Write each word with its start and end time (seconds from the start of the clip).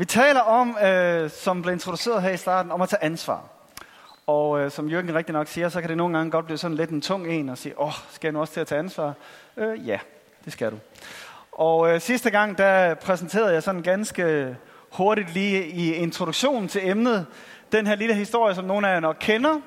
Vi 0.00 0.04
taler 0.04 0.40
om, 0.40 0.76
øh, 0.84 1.30
som 1.30 1.62
blev 1.62 1.72
introduceret 1.72 2.22
her 2.22 2.30
i 2.30 2.36
starten, 2.36 2.72
om 2.72 2.82
at 2.82 2.88
tage 2.88 3.04
ansvar. 3.04 3.44
Og 4.26 4.60
øh, 4.60 4.70
som 4.70 4.88
Jørgen 4.88 5.14
rigtig 5.14 5.32
nok 5.32 5.46
siger, 5.46 5.68
så 5.68 5.80
kan 5.80 5.88
det 5.88 5.96
nogle 5.96 6.16
gange 6.16 6.30
godt 6.30 6.44
blive 6.44 6.58
sådan 6.58 6.76
lidt 6.76 6.90
en 6.90 7.00
tung 7.00 7.26
en 7.26 7.48
og 7.48 7.58
sige, 7.58 7.80
åh, 7.80 7.92
skal 8.10 8.28
jeg 8.28 8.32
nu 8.32 8.40
også 8.40 8.52
til 8.52 8.60
at 8.60 8.66
tage 8.66 8.78
ansvar? 8.78 9.14
Øh, 9.56 9.88
ja, 9.88 9.98
det 10.44 10.52
skal 10.52 10.70
du. 10.70 10.78
Og 11.52 11.90
øh, 11.90 12.00
sidste 12.00 12.30
gang, 12.30 12.58
der 12.58 12.94
præsenterede 12.94 13.52
jeg 13.52 13.62
sådan 13.62 13.82
ganske 13.82 14.56
hurtigt 14.92 15.34
lige 15.34 15.66
i 15.66 15.92
introduktionen 15.94 16.68
til 16.68 16.88
emnet, 16.88 17.26
den 17.72 17.86
her 17.86 17.94
lille 17.94 18.14
historie, 18.14 18.54
som 18.54 18.64
nogle 18.64 18.88
af 18.88 18.94
jer 18.94 19.00
nok 19.00 19.16
kender, 19.20 19.60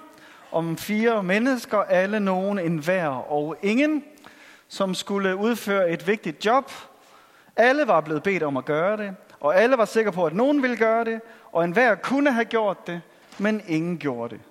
om 0.52 0.78
fire 0.78 1.24
mennesker, 1.24 1.78
alle 1.78 2.20
nogen, 2.20 2.60
en 2.60 2.78
hver 2.78 3.08
og 3.08 3.56
ingen, 3.62 4.04
som 4.68 4.96
skulle 4.96 5.36
udføre 5.36 5.90
et 5.90 6.08
vigtigt 6.08 6.46
job. 6.46 6.72
Alle 7.56 7.88
var 7.88 8.02
blevet 8.02 8.24
bedt 8.24 8.44
om 8.44 8.58
at 8.58 8.66
gøre 8.66 8.98
det, 8.98 9.16
og 9.42 9.56
alle 9.56 9.78
var 9.78 9.86
sikre 9.86 10.12
på, 10.12 10.26
at 10.26 10.34
nogen 10.34 10.62
ville 10.62 10.78
gøre 10.78 11.06
det, 11.06 11.22
og 11.52 11.64
enhver 11.64 11.96
kunne 11.96 12.32
have 12.32 12.46
gjort 12.46 12.88
det, 12.88 13.02
men 13.38 13.62
ingen 13.68 13.98
gjorde 13.98 14.36
det. 14.36 14.42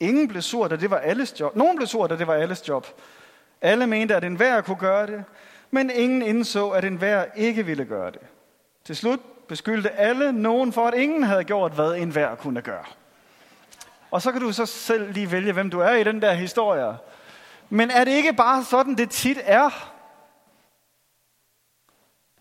Ingen 0.00 0.28
blev 0.28 0.42
sur, 0.42 0.68
da 0.68 0.76
det 0.76 0.90
var 0.90 0.98
alles 0.98 1.40
job. 1.40 1.56
Nogen 1.56 1.76
blev 1.76 1.86
sur, 1.86 2.06
da 2.06 2.16
det 2.16 2.26
var 2.26 2.34
alles 2.34 2.68
job. 2.68 2.86
Alle 3.62 3.86
mente, 3.86 4.16
at 4.16 4.24
enhver 4.24 4.60
kunne 4.60 4.76
gøre 4.76 5.06
det, 5.06 5.24
men 5.70 5.90
ingen 5.90 6.22
indså, 6.22 6.70
at 6.70 6.84
enhver 6.84 7.24
ikke 7.36 7.66
ville 7.66 7.84
gøre 7.84 8.10
det. 8.10 8.20
Til 8.84 8.96
slut 8.96 9.20
beskyldte 9.48 9.90
alle 9.90 10.32
nogen 10.32 10.72
for, 10.72 10.86
at 10.86 10.94
ingen 10.94 11.22
havde 11.22 11.44
gjort, 11.44 11.72
hvad 11.72 11.94
enhver 11.94 12.34
kunne 12.34 12.62
gøre. 12.62 12.84
Og 14.10 14.22
så 14.22 14.32
kan 14.32 14.40
du 14.40 14.52
så 14.52 14.66
selv 14.66 15.12
lige 15.12 15.32
vælge, 15.32 15.52
hvem 15.52 15.70
du 15.70 15.80
er 15.80 15.92
i 15.92 16.04
den 16.04 16.22
der 16.22 16.32
historie. 16.32 16.96
Men 17.70 17.90
er 17.90 18.04
det 18.04 18.12
ikke 18.12 18.32
bare 18.32 18.64
sådan, 18.64 18.94
det 18.94 19.10
tit 19.10 19.38
er? 19.44 19.95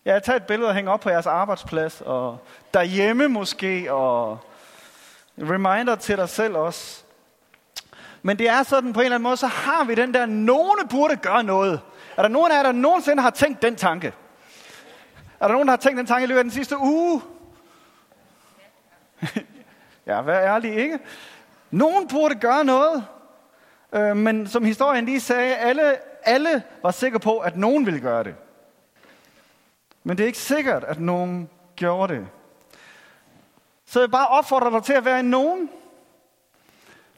Ja, 0.05 0.20
tag 0.20 0.36
et 0.36 0.44
billede 0.44 0.70
og 0.70 0.76
hæng 0.76 0.90
op 0.90 1.00
på 1.00 1.09
jeres 1.09 1.26
arbejdsplads, 1.26 2.02
og 2.02 2.38
derhjemme 2.73 3.27
måske, 3.27 3.94
og 3.94 4.40
reminder 5.38 5.96
til 5.96 6.18
dig 6.18 6.30
selv 6.30 6.55
også. 6.55 7.04
Men 8.21 8.40
det 8.40 8.49
er 8.49 8.63
sådan 8.63 8.93
på 8.93 8.99
en 8.99 9.04
eller 9.05 9.15
anden 9.15 9.24
måde, 9.24 9.38
så 9.38 9.48
har 9.48 9.84
vi 9.84 9.96
den 9.96 10.13
der, 10.13 10.26
nogen 10.26 10.88
burde 10.90 11.15
gøre 11.15 11.43
noget. 11.43 11.82
Er 12.18 12.21
der 12.21 12.30
nogen 12.30 12.52
af 12.52 12.55
jer, 12.55 12.63
der 12.63 12.71
nogensinde 12.71 13.21
har 13.21 13.30
tænkt 13.30 13.62
den 13.62 13.76
tanke? 13.76 14.13
Er 15.40 15.48
der 15.48 15.54
nogen, 15.54 15.68
der 15.68 15.71
har 15.71 15.77
tænkt 15.77 15.98
den 15.98 16.05
tanke 16.05 16.24
i 16.24 16.27
løbet 16.27 16.40
af 16.40 16.43
den 16.43 16.52
sidste 16.52 16.77
uge? 16.77 17.21
ja, 20.08 20.21
vær 20.21 20.40
ærlig, 20.40 20.76
ikke? 20.76 20.99
Nogen 21.71 22.08
burde 22.08 22.35
gøre 22.35 22.63
noget, 22.63 23.05
øh, 23.93 24.18
men 24.18 24.48
som 24.48 24.65
historien 24.65 25.05
lige 25.05 25.20
sagde, 25.20 25.55
alle, 25.55 25.96
alle 26.24 26.63
var 26.84 26.91
sikre 26.91 27.20
på, 27.20 27.37
at 27.37 27.58
nogen 27.58 27.85
ville 27.85 27.99
gøre 27.99 28.24
det. 28.24 28.35
Men 30.08 30.18
det 30.18 30.24
er 30.24 30.28
ikke 30.28 30.40
sikkert, 30.40 30.84
at 30.84 31.00
nogen 31.00 31.50
gjorde 31.76 32.14
det. 32.14 32.28
Så 33.86 34.00
jeg 34.00 34.12
bare 34.12 34.28
opfordrer 34.28 34.70
dig 34.70 34.84
til 34.84 34.94
at 34.94 35.06
være 35.06 35.20
en 35.20 35.26
nogen. 35.26 35.70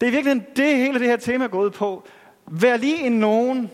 Det 0.01 0.07
er 0.07 0.11
virkelig 0.11 0.47
det, 0.55 0.77
hele 0.77 0.99
det 0.99 1.07
her 1.07 1.17
tema 1.17 1.47
går 1.47 1.59
ud 1.59 1.69
på. 1.69 2.07
Vær 2.45 2.77
lige 2.77 2.99
en 2.99 3.19
nogen. 3.19 3.71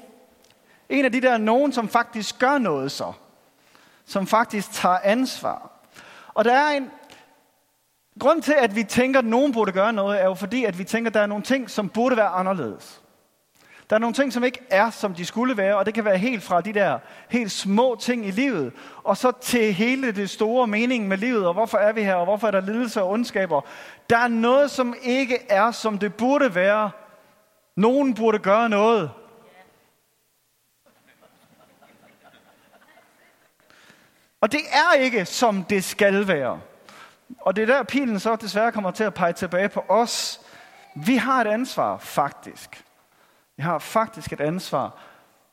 En 0.89 1.06
af 1.06 1.11
de 1.11 1.22
der 1.22 1.38
nogen, 1.38 1.73
som 1.73 1.89
faktisk 1.89 2.39
gør 2.39 2.58
noget 2.58 2.91
så. 2.91 3.14
Som 4.06 4.28
faktisk 4.28 4.72
tager 4.72 5.00
ansvar. 5.03 5.72
Og 6.34 6.45
der 6.45 6.53
er 6.53 6.72
en 6.72 6.91
grund 8.19 8.41
til, 8.41 8.53
at 8.53 8.75
vi 8.75 8.84
tænker, 8.84 9.19
at 9.19 9.25
nogen 9.25 9.53
burde 9.53 9.72
gøre 9.72 9.94
noget, 9.94 10.22
er 10.22 10.25
jo 10.25 10.34
fordi, 10.34 10.66
at 10.66 10.78
vi 10.78 10.84
tænker, 10.84 11.09
at 11.09 11.14
der 11.14 11.22
er 11.22 11.25
nogle 11.25 11.44
ting, 11.44 11.69
som 11.69 11.89
burde 11.89 12.17
være 12.17 12.28
anderledes. 12.28 13.02
Der 13.94 13.97
er 13.97 14.02
nogle 14.02 14.13
ting, 14.13 14.33
som 14.33 14.44
ikke 14.44 14.59
er, 14.69 14.89
som 14.89 15.16
de 15.16 15.25
skulle 15.25 15.58
være, 15.58 15.77
og 15.77 15.86
det 15.86 15.94
kan 15.94 16.05
være 16.05 16.17
helt 16.17 16.44
fra 16.44 16.61
de 16.61 16.73
der 16.73 16.99
helt 17.30 17.52
små 17.52 17.97
ting 18.02 18.25
i 18.25 18.31
livet, 18.31 18.73
og 19.03 19.17
så 19.17 19.31
til 19.41 19.73
hele 19.73 20.11
det 20.11 20.30
store 20.30 20.67
mening 20.67 21.08
med 21.08 21.17
livet, 21.17 21.47
og 21.47 21.53
hvorfor 21.53 21.77
er 21.77 21.91
vi 21.91 22.03
her, 22.03 22.16
og 22.16 22.25
hvorfor 22.25 22.47
er 22.47 22.52
der 22.52 22.61
lidelse 22.61 23.02
og 23.02 23.09
ondskaber. 23.09 23.61
Der 24.09 24.17
er 24.17 24.27
noget, 24.27 24.72
som 24.72 24.95
ikke 25.02 25.39
er, 25.50 25.72
som 25.72 25.97
det 25.97 26.13
burde 26.16 26.55
være. 26.55 26.91
Nogen 27.75 28.13
burde 28.13 28.39
gøre 28.39 28.69
noget. 28.69 29.12
Og 34.41 34.51
det 34.51 34.62
er 34.72 34.94
ikke, 35.00 35.25
som 35.25 35.63
det 35.63 35.84
skal 35.84 36.28
være. 36.28 36.62
Og 37.41 37.56
det 37.56 37.62
er 37.62 37.66
der, 37.66 37.84
pilen 37.84 38.19
så 38.19 38.35
desværre 38.35 38.72
kommer 38.72 38.91
til 38.91 39.03
at 39.03 39.13
pege 39.13 39.34
tilbage 39.34 39.69
på 39.69 39.85
os. 39.90 40.41
Vi 40.96 41.16
har 41.16 41.41
et 41.41 41.47
ansvar, 41.47 41.97
faktisk. 41.97 42.82
Vi 43.58 43.64
har 43.64 43.80
faktisk 43.80 44.34
et 44.34 44.41
ansvar, 44.41 44.97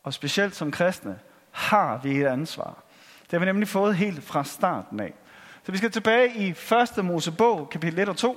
og 0.02 0.14
specielt 0.14 0.54
som 0.56 0.70
kristne 0.70 1.18
har 1.50 2.00
vi 2.02 2.20
et 2.20 2.26
ansvar. 2.26 2.82
Det 3.22 3.32
har 3.32 3.38
vi 3.38 3.44
nemlig 3.44 3.68
fået 3.68 3.96
helt 3.96 4.24
fra 4.24 4.44
starten 4.44 5.00
af. 5.00 5.14
Så 5.62 5.72
vi 5.72 5.78
skal 5.78 5.90
tilbage 5.90 6.34
i 6.36 6.50
1. 6.98 7.04
Mosebog, 7.04 7.70
kapitel 7.70 7.98
1 7.98 8.08
og 8.08 8.16
2. 8.16 8.36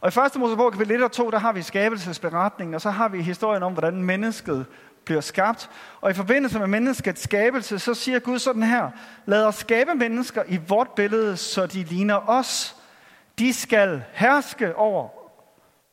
Og 0.00 0.16
i 0.16 0.18
1. 0.18 0.36
Mosebog, 0.40 0.72
kapitel 0.72 0.96
1 0.96 1.02
og 1.02 1.12
2, 1.12 1.30
der 1.30 1.38
har 1.38 1.52
vi 1.52 1.62
skabelsesberetningen, 1.62 2.74
og 2.74 2.80
så 2.80 2.90
har 2.90 3.08
vi 3.08 3.22
historien 3.22 3.62
om, 3.62 3.72
hvordan 3.72 4.02
mennesket 4.02 4.66
bliver 5.04 5.20
skabt. 5.20 5.70
Og 6.00 6.10
i 6.10 6.14
forbindelse 6.14 6.58
med 6.58 6.66
menneskets 6.66 7.22
skabelse, 7.22 7.78
så 7.78 7.94
siger 7.94 8.18
Gud 8.18 8.38
sådan 8.38 8.62
her, 8.62 8.90
lad 9.26 9.44
os 9.44 9.54
skabe 9.54 9.94
mennesker 9.94 10.42
i 10.48 10.60
vort 10.68 10.90
billede, 10.96 11.36
så 11.36 11.66
de 11.66 11.82
ligner 11.82 12.28
os. 12.28 12.76
De 13.38 13.52
skal 13.52 14.02
herske 14.12 14.76
over, 14.76 15.08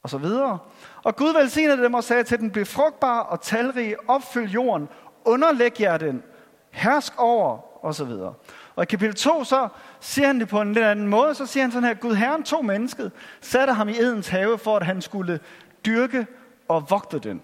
og 0.03 0.09
så 0.09 0.17
videre. 0.17 0.59
Og 1.05 1.15
Gud 1.15 1.33
velsignede 1.33 1.83
dem 1.83 1.93
og 1.93 2.03
sagde 2.03 2.23
til 2.23 2.39
den, 2.39 2.51
bliv 2.51 2.65
frugtbar 2.65 3.19
og 3.19 3.41
talrig, 3.41 3.95
opfyld 4.09 4.49
jorden, 4.49 4.89
underlæg 5.25 5.81
jer 5.81 5.97
den, 5.97 6.23
hersk 6.71 7.13
over, 7.17 7.59
og 7.85 7.95
så 7.95 8.05
videre. 8.05 8.33
Og 8.75 8.83
i 8.83 8.85
kapitel 8.85 9.15
2, 9.15 9.43
så 9.43 9.67
siger 9.99 10.27
han 10.27 10.39
det 10.39 10.47
på 10.47 10.61
en 10.61 10.73
lidt 10.73 10.85
anden 10.85 11.07
måde. 11.07 11.35
Så 11.35 11.45
siger 11.45 11.63
han 11.63 11.71
sådan 11.71 11.87
her, 11.87 11.93
Gud 11.93 12.15
Herren 12.15 12.43
tog 12.43 12.65
mennesket, 12.65 13.11
satte 13.41 13.73
ham 13.73 13.89
i 13.89 13.97
Edens 13.97 14.27
have, 14.27 14.57
for 14.57 14.75
at 14.75 14.85
han 14.85 15.01
skulle 15.01 15.39
dyrke 15.85 16.27
og 16.67 16.89
vogte 16.89 17.19
den. 17.19 17.41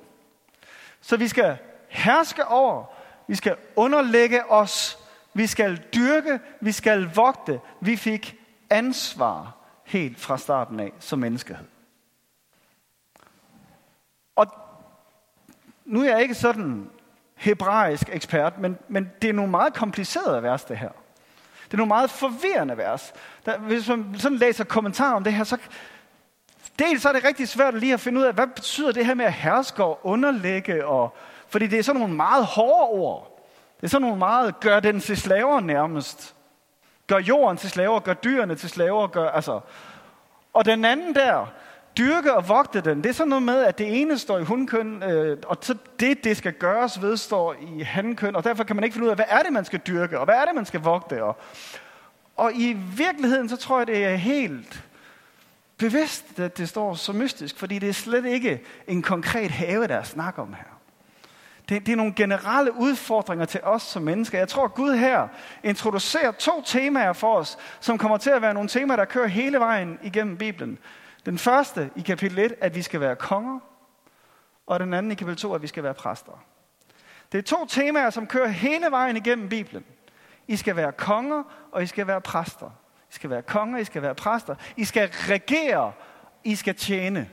Så 1.02 1.18
vi 1.18 1.28
skal 1.28 1.58
herske 1.90 2.48
over, 2.48 2.86
vi 3.28 3.36
skal 3.36 3.56
underlægge 3.76 4.52
os, 4.52 5.00
vi 5.34 5.48
skal 5.48 5.82
dyrke, 5.96 6.40
vi 6.62 6.72
skal 6.72 7.12
vogte. 7.16 7.60
Vi 7.82 7.96
fik 7.96 8.36
ansvar 8.70 9.56
helt 9.86 10.20
fra 10.20 10.38
starten 10.38 10.80
af 10.80 10.92
som 11.00 11.20
menneskehed. 11.20 11.71
Og 14.36 14.48
nu 15.86 16.02
er 16.02 16.10
jeg 16.10 16.22
ikke 16.22 16.36
sådan 16.36 16.90
hebraisk 17.36 18.10
ekspert, 18.12 18.58
men, 18.58 18.78
men 18.88 19.12
det 19.22 19.30
er 19.30 19.34
nogle 19.34 19.52
meget 19.52 19.74
komplicerede 19.74 20.44
vers, 20.44 20.64
det 20.64 20.78
her. 20.78 20.90
Det 21.66 21.74
er 21.74 21.78
nogle 21.78 21.88
meget 21.88 22.10
forvirrende 22.10 22.78
vers. 22.78 23.14
Der, 23.46 23.58
hvis 23.58 23.88
man 23.88 24.16
sådan 24.18 24.38
læser 24.38 24.64
kommentarer 24.64 25.16
om 25.16 25.24
det 25.24 25.34
her, 25.34 25.44
så 25.44 25.58
dels 26.80 27.02
så 27.02 27.10
er 27.10 27.14
det 27.14 27.24
rigtig 27.24 27.48
svært 27.48 27.74
lige 27.74 27.94
at 27.94 28.00
finde 28.00 28.20
ud 28.20 28.26
af, 28.26 28.34
hvad 28.34 28.48
betyder 28.48 28.92
det 28.92 29.06
her 29.06 29.14
med 29.14 29.26
at 29.26 29.34
herske 29.34 29.84
og 29.84 30.00
underlægge, 30.04 30.86
og, 30.86 31.16
fordi 31.48 31.68
det 31.68 31.80
er 31.80 31.84
sådan 31.84 32.02
nogle 32.02 32.16
meget 32.16 32.46
hårde 32.46 32.90
ord. 32.90 33.48
Det 33.78 33.84
er 33.84 33.90
sådan 33.90 34.02
nogle 34.02 34.20
meget, 34.20 34.60
gør 34.60 34.80
den 34.80 35.00
til 35.00 35.18
slaver 35.18 35.60
nærmest. 35.60 36.36
Gør 37.08 37.18
jorden 37.18 37.58
til 37.58 37.70
slaver, 37.70 38.00
gør 38.00 38.14
dyrene 38.14 38.56
til 38.56 38.70
slaver, 38.70 39.08
gør, 39.08 39.30
altså. 39.30 39.60
Og 40.54 40.66
den 40.66 40.86
anden 40.86 41.16
der, 41.16 41.48
dyrke 41.98 42.34
og 42.34 42.50
vogte 42.50 42.82
den, 42.82 42.98
det 43.04 43.10
er 43.10 43.14
sådan 43.14 43.30
noget 43.30 43.44
med, 43.44 43.64
at 43.64 43.78
det 43.78 44.02
ene 44.02 44.18
står 44.18 44.40
i 44.40 44.44
hundkøn, 44.44 45.04
øh, 45.04 45.38
og 45.46 45.58
så 45.62 45.76
det, 46.00 46.24
det 46.24 46.38
skal 46.38 46.54
gøres 46.54 47.02
ved, 47.02 47.18
står 47.18 47.56
i 47.78 47.82
hankøn, 47.82 48.36
og 48.36 48.44
derfor 48.44 48.64
kan 48.64 48.76
man 48.76 48.84
ikke 48.84 48.94
finde 48.94 49.06
ud 49.06 49.10
af, 49.10 49.18
hvad 49.18 49.26
er 49.30 49.44
det, 49.44 49.54
man 49.54 49.66
skal 49.66 49.80
dyrke, 49.88 50.20
og 50.20 50.26
hvad 50.26 50.36
er 50.36 50.46
det, 50.46 50.56
man 50.56 50.66
skal 50.66 50.80
vogte. 50.80 51.24
Og, 51.24 51.38
og 52.38 52.54
i 52.54 52.74
virkeligheden, 52.98 53.50
så 53.50 53.58
tror 53.58 53.78
jeg, 53.78 53.88
det 53.88 54.06
er 54.06 54.16
helt 54.16 54.84
bevidst, 55.78 56.40
at 56.40 56.58
det 56.58 56.70
står 56.70 56.94
så 56.94 57.14
mystisk, 57.14 57.60
fordi 57.60 57.80
det 57.80 57.90
er 57.90 57.94
slet 57.94 58.26
ikke 58.26 58.62
en 58.88 59.02
konkret 59.02 59.52
have, 59.52 59.88
der 59.88 59.96
er 59.96 60.04
snak 60.04 60.40
om 60.40 60.54
her. 60.54 60.72
Det, 61.70 61.86
det 61.86 61.92
er 61.92 61.96
nogle 61.96 62.14
generelle 62.16 62.76
udfordringer 62.76 63.46
til 63.46 63.60
os 63.64 63.82
som 63.82 64.02
mennesker. 64.04 64.38
Jeg 64.38 64.48
tror, 64.48 64.66
at 64.66 64.74
Gud 64.74 64.96
her 64.96 65.28
introducerer 65.64 66.32
to 66.32 66.62
temaer 66.66 67.14
for 67.14 67.36
os, 67.36 67.58
som 67.80 67.98
kommer 67.98 68.18
til 68.18 68.30
at 68.30 68.42
være 68.42 68.54
nogle 68.54 68.70
temaer, 68.70 68.98
der 68.98 69.06
kører 69.06 69.28
hele 69.28 69.60
vejen 69.60 70.00
igennem 70.04 70.38
Bibelen. 70.38 70.78
Den 71.26 71.38
første 71.38 71.90
i 71.96 72.02
kapitel 72.02 72.40
1, 72.40 72.54
at 72.62 72.76
vi 72.76 72.82
skal 72.82 73.00
være 73.00 73.16
konger, 73.16 73.60
og 74.68 74.80
den 74.80 74.94
anden 74.94 75.12
i 75.12 75.16
kapitel 75.16 75.38
2, 75.38 75.54
at 75.54 75.62
vi 75.62 75.68
skal 75.68 75.84
være 75.84 75.94
præster. 75.94 76.44
Det 77.32 77.38
er 77.38 77.42
to 77.42 77.66
temaer, 77.66 78.10
som 78.10 78.28
kører 78.28 78.48
hele 78.48 78.86
vejen 78.92 79.18
igennem 79.18 79.50
Bibelen. 79.50 79.86
I 80.48 80.56
skal 80.56 80.76
være 80.76 80.92
konger, 80.92 81.44
og 81.72 81.84
I 81.84 81.86
skal 81.86 82.08
være 82.08 82.22
præster. 82.22 82.70
I 83.10 83.14
skal 83.14 83.30
være 83.30 83.42
konger, 83.42 83.80
I 83.80 83.84
skal 83.84 84.02
være 84.02 84.16
præster. 84.16 84.56
I 84.78 84.86
skal 84.86 85.10
regere, 85.10 85.94
I 86.44 86.56
skal 86.56 86.76
tjene. 86.76 87.30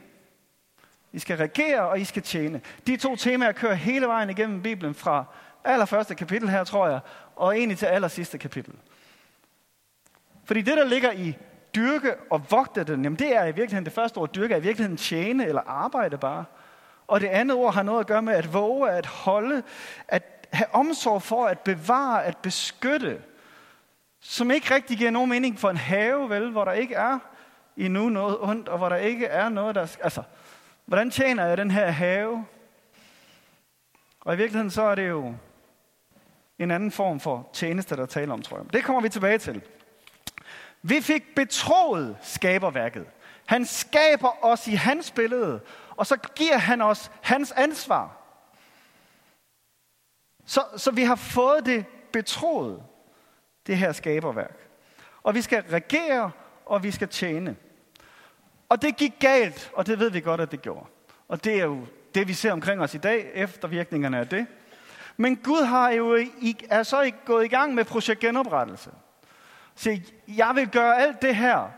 I 1.12 1.19
skal 1.19 1.37
regere, 1.37 1.81
og 1.81 2.00
I 2.00 2.05
skal 2.05 2.23
tjene. 2.23 2.61
De 2.87 2.96
to 2.96 3.17
temaer 3.17 3.52
kører 3.52 3.75
hele 3.75 4.06
vejen 4.06 4.31
igennem 4.31 4.62
Bibelen 4.62 4.94
fra 4.94 5.25
allerførste 5.64 6.14
kapitel 6.14 6.49
her, 6.49 6.64
tror 6.64 6.88
jeg, 6.88 7.00
og 7.37 7.56
egentlig 7.56 7.79
til 7.79 7.87
aller 7.87 8.08
sidste 8.08 8.38
kapitel. 8.38 8.75
Fordi 10.44 10.62
det, 10.62 10.76
der 10.76 10.84
ligger 10.84 11.12
i 11.12 11.37
dyrke 11.75 12.15
og 12.31 12.50
vogte 12.50 12.85
den, 12.85 13.03
jamen 13.03 13.19
det 13.19 13.37
er 13.37 13.43
i 13.44 13.47
virkeligheden 13.47 13.85
det 13.85 13.93
første 13.93 14.19
ord, 14.19 14.35
dyrke 14.35 14.55
er 14.55 14.59
i 14.59 14.62
virkeligheden 14.62 14.97
tjene 14.97 15.47
eller 15.47 15.62
arbejde 15.67 16.19
bare. 16.19 16.44
Og 17.06 17.20
det 17.20 17.26
andet 17.26 17.56
ord 17.56 17.75
har 17.75 17.82
noget 17.82 18.00
at 18.00 18.06
gøre 18.06 18.23
med 18.23 18.35
at 18.35 18.53
våge, 18.53 18.91
at 18.91 19.06
holde, 19.06 19.62
at 20.09 20.23
have 20.53 20.75
omsorg 20.75 21.23
for, 21.23 21.47
at 21.47 21.61
bevare, 21.61 22.25
at 22.25 22.37
beskytte. 22.37 23.23
som 24.20 24.50
ikke 24.50 24.75
rigtig 24.75 24.99
giver 24.99 25.11
nogen 25.11 25.31
mening 25.31 25.59
for 25.59 25.70
en 25.70 25.76
have, 25.76 26.31
vel, 26.31 26.50
hvor 26.50 26.65
der 26.65 26.73
ikke 26.73 26.94
er 26.94 27.19
endnu 27.76 28.09
noget 28.09 28.38
ondt, 28.41 28.69
og 28.69 28.79
hvor 28.79 28.88
der 28.88 28.97
ikke 28.97 29.26
er 29.26 29.49
noget, 29.49 29.75
der... 29.75 29.97
Altså, 30.03 30.23
hvordan 30.87 31.11
tjener 31.11 31.47
jeg 31.47 31.56
den 31.56 31.70
her 31.70 31.91
have? 31.91 32.44
Og 34.20 34.35
i 34.35 34.37
virkeligheden 34.37 34.70
så 34.70 34.82
er 34.82 34.94
det 34.94 35.09
jo 35.09 35.35
en 36.59 36.70
anden 36.70 36.91
form 36.91 37.20
for 37.20 37.49
tjeneste, 37.53 37.97
der 37.97 38.06
taler 38.06 38.32
om, 38.32 38.43
tror 38.43 38.56
jeg. 38.56 38.73
Det 38.73 38.85
kommer 38.85 39.03
vi 39.03 39.09
tilbage 39.09 39.38
til. 39.38 39.62
Vi 40.83 41.01
fik 41.01 41.35
betroet 41.35 42.17
skaberværket. 42.23 43.07
Han 43.47 43.67
skaber 43.67 44.45
os 44.45 44.67
i 44.67 44.75
hans 44.75 45.11
billede, 45.11 45.61
og 45.91 46.07
så 46.07 46.17
giver 46.17 46.59
han 46.59 46.83
os 46.83 47.11
hans 47.23 47.53
ansvar. 47.53 48.17
Så, 50.47 50.65
så 50.77 50.91
vi 50.91 51.03
har 51.03 51.17
fået 51.17 51.67
det 51.67 51.87
betroet, 52.13 52.83
det 53.67 53.77
her 53.77 53.93
skaberværk. 53.93 54.69
Og 55.23 55.35
vi 55.35 55.43
skal 55.43 55.63
regere, 55.63 56.31
og 56.67 56.83
vi 56.83 56.91
skal 56.91 57.09
tjene. 57.09 57.57
Og 58.69 58.83
det 58.83 58.97
gik 58.97 59.13
galt, 59.21 59.71
og 59.75 59.87
det 59.87 59.99
ved 59.99 60.11
vi 60.11 60.21
godt, 60.21 60.41
at 60.41 60.51
det 60.51 60.63
gjorde. 60.63 60.87
Og 61.29 61.45
det 61.45 61.61
er 61.61 61.65
jo 61.65 61.87
det, 62.15 62.29
vi 62.29 62.35
ser 62.35 62.53
omkring 62.53 62.81
os 62.81 62.95
i 62.95 62.99
dag, 62.99 63.31
eftervirkningerne 63.35 64.19
af 64.19 64.29
det. 64.29 64.47
Men 65.17 65.37
Gud 65.37 65.65
har 65.65 65.91
jo 65.91 66.27
er 66.71 66.83
så 66.83 67.01
ikke 67.01 67.19
gået 67.25 67.45
i 67.45 67.49
gang 67.49 67.75
med 67.75 67.85
projekt 67.85 68.21
genoprettelse 68.21 68.91
siger, 69.79 70.01
jeg 70.29 70.53
vil 70.55 70.69
gøre 70.69 71.01
alt 71.03 71.23
det 71.23 71.37
her, 71.37 71.71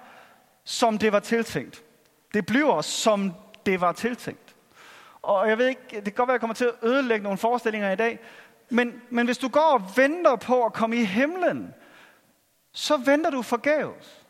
som 0.65 0.99
det 0.99 1.13
var 1.13 1.21
tiltænkt. 1.21 1.85
Det 2.35 2.47
bliver, 2.47 2.81
som 2.81 3.35
det 3.67 3.81
var 3.81 3.93
tiltænkt. 3.93 4.57
Og 5.23 5.49
jeg 5.49 5.59
ved 5.59 5.67
ikke, 5.67 5.83
det 5.91 6.05
kan 6.05 6.13
godt 6.13 6.29
være, 6.29 6.35
at 6.35 6.37
jeg 6.37 6.41
kommer 6.41 6.55
til 6.55 6.65
at 6.65 6.89
ødelægge 6.89 7.23
nogle 7.23 7.39
forestillinger 7.39 7.93
i 7.93 7.97
dag, 7.97 8.19
men, 8.69 9.03
men 9.11 9.27
hvis 9.27 9.39
du 9.39 9.49
går 9.49 9.61
og 9.61 9.97
venter 9.97 10.37
på 10.37 10.65
at 10.65 10.73
komme 10.73 10.97
i 10.97 11.05
himlen, 11.05 11.75
så 12.73 12.97
venter 12.97 13.31
du 13.31 13.43
forgæves. 13.43 14.27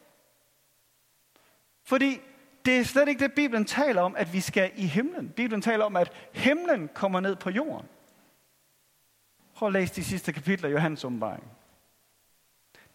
Fordi 1.85 2.21
det 2.65 2.79
er 2.79 2.85
slet 2.85 3.09
ikke 3.09 3.25
det, 3.25 3.33
Bibelen 3.33 3.65
taler 3.65 4.03
om, 4.03 4.17
at 4.17 4.33
vi 4.33 4.41
skal 4.41 4.71
i 4.77 4.87
himlen. 4.87 5.29
Bibelen 5.29 5.63
taler 5.63 5.85
om, 5.85 5.97
at 5.97 6.13
himlen 6.33 6.89
kommer 6.95 7.21
ned 7.21 7.37
på 7.37 7.51
jorden. 7.51 7.89
Prøv 9.55 9.67
at 9.67 9.73
læse 9.73 9.95
de 9.95 10.05
sidste 10.05 10.33
kapitler 10.33 10.69
i 10.69 10.73
Johannes 10.73 11.05
åbenbaring. 11.05 11.45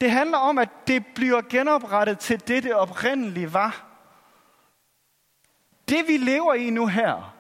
Det 0.02 0.12
handler 0.12 0.38
om, 0.38 0.58
at 0.58 0.70
det 0.88 1.06
bliver 1.16 1.42
genoprettet 1.50 2.20
til 2.20 2.48
det, 2.48 2.64
det 2.64 2.74
oprindelige 2.74 3.54
var. 3.54 3.86
Det 5.90 6.08
vi 6.08 6.18
lever 6.18 6.54
i 6.54 6.70
nu 6.70 6.88
her, 6.88 7.36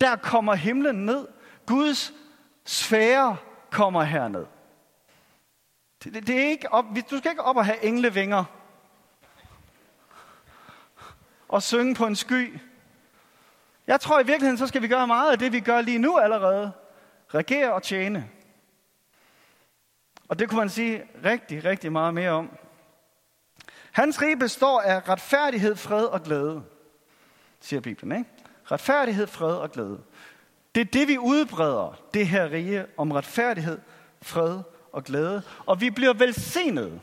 der 0.00 0.16
kommer 0.16 0.54
himlen 0.54 1.06
ned. 1.06 1.28
Guds 1.66 2.12
sfære 2.64 3.36
kommer 3.70 4.02
herned. 4.02 4.46
Det, 6.04 6.14
det, 6.14 6.26
det 6.26 6.40
er 6.40 6.48
ikke 6.48 6.72
op, 6.72 6.84
du 7.10 7.18
skal 7.18 7.30
ikke 7.30 7.44
op 7.44 7.56
og 7.56 7.64
have 7.64 7.84
englevinger 7.84 8.44
og 11.48 11.62
synge 11.62 11.94
på 11.94 12.06
en 12.06 12.16
sky. 12.16 12.60
Jeg 13.86 14.00
tror 14.00 14.20
i 14.20 14.26
virkeligheden, 14.26 14.58
så 14.58 14.66
skal 14.66 14.82
vi 14.82 14.88
gøre 14.88 15.06
meget 15.06 15.32
af 15.32 15.38
det, 15.38 15.52
vi 15.52 15.60
gør 15.60 15.80
lige 15.80 15.98
nu 15.98 16.18
allerede. 16.18 16.72
Regere 17.34 17.72
og 17.72 17.82
tjene. 17.82 18.30
Og 20.28 20.38
det 20.38 20.48
kunne 20.48 20.58
man 20.58 20.70
sige 20.70 21.02
rigtig, 21.24 21.64
rigtig 21.64 21.92
meget 21.92 22.14
mere 22.14 22.30
om. 22.30 22.50
Hans 23.92 24.22
rige 24.22 24.36
består 24.36 24.80
af 24.80 25.08
retfærdighed, 25.08 25.76
fred 25.76 26.04
og 26.04 26.22
glæde, 26.22 26.62
siger 27.60 27.80
Bibelen. 27.80 28.18
Ikke? 28.18 28.30
Retfærdighed, 28.64 29.26
fred 29.26 29.54
og 29.54 29.72
glæde. 29.72 30.00
Det 30.74 30.80
er 30.80 30.84
det, 30.84 31.08
vi 31.08 31.18
udbreder, 31.18 32.00
det 32.14 32.28
her 32.28 32.50
rige 32.50 32.86
om 32.96 33.12
retfærdighed, 33.12 33.78
fred 34.22 34.60
og 34.92 35.04
glæde. 35.04 35.42
Og 35.66 35.80
vi 35.80 35.90
bliver 35.90 36.12
velsignet. 36.14 37.00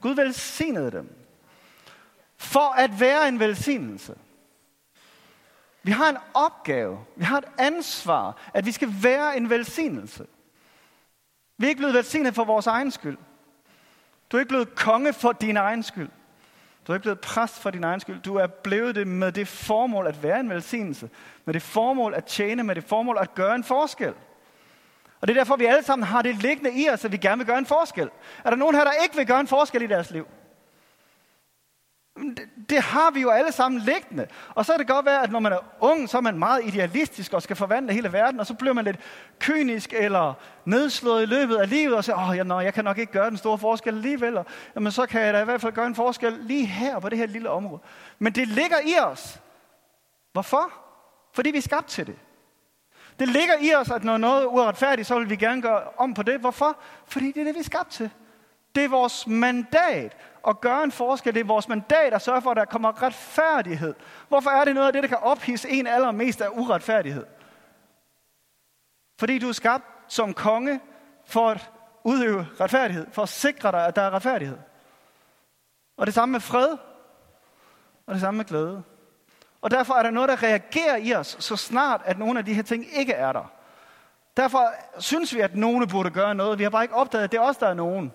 Gud 0.00 0.14
velsignede 0.14 0.90
dem. 0.90 1.16
For 2.36 2.74
at 2.78 3.00
være 3.00 3.28
en 3.28 3.40
velsignelse. 3.40 4.14
Vi 5.82 5.90
har 5.90 6.10
en 6.10 6.16
opgave, 6.34 7.04
vi 7.16 7.24
har 7.24 7.38
et 7.38 7.48
ansvar, 7.58 8.36
at 8.54 8.66
vi 8.66 8.72
skal 8.72 8.94
være 9.02 9.36
en 9.36 9.50
velsignelse. 9.50 10.26
Vi 11.60 11.66
er 11.66 11.68
ikke 11.68 11.78
blevet 11.78 11.94
velsignet 11.94 12.34
for 12.34 12.44
vores 12.44 12.66
egen 12.66 12.90
skyld. 12.90 13.18
Du 14.30 14.36
er 14.36 14.40
ikke 14.40 14.48
blevet 14.48 14.74
konge 14.74 15.12
for 15.12 15.32
din 15.32 15.56
egen 15.56 15.82
skyld. 15.82 16.08
Du 16.86 16.92
er 16.92 16.96
ikke 16.96 17.02
blevet 17.02 17.20
præst 17.20 17.58
for 17.58 17.70
din 17.70 17.84
egen 17.84 18.00
skyld. 18.00 18.20
Du 18.20 18.36
er 18.36 18.46
blevet 18.46 18.94
det 18.94 19.06
med 19.06 19.32
det 19.32 19.48
formål 19.48 20.06
at 20.06 20.22
være 20.22 20.40
en 20.40 20.50
velsignelse. 20.50 21.10
Med 21.44 21.54
det 21.54 21.62
formål 21.62 22.14
at 22.14 22.24
tjene. 22.24 22.62
Med 22.62 22.74
det 22.74 22.84
formål 22.84 23.18
at 23.20 23.34
gøre 23.34 23.54
en 23.54 23.64
forskel. 23.64 24.14
Og 25.20 25.28
det 25.28 25.36
er 25.36 25.40
derfor, 25.40 25.56
vi 25.56 25.64
alle 25.64 25.82
sammen 25.82 26.06
har 26.06 26.22
det 26.22 26.42
liggende 26.42 26.72
i 26.72 26.88
os, 26.90 27.04
at 27.04 27.12
vi 27.12 27.16
gerne 27.16 27.38
vil 27.38 27.46
gøre 27.46 27.58
en 27.58 27.66
forskel. 27.66 28.10
Er 28.44 28.50
der 28.50 28.56
nogen 28.56 28.74
her, 28.74 28.84
der 28.84 28.92
ikke 29.02 29.16
vil 29.16 29.26
gøre 29.26 29.40
en 29.40 29.46
forskel 29.46 29.82
i 29.82 29.86
deres 29.86 30.10
liv? 30.10 30.26
Det, 32.70 32.82
har 32.82 33.10
vi 33.10 33.20
jo 33.20 33.30
alle 33.30 33.52
sammen 33.52 33.80
liggende. 33.80 34.26
Og 34.48 34.66
så 34.66 34.72
er 34.72 34.76
det 34.76 34.86
godt 34.86 35.06
være, 35.06 35.22
at 35.22 35.32
når 35.32 35.40
man 35.40 35.52
er 35.52 35.58
ung, 35.80 36.08
så 36.08 36.16
er 36.16 36.20
man 36.20 36.38
meget 36.38 36.64
idealistisk 36.64 37.32
og 37.32 37.42
skal 37.42 37.56
forvandle 37.56 37.92
hele 37.92 38.12
verden, 38.12 38.40
og 38.40 38.46
så 38.46 38.54
bliver 38.54 38.74
man 38.74 38.84
lidt 38.84 38.96
kynisk 39.38 39.92
eller 39.92 40.34
nedslået 40.64 41.22
i 41.22 41.26
løbet 41.26 41.56
af 41.56 41.70
livet, 41.70 41.96
og 41.96 42.04
siger, 42.04 42.28
åh, 42.28 42.36
jeg, 42.36 42.64
jeg 42.64 42.74
kan 42.74 42.84
nok 42.84 42.98
ikke 42.98 43.12
gøre 43.12 43.30
den 43.30 43.36
store 43.36 43.58
forskel 43.58 43.94
alligevel, 43.94 44.36
og 44.36 44.46
jamen, 44.74 44.92
så 44.92 45.06
kan 45.06 45.22
jeg 45.22 45.34
da 45.34 45.40
i 45.40 45.44
hvert 45.44 45.60
fald 45.60 45.72
gøre 45.72 45.86
en 45.86 45.94
forskel 45.94 46.32
lige 46.32 46.66
her 46.66 46.98
på 46.98 47.08
det 47.08 47.18
her 47.18 47.26
lille 47.26 47.50
område. 47.50 47.80
Men 48.18 48.32
det 48.32 48.48
ligger 48.48 48.78
i 48.78 48.98
os. 48.98 49.40
Hvorfor? 50.32 50.72
Fordi 51.32 51.50
vi 51.50 51.58
er 51.58 51.62
skabt 51.62 51.86
til 51.86 52.06
det. 52.06 52.16
Det 53.18 53.28
ligger 53.28 53.54
i 53.60 53.74
os, 53.74 53.90
at 53.90 54.04
når 54.04 54.16
noget 54.16 54.42
er 54.42 54.46
uretfærdigt, 54.46 55.08
så 55.08 55.18
vil 55.18 55.30
vi 55.30 55.36
gerne 55.36 55.62
gøre 55.62 55.82
om 55.96 56.14
på 56.14 56.22
det. 56.22 56.40
Hvorfor? 56.40 56.76
Fordi 57.06 57.32
det 57.32 57.40
er 57.40 57.44
det, 57.44 57.54
vi 57.54 57.60
er 57.60 57.64
skabt 57.64 57.90
til. 57.90 58.10
Det 58.74 58.84
er 58.84 58.88
vores 58.88 59.26
mandat 59.26 60.16
at 60.48 60.60
gøre 60.60 60.84
en 60.84 60.92
forskel. 60.92 61.34
Det 61.34 61.40
er 61.40 61.44
vores 61.44 61.68
mandat 61.68 62.14
at 62.14 62.22
sørge 62.22 62.42
for, 62.42 62.50
at 62.50 62.56
der 62.56 62.64
kommer 62.64 63.02
retfærdighed. 63.02 63.94
Hvorfor 64.28 64.50
er 64.50 64.64
det 64.64 64.74
noget 64.74 64.86
af 64.86 64.92
det, 64.92 65.02
der 65.02 65.08
kan 65.08 65.18
ophisse 65.18 65.68
en 65.68 65.86
allermest 65.86 66.40
af 66.40 66.48
uretfærdighed? 66.48 67.26
Fordi 69.18 69.38
du 69.38 69.48
er 69.48 69.52
skabt 69.52 69.84
som 70.08 70.34
konge 70.34 70.80
for 71.26 71.48
at 71.48 71.70
udøve 72.04 72.46
retfærdighed, 72.60 73.06
for 73.12 73.22
at 73.22 73.28
sikre 73.28 73.72
dig, 73.72 73.86
at 73.86 73.96
der 73.96 74.02
er 74.02 74.10
retfærdighed. 74.10 74.58
Og 75.96 76.06
det 76.06 76.14
samme 76.14 76.32
med 76.32 76.40
fred, 76.40 76.76
og 78.06 78.14
det 78.14 78.20
samme 78.20 78.38
med 78.38 78.44
glæde. 78.44 78.82
Og 79.62 79.70
derfor 79.70 79.94
er 79.94 80.02
der 80.02 80.10
noget, 80.10 80.28
der 80.28 80.42
reagerer 80.42 80.96
i 80.96 81.14
os, 81.14 81.36
så 81.40 81.56
snart, 81.56 82.02
at 82.04 82.18
nogle 82.18 82.38
af 82.38 82.44
de 82.44 82.54
her 82.54 82.62
ting 82.62 82.84
ikke 82.92 83.12
er 83.12 83.32
der. 83.32 83.52
Derfor 84.36 84.72
synes 84.98 85.34
vi, 85.34 85.40
at 85.40 85.56
nogen 85.56 85.88
burde 85.88 86.10
gøre 86.10 86.34
noget. 86.34 86.58
Vi 86.58 86.62
har 86.62 86.70
bare 86.70 86.84
ikke 86.84 86.94
opdaget, 86.94 87.24
at 87.24 87.32
det 87.32 87.38
er 87.38 87.42
os, 87.42 87.56
der 87.56 87.68
er 87.68 87.74
nogen. 87.74 88.12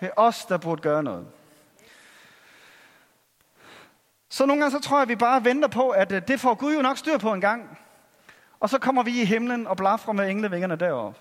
Det 0.00 0.06
er 0.06 0.12
os, 0.16 0.44
der 0.44 0.58
burde 0.58 0.82
gøre 0.82 1.02
noget. 1.02 1.26
Så 4.28 4.46
nogle 4.46 4.62
gange 4.62 4.78
så 4.78 4.88
tror 4.88 4.96
jeg, 4.96 5.02
at 5.02 5.08
vi 5.08 5.16
bare 5.16 5.44
venter 5.44 5.68
på, 5.68 5.90
at 5.90 6.12
øh, 6.12 6.22
det 6.28 6.40
får 6.40 6.54
Gud 6.54 6.74
jo 6.74 6.82
nok 6.82 6.98
styr 6.98 7.18
på 7.18 7.32
en 7.32 7.40
gang. 7.40 7.78
Og 8.60 8.70
så 8.70 8.78
kommer 8.78 9.02
vi 9.02 9.20
i 9.20 9.24
himlen 9.24 9.66
og 9.66 9.76
blafrer 9.76 10.12
med 10.12 10.30
englevingerne 10.30 10.76
deroppe. 10.76 11.20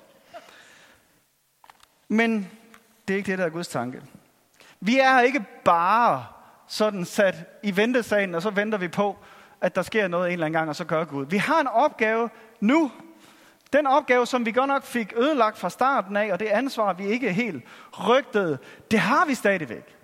Men 2.08 2.52
det 3.08 3.14
er 3.14 3.18
ikke 3.18 3.32
det, 3.32 3.40
der 3.40 3.46
er 3.46 3.50
Guds 3.50 3.68
tanke. 3.68 4.02
Vi 4.80 5.00
er 5.00 5.20
ikke 5.20 5.46
bare 5.64 6.26
sådan 6.68 7.06
sat 7.06 7.36
i 7.64 7.76
ventesagen, 7.78 8.36
og 8.36 8.42
så 8.42 8.50
venter 8.50 8.78
vi 8.78 8.88
på, 8.88 9.18
at 9.62 9.76
der 9.76 9.82
sker 9.82 10.08
noget 10.08 10.28
en 10.28 10.34
eller 10.34 10.46
anden 10.46 10.58
gang, 10.60 10.70
og 10.70 10.76
så 10.76 10.86
gør 10.86 11.04
Gud. 11.04 11.26
Vi 11.26 11.38
har 11.38 11.62
en 11.62 11.68
opgave 11.68 12.30
nu, 12.60 12.92
den 13.78 13.88
opgave, 13.88 14.28
som 14.28 14.46
vi 14.46 14.52
godt 14.52 14.68
nok 14.68 14.84
fik 14.84 15.14
ødelagt 15.18 15.58
fra 15.58 15.70
starten 15.70 16.18
af, 16.18 16.34
og 16.34 16.40
det 16.40 16.46
ansvar, 16.46 16.94
vi 16.94 17.06
ikke 17.06 17.34
helt 17.34 17.64
rygtede, 18.08 18.58
det 18.92 19.00
har 19.00 19.26
vi 19.26 19.34
stadigvæk. 19.34 19.96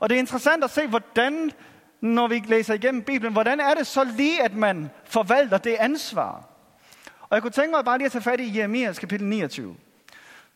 Og 0.00 0.08
det 0.08 0.14
er 0.14 0.18
interessant 0.18 0.64
at 0.64 0.70
se, 0.70 0.86
hvordan, 0.86 1.50
når 2.00 2.28
vi 2.28 2.42
læser 2.46 2.74
igennem 2.74 3.02
Bibelen, 3.02 3.32
hvordan 3.32 3.60
er 3.60 3.74
det 3.74 3.86
så 3.86 4.04
lige, 4.04 4.42
at 4.42 4.54
man 4.54 4.90
forvalter 5.04 5.58
det 5.58 5.76
ansvar? 5.80 6.44
Og 7.20 7.34
jeg 7.34 7.42
kunne 7.42 7.50
tænke 7.50 7.70
mig 7.70 7.84
bare 7.84 7.98
lige 7.98 8.06
at 8.06 8.12
tage 8.12 8.22
fat 8.22 8.40
i 8.40 8.58
Jeremias 8.58 8.98
kapitel 8.98 9.26
29. 9.26 9.76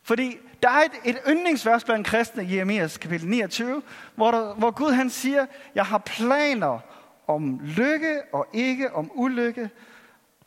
Fordi 0.03 0.37
der 0.63 0.69
er 0.69 0.81
et, 0.81 1.15
et 1.15 1.17
yndlingsvers 1.27 1.83
blandt 1.83 2.07
kristne 2.07 2.43
i 2.43 2.55
Jeremias 2.55 2.97
kapitel 2.97 3.29
29, 3.29 3.81
hvor, 4.15 4.31
der, 4.31 4.53
hvor 4.53 4.71
Gud 4.71 4.91
han 4.91 5.09
siger, 5.09 5.45
jeg 5.75 5.85
har 5.85 5.97
planer 5.97 6.79
om 7.27 7.59
lykke 7.63 8.21
og 8.33 8.47
ikke 8.53 8.95
om 8.95 9.11
ulykke, 9.13 9.69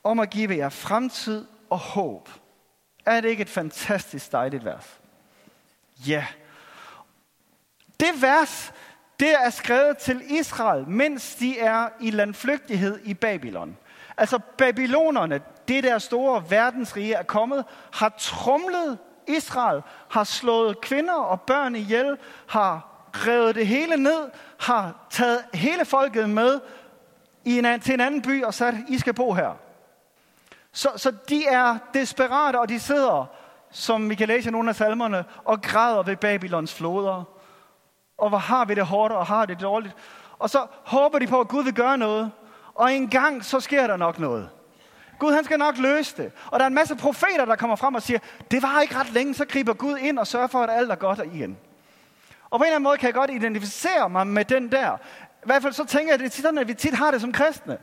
om 0.04 0.20
at 0.20 0.30
give 0.30 0.56
jer 0.56 0.68
fremtid 0.68 1.44
og 1.70 1.78
håb. 1.78 2.28
Er 3.06 3.20
det 3.20 3.28
ikke 3.28 3.42
et 3.42 3.48
fantastisk 3.48 4.32
dejligt 4.32 4.64
vers? 4.64 5.00
Ja. 6.06 6.26
Det 8.00 8.22
vers, 8.22 8.72
det 9.20 9.34
er 9.44 9.50
skrevet 9.50 9.98
til 9.98 10.22
Israel, 10.38 10.88
mens 10.88 11.34
de 11.34 11.58
er 11.58 11.88
i 12.00 12.10
landflygtighed 12.10 13.00
i 13.04 13.14
Babylon. 13.14 13.76
Altså 14.16 14.38
babylonerne, 14.38 15.40
det 15.68 15.84
der 15.84 15.98
store 15.98 16.44
verdensrige 16.50 17.14
er 17.14 17.22
kommet, 17.22 17.64
har 17.92 18.14
trumlet 18.18 18.98
Israel, 19.26 19.82
har 20.10 20.24
slået 20.24 20.80
kvinder 20.80 21.14
og 21.14 21.40
børn 21.40 21.76
ihjel, 21.76 22.16
har 22.46 22.88
revet 23.12 23.54
det 23.54 23.66
hele 23.66 23.96
ned, 23.96 24.30
har 24.58 25.06
taget 25.10 25.44
hele 25.54 25.84
folket 25.84 26.30
med 26.30 26.60
i 27.44 27.58
en, 27.58 27.80
til 27.80 27.94
en 27.94 28.00
anden 28.00 28.22
by 28.22 28.44
og 28.44 28.54
sagt, 28.54 28.76
I 28.88 28.98
skal 28.98 29.14
bo 29.14 29.32
her. 29.32 29.67
Så, 30.72 30.88
så 30.96 31.12
de 31.28 31.46
er 31.46 31.78
desperate, 31.94 32.60
og 32.60 32.68
de 32.68 32.80
sidder 32.80 33.26
som 33.70 34.10
vi 34.10 34.14
kan 34.14 34.28
læse 34.28 34.48
i 34.48 34.52
nogle 34.52 34.68
af 34.68 34.76
salmerne, 34.76 35.24
og 35.44 35.62
græder 35.62 36.02
ved 36.02 36.16
Babylons 36.16 36.74
floder. 36.74 37.24
Og 38.18 38.28
hvor 38.28 38.38
har 38.38 38.64
vi 38.64 38.74
det 38.74 38.86
hårdt, 38.86 39.14
og 39.14 39.26
har 39.26 39.46
det 39.46 39.60
dårligt. 39.60 39.96
Og 40.38 40.50
så 40.50 40.66
håber 40.84 41.18
de 41.18 41.26
på, 41.26 41.40
at 41.40 41.48
Gud 41.48 41.64
vil 41.64 41.74
gøre 41.74 41.98
noget. 41.98 42.30
Og 42.74 42.92
en 42.92 43.08
gang, 43.08 43.44
så 43.44 43.60
sker 43.60 43.86
der 43.86 43.96
nok 43.96 44.18
noget. 44.18 44.50
Gud, 45.18 45.32
han 45.32 45.44
skal 45.44 45.58
nok 45.58 45.78
løse 45.78 46.16
det. 46.16 46.32
Og 46.46 46.58
der 46.58 46.64
er 46.64 46.68
en 46.68 46.74
masse 46.74 46.96
profeter, 46.96 47.44
der 47.44 47.56
kommer 47.56 47.76
frem 47.76 47.94
og 47.94 48.02
siger, 48.02 48.18
det 48.50 48.62
var 48.62 48.80
ikke 48.80 48.96
ret 48.96 49.12
længe, 49.12 49.34
så 49.34 49.44
griber 49.44 49.74
Gud 49.74 49.96
ind 49.96 50.18
og 50.18 50.26
sørger 50.26 50.46
for, 50.46 50.62
at 50.62 50.70
alt 50.70 50.90
er 50.90 50.94
godt 50.94 51.20
igen. 51.32 51.58
Og 52.50 52.58
på 52.58 52.62
en 52.62 52.66
eller 52.66 52.76
anden 52.76 52.82
måde 52.82 52.96
kan 52.96 53.06
jeg 53.06 53.14
godt 53.14 53.30
identificere 53.30 54.08
mig 54.08 54.26
med 54.26 54.44
den 54.44 54.72
der. 54.72 54.96
I 55.20 55.46
hvert 55.46 55.62
fald 55.62 55.72
så 55.72 55.84
tænker 55.84 56.06
jeg, 56.06 56.14
at 56.14 56.20
det 56.20 56.38
er 56.38 56.42
sådan, 56.42 56.58
at 56.58 56.68
vi 56.68 56.74
tit 56.74 56.94
har 56.94 57.10
det 57.10 57.20
som 57.20 57.32
kristne. 57.32 57.78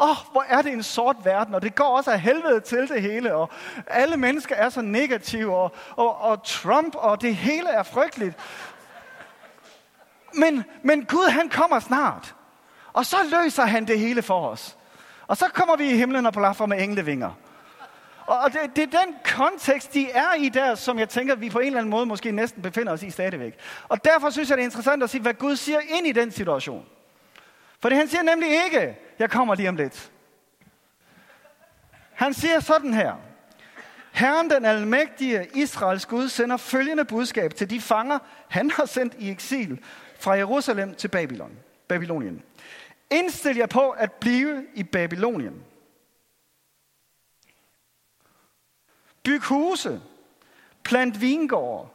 Åh, 0.00 0.10
oh, 0.10 0.16
hvor 0.32 0.44
er 0.48 0.62
det 0.62 0.72
en 0.72 0.82
sort 0.82 1.16
verden, 1.24 1.54
og 1.54 1.62
det 1.62 1.74
går 1.74 1.96
også 1.96 2.10
af 2.10 2.20
helvede 2.20 2.60
til 2.60 2.88
det 2.88 3.02
hele, 3.02 3.34
og 3.34 3.50
alle 3.86 4.16
mennesker 4.16 4.54
er 4.54 4.68
så 4.68 4.80
negative, 4.80 5.56
og, 5.56 5.72
og, 5.96 6.20
og 6.20 6.44
Trump, 6.44 6.94
og 6.94 7.20
det 7.20 7.36
hele 7.36 7.68
er 7.68 7.82
frygteligt. 7.82 8.36
Men, 10.34 10.64
men 10.82 11.04
Gud, 11.04 11.30
han 11.30 11.48
kommer 11.48 11.80
snart, 11.80 12.34
og 12.92 13.06
så 13.06 13.16
løser 13.42 13.64
han 13.64 13.86
det 13.86 13.98
hele 13.98 14.22
for 14.22 14.48
os. 14.48 14.76
Og 15.26 15.36
så 15.36 15.46
kommer 15.54 15.76
vi 15.76 15.90
i 15.90 15.96
himlen 15.96 16.26
og 16.26 16.32
blaffer 16.32 16.66
med 16.66 16.82
englevinger. 16.82 17.30
Og 18.26 18.52
det, 18.52 18.76
det 18.76 18.94
er 18.94 19.00
den 19.04 19.14
kontekst, 19.24 19.94
de 19.94 20.10
er 20.10 20.34
i 20.38 20.48
der, 20.48 20.74
som 20.74 20.98
jeg 20.98 21.08
tænker, 21.08 21.34
vi 21.34 21.50
på 21.50 21.58
en 21.58 21.66
eller 21.66 21.78
anden 21.78 21.90
måde 21.90 22.06
måske 22.06 22.32
næsten 22.32 22.62
befinder 22.62 22.92
os 22.92 23.02
i 23.02 23.10
stadigvæk. 23.10 23.54
Og 23.88 24.04
derfor 24.04 24.30
synes 24.30 24.48
jeg, 24.50 24.56
det 24.56 24.62
er 24.62 24.66
interessant 24.66 25.02
at 25.02 25.10
se, 25.10 25.20
hvad 25.20 25.34
Gud 25.34 25.56
siger 25.56 25.78
ind 25.88 26.06
i 26.06 26.12
den 26.12 26.30
situation. 26.30 26.84
For 27.80 27.94
han 27.94 28.08
siger 28.08 28.22
nemlig 28.22 28.64
ikke, 28.64 28.98
jeg 29.18 29.30
kommer 29.30 29.54
lige 29.54 29.68
om 29.68 29.76
lidt. 29.76 30.12
Han 32.12 32.34
siger 32.34 32.60
sådan 32.60 32.94
her. 32.94 33.14
Herren 34.12 34.50
den 34.50 34.64
almægtige 34.64 35.48
Israels 35.54 36.06
Gud 36.06 36.28
sender 36.28 36.56
følgende 36.56 37.04
budskab 37.04 37.54
til 37.54 37.70
de 37.70 37.80
fanger, 37.80 38.18
han 38.48 38.70
har 38.70 38.86
sendt 38.86 39.14
i 39.18 39.30
eksil 39.30 39.84
fra 40.18 40.32
Jerusalem 40.32 40.94
til 40.94 41.08
Babylon, 41.08 41.58
Babylonien. 41.88 42.42
Indstil 43.10 43.56
jer 43.56 43.66
på 43.66 43.90
at 43.90 44.12
blive 44.12 44.66
i 44.74 44.82
Babylonien. 44.82 45.64
Byg 49.22 49.40
huse, 49.42 50.00
plant 50.84 51.20
vingårde 51.20 51.88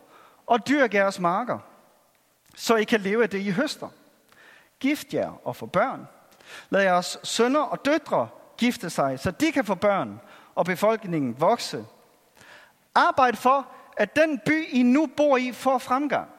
og 0.46 0.68
dyrk 0.68 0.94
jeres 0.94 1.20
marker, 1.20 1.60
så 2.56 2.75
I 2.75 2.84
kan 2.84 3.02
leve 3.02 3.24
af 3.24 3.30
det, 3.30 3.40
I 3.40 3.50
høster. 3.50 3.90
Gift 4.84 5.13
jer 5.13 5.32
og 5.44 5.56
få 5.56 5.66
børn. 5.66 6.08
Lad 6.70 6.82
jeres 6.82 7.20
sønner 7.24 7.60
og 7.60 7.86
døtre 7.86 8.28
gifte 8.58 8.90
sig, 8.90 9.20
så 9.20 9.32
de 9.32 9.52
kan 9.52 9.66
få 9.66 9.75
børn 9.75 10.20
og 10.56 10.66
befolkningen 10.66 11.42
vokse. 11.42 11.86
Arbejd 12.96 13.34
for, 13.34 13.68
at 13.98 14.16
den 14.16 14.40
by, 14.46 14.68
I 14.70 14.84
nu 14.84 15.06
bor 15.18 15.38
i, 15.38 15.52
får 15.52 15.78
fremgang. 15.78 16.30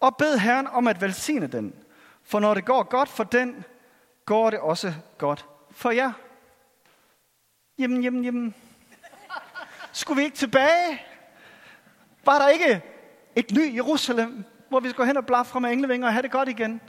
Og 0.00 0.16
bed 0.16 0.38
Herren 0.38 0.66
om 0.66 0.86
at 0.86 1.00
velsigne 1.00 1.46
den, 1.46 1.74
for 2.22 2.40
når 2.40 2.54
det 2.54 2.64
går 2.64 2.82
godt 2.82 3.08
for 3.08 3.24
den, 3.24 3.64
går 4.24 4.50
det 4.50 4.58
også 4.58 4.94
godt 5.18 5.46
for 5.70 5.90
jer. 5.90 6.12
Jamen, 7.78 8.02
jamen, 8.02 8.24
jamen. 8.24 8.54
Skulle 9.92 10.18
vi 10.18 10.24
ikke 10.24 10.36
tilbage? 10.36 11.02
Var 12.24 12.38
der 12.38 12.48
ikke 12.48 12.82
et 13.36 13.50
nyt 13.50 13.74
Jerusalem, 13.74 14.44
hvor 14.68 14.80
vi 14.80 14.90
skulle 14.90 15.06
hen 15.06 15.16
og 15.16 15.26
blafre 15.26 15.60
med 15.60 15.70
englevinger 15.70 16.06
og 16.06 16.12
have 16.12 16.22
det 16.22 16.30
godt 16.30 16.48
igen? 16.48 16.80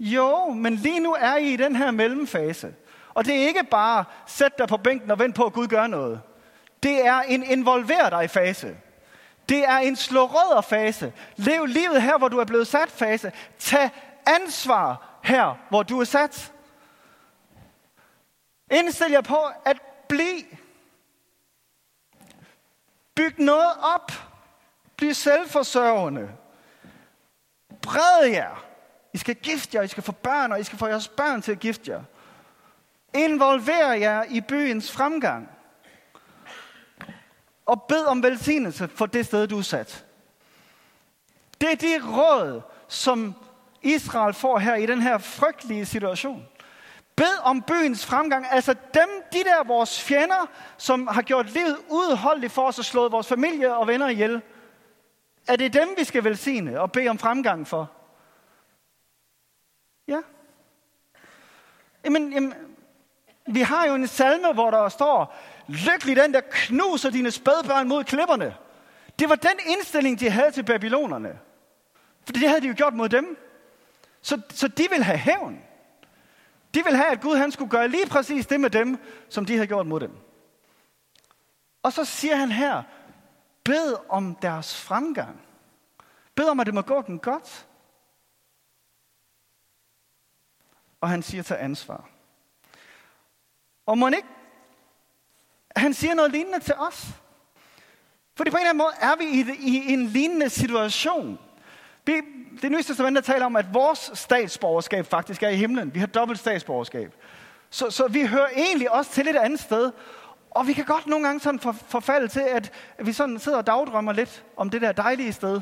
Jo, 0.00 0.48
men 0.48 0.74
lige 0.74 1.00
nu 1.00 1.12
er 1.18 1.36
I 1.36 1.52
i 1.52 1.56
den 1.56 1.76
her 1.76 1.90
mellemfase. 1.90 2.74
Og 3.14 3.24
det 3.24 3.42
er 3.42 3.46
ikke 3.46 3.64
bare, 3.64 4.04
sæt 4.26 4.58
dig 4.58 4.68
på 4.68 4.76
bænken 4.76 5.10
og 5.10 5.18
vent 5.18 5.34
på, 5.34 5.44
at 5.44 5.52
Gud 5.52 5.66
gør 5.66 5.86
noget. 5.86 6.20
Det 6.82 7.06
er 7.06 7.20
en 7.20 7.42
involver 7.42 8.10
dig 8.10 8.30
fase. 8.30 8.76
Det 9.48 9.64
er 9.64 9.78
en 9.78 9.96
slå 9.96 10.26
rødder 10.26 10.60
fase. 10.60 11.12
Lev 11.36 11.66
livet 11.66 12.02
her, 12.02 12.18
hvor 12.18 12.28
du 12.28 12.38
er 12.38 12.44
blevet 12.44 12.66
sat 12.66 12.90
fase. 12.90 13.32
Tag 13.58 13.90
ansvar 14.26 15.18
her, 15.22 15.58
hvor 15.68 15.82
du 15.82 16.00
er 16.00 16.04
sat. 16.04 16.52
Indstil 18.70 19.10
jer 19.10 19.20
på 19.20 19.40
at 19.64 19.82
blive. 20.08 20.44
Byg 23.14 23.34
noget 23.38 23.72
op. 23.94 24.12
Bliv 24.96 25.14
selvforsørgende. 25.14 26.30
Bred 27.82 28.24
jer. 28.24 28.69
I 29.12 29.18
skal 29.18 29.34
gifte 29.34 29.76
jer, 29.76 29.82
I 29.82 29.88
skal 29.88 30.02
få 30.02 30.12
børn, 30.12 30.52
og 30.52 30.60
I 30.60 30.64
skal 30.64 30.78
få 30.78 30.86
jeres 30.86 31.08
børn 31.08 31.42
til 31.42 31.52
at 31.52 31.60
gifte 31.60 31.90
jer. 31.90 32.02
Involver 33.14 33.92
jer 33.92 34.24
i 34.28 34.40
byens 34.40 34.92
fremgang. 34.92 35.48
Og 37.66 37.82
bed 37.82 38.04
om 38.04 38.22
velsignelse 38.22 38.88
for 38.88 39.06
det 39.06 39.26
sted, 39.26 39.46
du 39.46 39.58
er 39.58 39.62
sat. 39.62 40.04
Det 41.60 41.72
er 41.72 41.76
det 41.76 42.04
råd, 42.04 42.62
som 42.88 43.34
Israel 43.82 44.34
får 44.34 44.58
her 44.58 44.74
i 44.74 44.86
den 44.86 45.02
her 45.02 45.18
frygtelige 45.18 45.86
situation. 45.86 46.46
Bed 47.16 47.38
om 47.42 47.62
byens 47.62 48.06
fremgang. 48.06 48.46
Altså 48.50 48.74
dem, 48.94 49.08
de 49.32 49.38
der 49.38 49.64
vores 49.64 50.02
fjender, 50.02 50.50
som 50.76 51.06
har 51.06 51.22
gjort 51.22 51.50
livet 51.50 51.76
udholdeligt 51.88 52.52
for 52.52 52.62
os 52.62 52.78
og 52.78 52.84
slået 52.84 53.12
vores 53.12 53.26
familie 53.26 53.76
og 53.76 53.86
venner 53.86 54.08
ihjel. 54.08 54.42
Er 55.48 55.56
det 55.56 55.72
dem, 55.72 55.88
vi 55.98 56.04
skal 56.04 56.24
velsigne 56.24 56.80
og 56.80 56.92
bede 56.92 57.08
om 57.08 57.18
fremgang 57.18 57.66
for? 57.66 57.90
Ja. 60.10 60.20
Jamen, 62.04 62.32
jamen, 62.32 62.54
vi 63.46 63.60
har 63.60 63.86
jo 63.86 63.94
en 63.94 64.06
salme, 64.06 64.52
hvor 64.52 64.70
der 64.70 64.88
står, 64.88 65.36
lykkelig 65.68 66.16
den, 66.16 66.34
der 66.34 66.40
knuser 66.50 67.10
dine 67.10 67.30
spædbørn 67.30 67.88
mod 67.88 68.04
klipperne. 68.04 68.56
Det 69.18 69.28
var 69.28 69.34
den 69.34 69.58
indstilling, 69.66 70.20
de 70.20 70.30
havde 70.30 70.50
til 70.50 70.62
babylonerne. 70.62 71.38
For 72.24 72.32
det 72.32 72.48
havde 72.48 72.60
de 72.60 72.66
jo 72.66 72.74
gjort 72.76 72.94
mod 72.94 73.08
dem. 73.08 73.38
Så, 74.22 74.40
så 74.50 74.68
de 74.68 74.86
vil 74.90 75.02
have 75.02 75.18
hævn. 75.18 75.62
De 76.74 76.84
vil 76.84 76.96
have, 76.96 77.08
at 77.08 77.20
Gud 77.20 77.36
han 77.36 77.52
skulle 77.52 77.70
gøre 77.70 77.88
lige 77.88 78.06
præcis 78.06 78.46
det 78.46 78.60
med 78.60 78.70
dem, 78.70 78.98
som 79.28 79.44
de 79.44 79.52
havde 79.52 79.66
gjort 79.66 79.86
mod 79.86 80.00
dem. 80.00 80.16
Og 81.82 81.92
så 81.92 82.04
siger 82.04 82.36
han 82.36 82.52
her, 82.52 82.82
bed 83.64 83.96
om 84.08 84.34
deres 84.34 84.80
fremgang. 84.80 85.40
Bed 86.34 86.48
om, 86.48 86.60
at 86.60 86.66
det 86.66 86.74
må 86.74 86.82
gå 86.82 87.02
dem 87.06 87.18
godt. 87.18 87.66
Og 91.00 91.08
han 91.08 91.22
siger, 91.22 91.42
til 91.42 91.54
ansvar. 91.54 92.08
Og 93.86 93.98
må 93.98 94.08
ikke, 94.08 94.28
han 95.76 95.94
siger 95.94 96.14
noget 96.14 96.32
lignende 96.32 96.60
til 96.60 96.74
os. 96.74 97.08
Fordi 98.36 98.50
på 98.50 98.56
en 98.56 98.60
eller 98.60 98.70
anden 98.70 98.78
måde 98.78 98.94
er 99.00 99.16
vi 99.16 99.24
i, 99.24 99.46
i 99.60 99.92
en 99.92 100.06
lignende 100.06 100.50
situation. 100.50 101.38
Vi, 102.06 102.12
det 102.62 102.70
nye 102.70 102.82
testament 102.82 103.24
taler 103.24 103.46
om, 103.46 103.56
at 103.56 103.74
vores 103.74 104.10
statsborgerskab 104.14 105.06
faktisk 105.06 105.42
er 105.42 105.48
i 105.48 105.56
himlen. 105.56 105.94
Vi 105.94 106.00
har 106.00 106.06
dobbelt 106.06 106.40
statsborgerskab. 106.40 107.14
Så, 107.70 107.90
så 107.90 108.08
vi 108.08 108.26
hører 108.26 108.48
egentlig 108.56 108.90
også 108.90 109.10
til 109.10 109.28
et 109.28 109.36
andet 109.36 109.60
sted. 109.60 109.92
Og 110.50 110.66
vi 110.66 110.72
kan 110.72 110.84
godt 110.84 111.06
nogle 111.06 111.26
gange 111.26 111.40
sådan 111.40 111.60
for, 111.60 111.72
forfalde 111.72 112.28
til, 112.28 112.40
at 112.40 112.72
vi 112.98 113.12
sådan 113.12 113.38
sidder 113.38 113.58
og 113.58 113.66
dagdrømmer 113.66 114.12
lidt 114.12 114.44
om 114.56 114.70
det 114.70 114.80
der 114.80 114.92
dejlige 114.92 115.32
sted. 115.32 115.60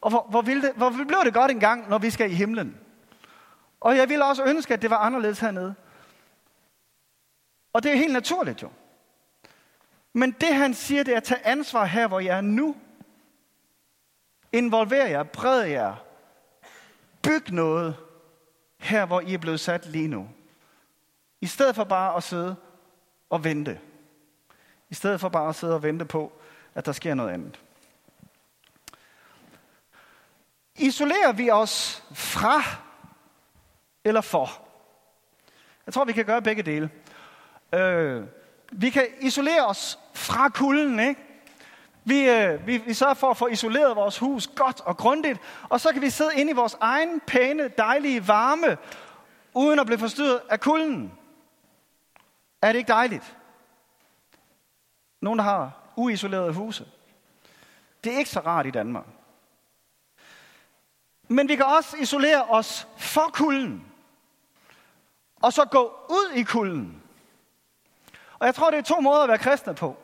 Og 0.00 0.10
hvor, 0.10 0.26
hvor, 0.30 0.42
vil 0.42 0.62
det, 0.62 0.72
hvor 0.76 0.90
blev 0.90 1.18
det 1.24 1.34
godt 1.34 1.50
engang, 1.50 1.88
når 1.88 1.98
vi 1.98 2.10
skal 2.10 2.30
i 2.30 2.34
himlen? 2.34 2.80
Og 3.86 3.96
jeg 3.96 4.08
ville 4.08 4.24
også 4.24 4.44
ønske, 4.44 4.74
at 4.74 4.82
det 4.82 4.90
var 4.90 4.96
anderledes 4.96 5.38
hernede. 5.38 5.74
Og 7.72 7.82
det 7.82 7.92
er 7.92 7.96
helt 7.96 8.12
naturligt 8.12 8.62
jo. 8.62 8.70
Men 10.12 10.30
det 10.30 10.54
han 10.54 10.74
siger, 10.74 11.02
det 11.02 11.12
er 11.12 11.16
at 11.16 11.24
tage 11.24 11.46
ansvar 11.46 11.84
her, 11.84 12.06
hvor 12.08 12.20
jeg 12.20 12.36
er 12.36 12.40
nu. 12.40 12.76
Involver 14.52 15.06
jer, 15.06 15.22
bred 15.22 15.62
jer. 15.62 15.94
Byg 17.22 17.52
noget 17.52 17.96
her, 18.78 19.06
hvor 19.06 19.20
I 19.20 19.34
er 19.34 19.38
blevet 19.38 19.60
sat 19.60 19.86
lige 19.86 20.08
nu. 20.08 20.28
I 21.40 21.46
stedet 21.46 21.74
for 21.74 21.84
bare 21.84 22.16
at 22.16 22.22
sidde 22.22 22.56
og 23.30 23.44
vente. 23.44 23.80
I 24.90 24.94
stedet 24.94 25.20
for 25.20 25.28
bare 25.28 25.48
at 25.48 25.56
sidde 25.56 25.74
og 25.74 25.82
vente 25.82 26.04
på, 26.04 26.32
at 26.74 26.86
der 26.86 26.92
sker 26.92 27.14
noget 27.14 27.30
andet. 27.30 27.60
Isolerer 30.74 31.32
vi 31.32 31.50
os 31.50 32.04
fra 32.12 32.85
eller 34.06 34.20
for? 34.20 34.62
Jeg 35.86 35.94
tror, 35.94 36.04
vi 36.04 36.12
kan 36.12 36.24
gøre 36.24 36.42
begge 36.42 36.62
dele. 36.62 36.90
Øh, 37.74 38.24
vi 38.72 38.90
kan 38.90 39.06
isolere 39.20 39.66
os 39.66 39.98
fra 40.14 40.48
kulden, 40.48 41.00
ikke? 41.00 41.20
Vi, 42.04 42.28
øh, 42.30 42.66
vi, 42.66 42.76
vi 42.76 42.94
sørger 42.94 43.14
for 43.14 43.30
at 43.30 43.36
få 43.36 43.46
isoleret 43.46 43.96
vores 43.96 44.18
hus 44.18 44.46
godt 44.46 44.80
og 44.80 44.96
grundigt, 44.96 45.40
og 45.68 45.80
så 45.80 45.92
kan 45.92 46.02
vi 46.02 46.10
sidde 46.10 46.30
inde 46.36 46.52
i 46.52 46.54
vores 46.54 46.76
egen 46.80 47.20
pæne, 47.20 47.68
dejlige 47.68 48.28
varme, 48.28 48.76
uden 49.54 49.78
at 49.78 49.86
blive 49.86 49.98
forstyrret 49.98 50.40
af 50.50 50.60
kulden. 50.60 51.12
Er 52.62 52.72
det 52.72 52.78
ikke 52.78 52.88
dejligt? 52.88 53.36
Nogen, 55.20 55.38
der 55.38 55.44
har 55.44 55.72
uisolerede 55.96 56.52
huse. 56.52 56.86
Det 58.04 58.14
er 58.14 58.18
ikke 58.18 58.30
så 58.30 58.40
rart 58.40 58.66
i 58.66 58.70
Danmark. 58.70 59.06
Men 61.28 61.48
vi 61.48 61.56
kan 61.56 61.64
også 61.64 61.96
isolere 61.96 62.44
os 62.44 62.88
for 62.96 63.30
kulden. 63.32 63.95
Og 65.42 65.52
så 65.52 65.64
gå 65.64 65.92
ud 66.08 66.32
i 66.34 66.42
kulden. 66.42 67.02
Og 68.38 68.46
jeg 68.46 68.54
tror, 68.54 68.70
det 68.70 68.78
er 68.78 68.82
to 68.82 69.00
måder 69.00 69.22
at 69.22 69.28
være 69.28 69.38
kristne 69.38 69.74
på. 69.74 69.96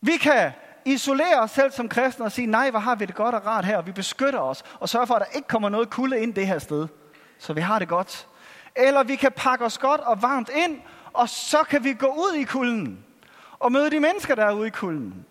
Vi 0.00 0.16
kan 0.16 0.52
isolere 0.84 1.40
os 1.40 1.50
selv 1.50 1.72
som 1.72 1.88
kristne 1.88 2.24
og 2.24 2.32
sige, 2.32 2.46
nej, 2.46 2.70
hvor 2.70 2.80
har 2.80 2.94
vi 2.94 3.04
det 3.04 3.14
godt 3.14 3.34
og 3.34 3.46
rart 3.46 3.64
her, 3.64 3.76
og 3.76 3.86
vi 3.86 3.92
beskytter 3.92 4.40
os, 4.40 4.62
og 4.80 4.88
sørger 4.88 5.06
for, 5.06 5.14
at 5.14 5.20
der 5.20 5.36
ikke 5.36 5.48
kommer 5.48 5.68
noget 5.68 5.90
kulde 5.90 6.20
ind 6.20 6.34
det 6.34 6.46
her 6.46 6.58
sted, 6.58 6.88
så 7.38 7.52
vi 7.52 7.60
har 7.60 7.78
det 7.78 7.88
godt. 7.88 8.28
Eller 8.76 9.02
vi 9.02 9.16
kan 9.16 9.32
pakke 9.36 9.64
os 9.64 9.78
godt 9.78 10.00
og 10.00 10.22
varmt 10.22 10.50
ind, 10.54 10.80
og 11.12 11.28
så 11.28 11.62
kan 11.62 11.84
vi 11.84 11.92
gå 11.92 12.06
ud 12.06 12.34
i 12.34 12.44
kulden, 12.44 13.04
og 13.58 13.72
møde 13.72 13.90
de 13.90 14.00
mennesker, 14.00 14.34
der 14.34 14.44
er 14.44 14.52
ude 14.52 14.66
i 14.66 14.70
kulden, 14.70 15.26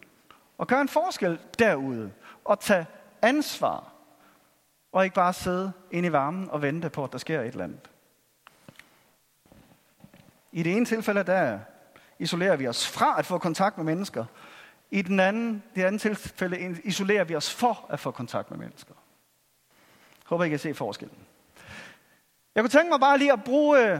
og 0.58 0.68
gøre 0.68 0.82
en 0.82 0.90
forskel 0.90 1.40
derude, 1.60 2.12
og 2.46 2.60
tage 2.60 2.86
ansvar, 3.22 3.84
og 4.92 5.04
ikke 5.04 5.16
bare 5.16 5.34
sidde 5.34 5.72
inde 5.92 6.10
i 6.10 6.12
varmen 6.12 6.50
og 6.50 6.62
vente 6.62 6.90
på, 6.90 7.04
at 7.04 7.12
der 7.12 7.18
sker 7.18 7.42
et 7.42 7.48
eller 7.48 7.64
andet. 7.64 7.90
I 10.54 10.64
det 10.64 10.78
ene 10.78 10.86
tilfælde, 10.86 11.24
der 11.24 11.60
isolerer 12.20 12.56
vi 12.56 12.68
os 12.68 12.88
fra 12.88 13.16
at 13.20 13.26
få 13.26 13.38
kontakt 13.38 13.78
med 13.78 13.86
mennesker. 13.86 14.26
I 14.92 15.02
den 15.02 15.20
anden, 15.20 15.64
det 15.76 15.84
andet 15.84 16.02
tilfælde 16.02 16.82
isolerer 16.84 17.24
vi 17.24 17.36
os 17.36 17.54
for 17.54 17.86
at 17.90 18.00
få 18.00 18.12
kontakt 18.12 18.52
med 18.52 18.60
mennesker. 18.60 18.94
Jeg 20.10 20.26
håber, 20.26 20.44
I 20.44 20.50
kan 20.50 20.60
se 20.60 20.74
forskellen. 20.74 21.18
Jeg 22.56 22.64
kunne 22.64 22.70
tænke 22.70 22.90
mig 22.90 23.00
bare 23.00 23.18
lige 23.18 23.34
at 23.34 23.44
bruge 23.44 23.94
øh, 23.94 24.00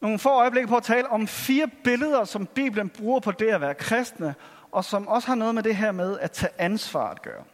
nogle 0.00 0.18
få 0.18 0.28
øjeblikke 0.28 0.68
på 0.68 0.76
at 0.76 0.82
tale 0.82 1.08
om 1.08 1.26
fire 1.26 1.68
billeder, 1.84 2.24
som 2.24 2.46
Bibelen 2.46 2.88
bruger 2.88 3.20
på 3.20 3.32
det 3.32 3.48
at 3.48 3.60
være 3.60 3.74
kristne, 3.74 4.34
og 4.72 4.84
som 4.84 5.08
også 5.08 5.28
har 5.28 5.34
noget 5.34 5.54
med 5.54 5.62
det 5.62 5.76
her 5.76 5.92
med 5.92 6.18
at 6.18 6.30
tage 6.30 6.52
ansvar 6.58 7.10
at 7.10 7.22
gøre. 7.22 7.44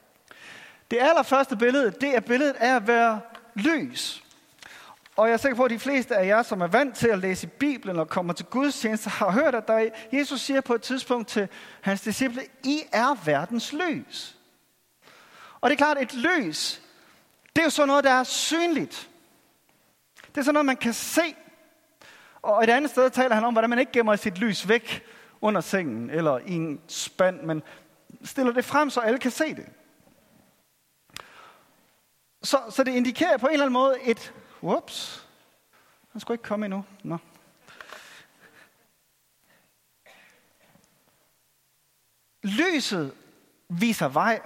Det 0.90 0.98
allerførste 1.00 1.56
billede, 1.56 1.90
det 1.90 2.16
er 2.16 2.20
billedet 2.20 2.56
af 2.56 2.76
at 2.76 2.86
være 2.86 3.20
lys. 3.54 4.24
Og 5.16 5.26
jeg 5.26 5.32
er 5.32 5.36
sikker 5.36 5.56
på, 5.56 5.64
at 5.64 5.70
de 5.70 5.78
fleste 5.78 6.16
af 6.16 6.26
jer, 6.26 6.42
som 6.42 6.60
er 6.60 6.66
vant 6.66 6.96
til 6.96 7.08
at 7.08 7.18
læse 7.18 7.46
Bibelen 7.46 7.98
og 7.98 8.08
kommer 8.08 8.32
til 8.32 8.46
Guds 8.46 8.80
tjeneste, 8.80 9.10
har 9.10 9.30
hørt, 9.30 9.54
at 9.54 9.68
der 9.68 9.90
Jesus 10.12 10.40
siger 10.40 10.60
på 10.60 10.74
et 10.74 10.82
tidspunkt 10.82 11.28
til 11.28 11.48
hans 11.80 12.00
disciple, 12.00 12.42
I 12.64 12.82
er 12.92 13.24
verdens 13.24 13.72
lys. 13.72 14.36
Og 15.60 15.70
det 15.70 15.74
er 15.74 15.78
klart, 15.78 16.02
et 16.02 16.14
lys, 16.14 16.82
det 17.56 17.62
er 17.62 17.66
jo 17.66 17.70
sådan 17.70 17.88
noget, 17.88 18.04
der 18.04 18.10
er 18.10 18.24
synligt. 18.24 19.08
Det 20.28 20.38
er 20.38 20.42
sådan 20.42 20.54
noget, 20.54 20.66
man 20.66 20.76
kan 20.76 20.92
se. 20.92 21.34
Og 22.42 22.64
et 22.64 22.70
andet 22.70 22.90
sted 22.90 23.10
taler 23.10 23.34
han 23.34 23.44
om, 23.44 23.54
hvordan 23.54 23.70
man 23.70 23.78
ikke 23.78 23.92
gemmer 23.92 24.16
sit 24.16 24.38
lys 24.38 24.68
væk 24.68 25.04
under 25.40 25.60
sengen 25.60 26.10
eller 26.10 26.38
i 26.38 26.52
en 26.52 26.80
spand, 26.88 27.42
men 27.42 27.62
stiller 28.24 28.52
det 28.52 28.64
frem, 28.64 28.90
så 28.90 29.00
alle 29.00 29.18
kan 29.18 29.30
se 29.30 29.54
det. 29.54 29.66
Så, 32.42 32.58
så 32.70 32.84
det 32.84 32.92
indikerer 32.92 33.36
på 33.36 33.46
en 33.46 33.52
eller 33.52 33.64
anden 33.66 33.72
måde 33.72 33.96
et 34.02 34.34
Whoops. 34.62 35.26
Han 36.12 36.20
skulle 36.20 36.34
ikke 36.34 36.44
komme 36.44 36.66
endnu. 36.66 36.84
Nå. 37.02 37.18
Lyset 42.42 43.14
viser 43.68 44.08
vej, 44.08 44.40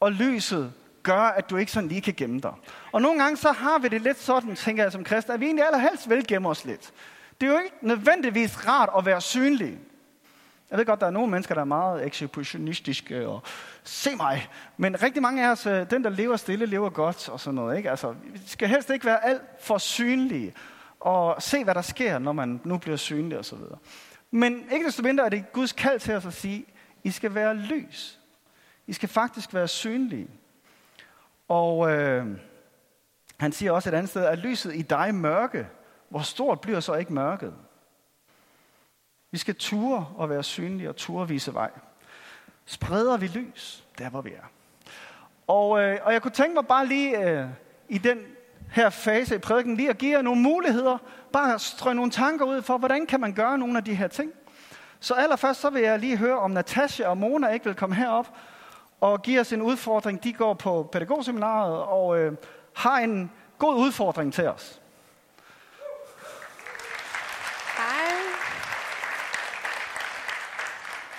og 0.00 0.12
lyset 0.12 0.72
gør, 1.02 1.20
at 1.20 1.50
du 1.50 1.56
ikke 1.56 1.72
sådan 1.72 1.88
lige 1.88 2.00
kan 2.00 2.14
gemme 2.14 2.40
dig. 2.40 2.54
Og 2.92 3.02
nogle 3.02 3.22
gange 3.22 3.36
så 3.36 3.52
har 3.52 3.78
vi 3.78 3.88
det 3.88 4.00
lidt 4.00 4.18
sådan, 4.18 4.56
tænker 4.56 4.82
jeg 4.82 4.92
som 4.92 5.04
kristen, 5.04 5.32
at 5.34 5.40
vi 5.40 5.46
egentlig 5.46 5.66
allerhelst 5.66 6.08
vil 6.08 6.26
gemme 6.26 6.48
os 6.48 6.64
lidt. 6.64 6.92
Det 7.40 7.48
er 7.48 7.52
jo 7.52 7.58
ikke 7.58 7.76
nødvendigvis 7.80 8.66
rart 8.66 8.88
at 8.98 9.06
være 9.06 9.20
synlig. 9.20 9.78
Jeg 10.70 10.78
ved 10.78 10.86
godt, 10.86 11.00
der 11.00 11.06
er 11.06 11.10
nogle 11.10 11.30
mennesker, 11.30 11.54
der 11.54 11.60
er 11.60 11.64
meget 11.64 12.06
exhibitionistiske 12.06 13.16
øh, 13.16 13.28
og 13.28 13.42
se 13.84 14.16
mig. 14.16 14.48
Men 14.76 15.02
rigtig 15.02 15.22
mange 15.22 15.46
af 15.46 15.50
os, 15.50 15.66
øh, 15.66 15.90
den 15.90 16.04
der 16.04 16.10
lever 16.10 16.36
stille, 16.36 16.66
lever 16.66 16.90
godt 16.90 17.28
og 17.28 17.40
sådan 17.40 17.54
noget. 17.54 17.76
Ikke? 17.76 17.90
Altså, 17.90 18.12
vi 18.12 18.40
skal 18.46 18.68
helst 18.68 18.90
ikke 18.90 19.06
være 19.06 19.24
alt 19.24 19.42
for 19.60 19.78
synlige 19.78 20.54
og 21.00 21.42
se, 21.42 21.64
hvad 21.64 21.74
der 21.74 21.82
sker, 21.82 22.18
når 22.18 22.32
man 22.32 22.60
nu 22.64 22.78
bliver 22.78 22.96
synlig 22.96 23.38
og 23.38 23.44
så 23.44 23.56
videre. 23.56 23.78
Men 24.30 24.64
ikke 24.72 24.86
desto 24.86 25.02
mindre 25.02 25.24
er 25.24 25.28
det 25.28 25.52
Guds 25.52 25.72
kald 25.72 26.00
til 26.00 26.14
os 26.14 26.26
at 26.26 26.32
sige, 26.32 26.64
I 27.04 27.10
skal 27.10 27.34
være 27.34 27.54
lys. 27.54 28.20
I 28.86 28.92
skal 28.92 29.08
faktisk 29.08 29.54
være 29.54 29.68
synlige. 29.68 30.28
Og 31.48 31.92
øh, 31.92 32.26
han 33.36 33.52
siger 33.52 33.72
også 33.72 33.88
et 33.88 33.94
andet 33.94 34.10
sted, 34.10 34.24
at 34.24 34.38
lyset 34.38 34.74
i 34.74 34.82
dig 34.82 35.14
mørke, 35.14 35.66
hvor 36.08 36.20
stort 36.20 36.60
bliver 36.60 36.80
så 36.80 36.94
ikke 36.94 37.12
mørket? 37.12 37.54
Vi 39.30 39.38
skal 39.38 39.54
ture 39.54 40.06
og 40.16 40.30
være 40.30 40.42
synlige 40.42 40.88
og 40.88 40.96
ture 40.96 41.28
vise 41.28 41.54
vej. 41.54 41.70
Spreder 42.66 43.16
vi 43.16 43.26
lys, 43.26 43.84
der 43.98 44.10
hvor 44.10 44.20
vi 44.20 44.30
er. 44.30 44.50
Og, 45.46 45.82
øh, 45.82 45.98
og 46.02 46.12
jeg 46.12 46.22
kunne 46.22 46.32
tænke 46.32 46.54
mig 46.54 46.66
bare 46.66 46.86
lige 46.86 47.30
øh, 47.30 47.46
i 47.88 47.98
den 47.98 48.18
her 48.70 48.90
fase 48.90 49.34
i 49.34 49.38
prædiken, 49.38 49.76
lige 49.76 49.90
at 49.90 49.98
give 49.98 50.16
jer 50.16 50.22
nogle 50.22 50.40
muligheder, 50.40 50.98
bare 51.32 51.58
strø 51.58 51.92
nogle 51.92 52.10
tanker 52.10 52.44
ud 52.44 52.62
for, 52.62 52.78
hvordan 52.78 53.06
kan 53.06 53.20
man 53.20 53.32
gøre 53.32 53.58
nogle 53.58 53.78
af 53.78 53.84
de 53.84 53.94
her 53.94 54.08
ting. 54.08 54.32
Så 55.00 55.14
allerførst 55.14 55.60
så 55.60 55.70
vil 55.70 55.82
jeg 55.82 55.98
lige 55.98 56.16
høre, 56.16 56.38
om 56.38 56.50
Natasha 56.50 57.06
og 57.06 57.16
Mona 57.16 57.48
ikke 57.48 57.64
vil 57.64 57.74
komme 57.74 57.94
herop 57.94 58.36
og 59.00 59.22
give 59.22 59.40
os 59.40 59.52
en 59.52 59.62
udfordring. 59.62 60.24
De 60.24 60.32
går 60.32 60.54
på 60.54 60.88
pædagogseminaret 60.92 61.82
og 61.82 62.18
øh, 62.18 62.32
har 62.74 62.98
en 62.98 63.30
god 63.58 63.76
udfordring 63.76 64.32
til 64.32 64.46
os. 64.46 64.79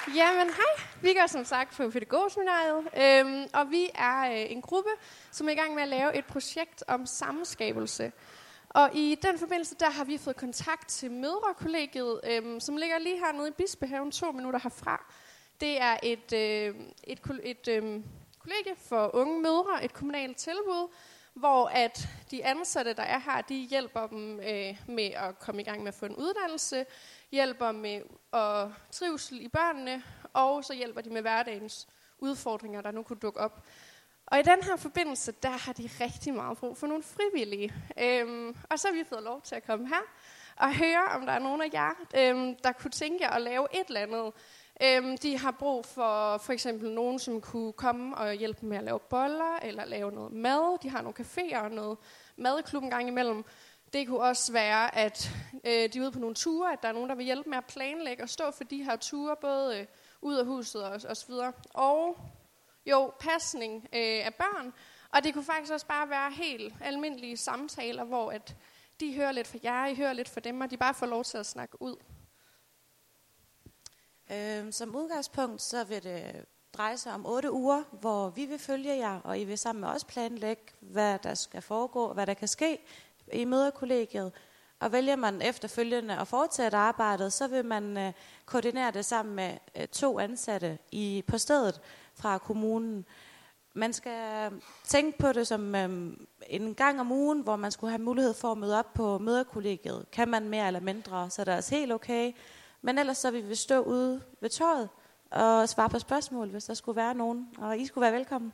Jamen 0.07 0.47
hej, 0.47 0.85
vi 1.01 1.13
går 1.13 1.27
som 1.27 1.45
sagt 1.45 1.77
på 1.77 1.89
pædagogseminariet, 1.89 2.87
øhm, 2.97 3.49
og 3.53 3.71
vi 3.71 3.89
er 3.95 4.21
øh, 4.31 4.51
en 4.51 4.61
gruppe, 4.61 4.89
som 5.31 5.47
er 5.47 5.51
i 5.51 5.55
gang 5.55 5.75
med 5.75 5.83
at 5.83 5.89
lave 5.89 6.17
et 6.17 6.25
projekt 6.25 6.83
om 6.87 7.05
sammenskabelse. 7.05 8.11
Og 8.69 8.89
i 8.95 9.17
den 9.21 9.39
forbindelse, 9.39 9.75
der 9.79 9.89
har 9.89 10.03
vi 10.03 10.17
fået 10.17 10.35
kontakt 10.35 10.89
til 10.89 11.11
Mødrekollegiet, 11.11 12.19
øhm, 12.23 12.59
som 12.59 12.77
ligger 12.77 12.99
lige 12.99 13.17
hernede 13.17 13.47
i 13.47 13.51
Bispehaven, 13.51 14.11
to 14.11 14.31
minutter 14.31 14.59
herfra. 14.63 15.05
Det 15.61 15.81
er 15.81 15.97
et, 16.03 16.33
øh, 16.33 16.75
et, 17.03 17.19
et, 17.29 17.39
et 17.43 17.67
øh, 17.67 18.01
kollegie 18.39 18.75
for 18.89 19.15
unge 19.15 19.41
mødre, 19.41 19.85
et 19.85 19.93
kommunalt 19.93 20.37
tilbud, 20.37 20.89
hvor 21.33 21.67
at 21.67 22.07
de 22.31 22.45
ansatte, 22.45 22.93
der 22.93 23.03
er 23.03 23.19
her, 23.19 23.41
de 23.41 23.55
hjælper 23.55 24.07
dem 24.07 24.39
øh, 24.39 24.77
med 24.87 25.11
at 25.15 25.39
komme 25.39 25.61
i 25.61 25.65
gang 25.65 25.79
med 25.79 25.87
at 25.87 25.93
få 25.93 26.05
en 26.05 26.15
uddannelse, 26.15 26.85
hjælper 27.31 27.71
med 27.71 28.01
at 28.33 28.67
trivsel 28.91 29.41
i 29.41 29.47
børnene, 29.47 30.03
og 30.33 30.63
så 30.63 30.73
hjælper 30.73 31.01
de 31.01 31.09
med 31.09 31.21
hverdagens 31.21 31.87
udfordringer, 32.19 32.81
der 32.81 32.91
nu 32.91 33.03
kunne 33.03 33.19
dukke 33.19 33.39
op. 33.39 33.63
Og 34.25 34.39
i 34.39 34.41
den 34.41 34.63
her 34.63 34.75
forbindelse, 34.75 35.31
der 35.31 35.49
har 35.49 35.73
de 35.73 35.89
rigtig 36.01 36.33
meget 36.33 36.57
brug 36.57 36.77
for 36.77 36.87
nogle 36.87 37.03
frivillige. 37.03 37.73
Øhm, 37.99 38.55
og 38.69 38.79
så 38.79 38.87
har 38.87 38.95
vi 38.95 39.03
fået 39.03 39.23
lov 39.23 39.41
til 39.41 39.55
at 39.55 39.65
komme 39.65 39.87
her 39.87 40.01
og 40.55 40.75
høre, 40.75 41.05
om 41.15 41.25
der 41.25 41.33
er 41.33 41.39
nogen 41.39 41.61
af 41.61 41.69
jer, 41.73 41.91
øhm, 42.17 42.55
der 42.63 42.71
kunne 42.71 42.91
tænke 42.91 43.23
jer 43.23 43.29
at 43.29 43.41
lave 43.41 43.67
et 43.73 43.87
eller 43.87 44.01
andet. 44.01 44.33
Øhm, 44.83 45.17
de 45.17 45.37
har 45.37 45.51
brug 45.51 45.85
for 45.85 46.37
for 46.37 46.53
eksempel 46.53 46.91
nogen, 46.91 47.19
som 47.19 47.41
kunne 47.41 47.73
komme 47.73 48.17
og 48.17 48.33
hjælpe 48.33 48.65
med 48.65 48.77
at 48.77 48.83
lave 48.83 48.99
boller, 48.99 49.59
eller 49.61 49.85
lave 49.85 50.11
noget 50.11 50.31
mad. 50.31 50.79
De 50.83 50.89
har 50.89 51.01
nogle 51.01 51.15
caféer 51.19 51.57
og 51.57 51.71
noget 51.71 51.97
madklub 52.37 52.83
en 52.83 52.89
gang 52.89 53.07
imellem. 53.07 53.45
Det 53.93 54.07
kunne 54.07 54.19
også 54.19 54.51
være, 54.51 54.95
at 54.95 55.31
øh, 55.63 55.71
de 55.71 55.97
er 55.97 56.01
ude 56.01 56.11
på 56.11 56.19
nogle 56.19 56.35
ture, 56.35 56.73
at 56.73 56.79
der 56.81 56.89
er 56.89 56.93
nogen, 56.93 57.09
der 57.09 57.15
vil 57.15 57.25
hjælpe 57.25 57.49
med 57.49 57.57
at 57.57 57.65
planlægge 57.65 58.23
og 58.23 58.29
stå 58.29 58.51
for 58.51 58.63
de 58.63 58.83
her 58.83 58.95
ture, 58.95 59.35
både 59.41 59.79
øh, 59.79 59.85
ud 60.21 60.35
af 60.35 60.45
huset 60.45 60.83
og, 60.83 61.01
og 61.09 61.17
så 61.17 61.27
videre. 61.27 61.53
Og 61.73 62.17
jo, 62.85 63.13
pasning 63.19 63.75
øh, 63.93 64.25
af 64.25 64.33
børn. 64.33 64.73
Og 65.09 65.23
det 65.23 65.33
kunne 65.33 65.43
faktisk 65.43 65.73
også 65.73 65.87
bare 65.87 66.09
være 66.09 66.31
helt 66.31 66.73
almindelige 66.81 67.37
samtaler, 67.37 68.03
hvor 68.03 68.31
at 68.31 68.55
de 68.99 69.15
hører 69.15 69.31
lidt 69.31 69.47
for 69.47 69.57
jer, 69.63 69.85
I 69.85 69.95
hører 69.95 70.13
lidt 70.13 70.29
for 70.29 70.39
dem, 70.39 70.61
og 70.61 70.71
de 70.71 70.77
bare 70.77 70.93
får 70.93 71.05
lov 71.05 71.23
til 71.23 71.37
at 71.37 71.45
snakke 71.45 71.81
ud. 71.81 71.95
Øh, 74.31 74.73
som 74.73 74.95
udgangspunkt, 74.95 75.61
så 75.61 75.83
vil 75.83 76.03
det 76.03 76.45
dreje 76.73 76.97
sig 76.97 77.13
om 77.13 77.25
otte 77.25 77.51
uger, 77.51 77.83
hvor 77.91 78.29
vi 78.29 78.45
vil 78.45 78.59
følge 78.59 78.97
jer, 78.97 79.19
og 79.23 79.39
I 79.39 79.43
vil 79.43 79.57
sammen 79.57 79.81
med 79.81 79.89
os 79.89 80.03
planlægge, 80.03 80.63
hvad 80.79 81.19
der 81.23 81.33
skal 81.33 81.61
foregå, 81.61 82.13
hvad 82.13 82.27
der 82.27 82.33
kan 82.33 82.47
ske 82.47 82.79
i 83.33 83.45
møderkollegiet. 83.45 84.31
Og 84.79 84.91
vælger 84.91 85.15
man 85.15 85.41
efterfølgende 85.41 86.17
at 86.17 86.27
fortsætte 86.27 86.77
arbejdet, 86.77 87.33
så 87.33 87.47
vil 87.47 87.65
man 87.65 87.97
øh, 87.97 88.13
koordinere 88.45 88.91
det 88.91 89.05
sammen 89.05 89.35
med 89.35 89.57
øh, 89.75 89.87
to 89.87 90.19
ansatte 90.19 90.77
i, 90.91 91.23
på 91.27 91.37
stedet 91.37 91.81
fra 92.15 92.37
kommunen. 92.37 93.05
Man 93.73 93.93
skal 93.93 94.51
tænke 94.87 95.17
på 95.17 95.33
det 95.33 95.47
som 95.47 95.75
øh, 95.75 96.13
en 96.47 96.75
gang 96.75 96.99
om 96.99 97.11
ugen, 97.11 97.41
hvor 97.41 97.55
man 97.55 97.71
skulle 97.71 97.91
have 97.91 98.01
mulighed 98.01 98.33
for 98.33 98.51
at 98.51 98.57
møde 98.57 98.79
op 98.79 98.93
på 98.93 99.17
møderkollegiet. 99.17 100.05
Kan 100.11 100.27
man 100.27 100.49
mere 100.49 100.67
eller 100.67 100.79
mindre, 100.79 101.29
så 101.29 101.43
det 101.43 101.51
er 101.51 101.57
også 101.57 101.75
helt 101.75 101.91
okay. 101.91 102.33
Men 102.81 102.97
ellers 102.97 103.17
så 103.17 103.31
vil 103.31 103.49
vi 103.49 103.55
stå 103.55 103.79
ude 103.79 104.21
ved 104.41 104.49
tøjet 104.49 104.89
og 105.31 105.69
svare 105.69 105.89
på 105.89 105.99
spørgsmål, 105.99 106.49
hvis 106.49 106.63
der 106.63 106.73
skulle 106.73 106.95
være 106.95 107.13
nogen. 107.13 107.49
Og 107.57 107.77
I 107.77 107.85
skulle 107.85 108.01
være 108.01 108.13
velkommen. 108.13 108.53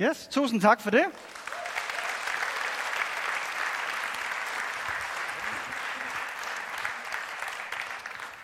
Yes, 0.00 0.28
tusind 0.30 0.60
tak 0.60 0.80
for 0.80 0.90
det. 0.90 1.04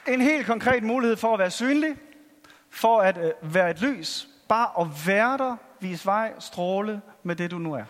En 0.08 0.20
helt 0.20 0.46
konkret 0.46 0.82
mulighed 0.82 1.16
for 1.16 1.32
at 1.32 1.38
være 1.38 1.50
synlig, 1.50 1.96
for 2.70 3.00
at 3.00 3.18
øh, 3.18 3.54
være 3.54 3.70
et 3.70 3.80
lys, 3.80 4.28
bare 4.48 4.80
at 4.80 5.06
være 5.06 5.38
der, 5.38 5.56
vise 5.80 6.06
vej, 6.06 6.32
stråle 6.38 7.02
med 7.22 7.36
det, 7.36 7.50
du 7.50 7.58
nu 7.58 7.74
er. 7.74 7.84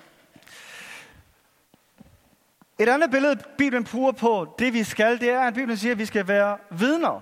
Et 2.78 2.88
andet 2.88 3.10
billede, 3.10 3.36
Bibelen 3.58 3.84
bruger 3.84 4.12
på 4.12 4.54
det, 4.58 4.72
vi 4.72 4.84
skal, 4.84 5.20
det 5.20 5.30
er, 5.30 5.40
at 5.40 5.54
Bibelen 5.54 5.76
siger, 5.76 5.92
at 5.92 5.98
vi 5.98 6.06
skal 6.06 6.28
være 6.28 6.58
vidner. 6.70 7.20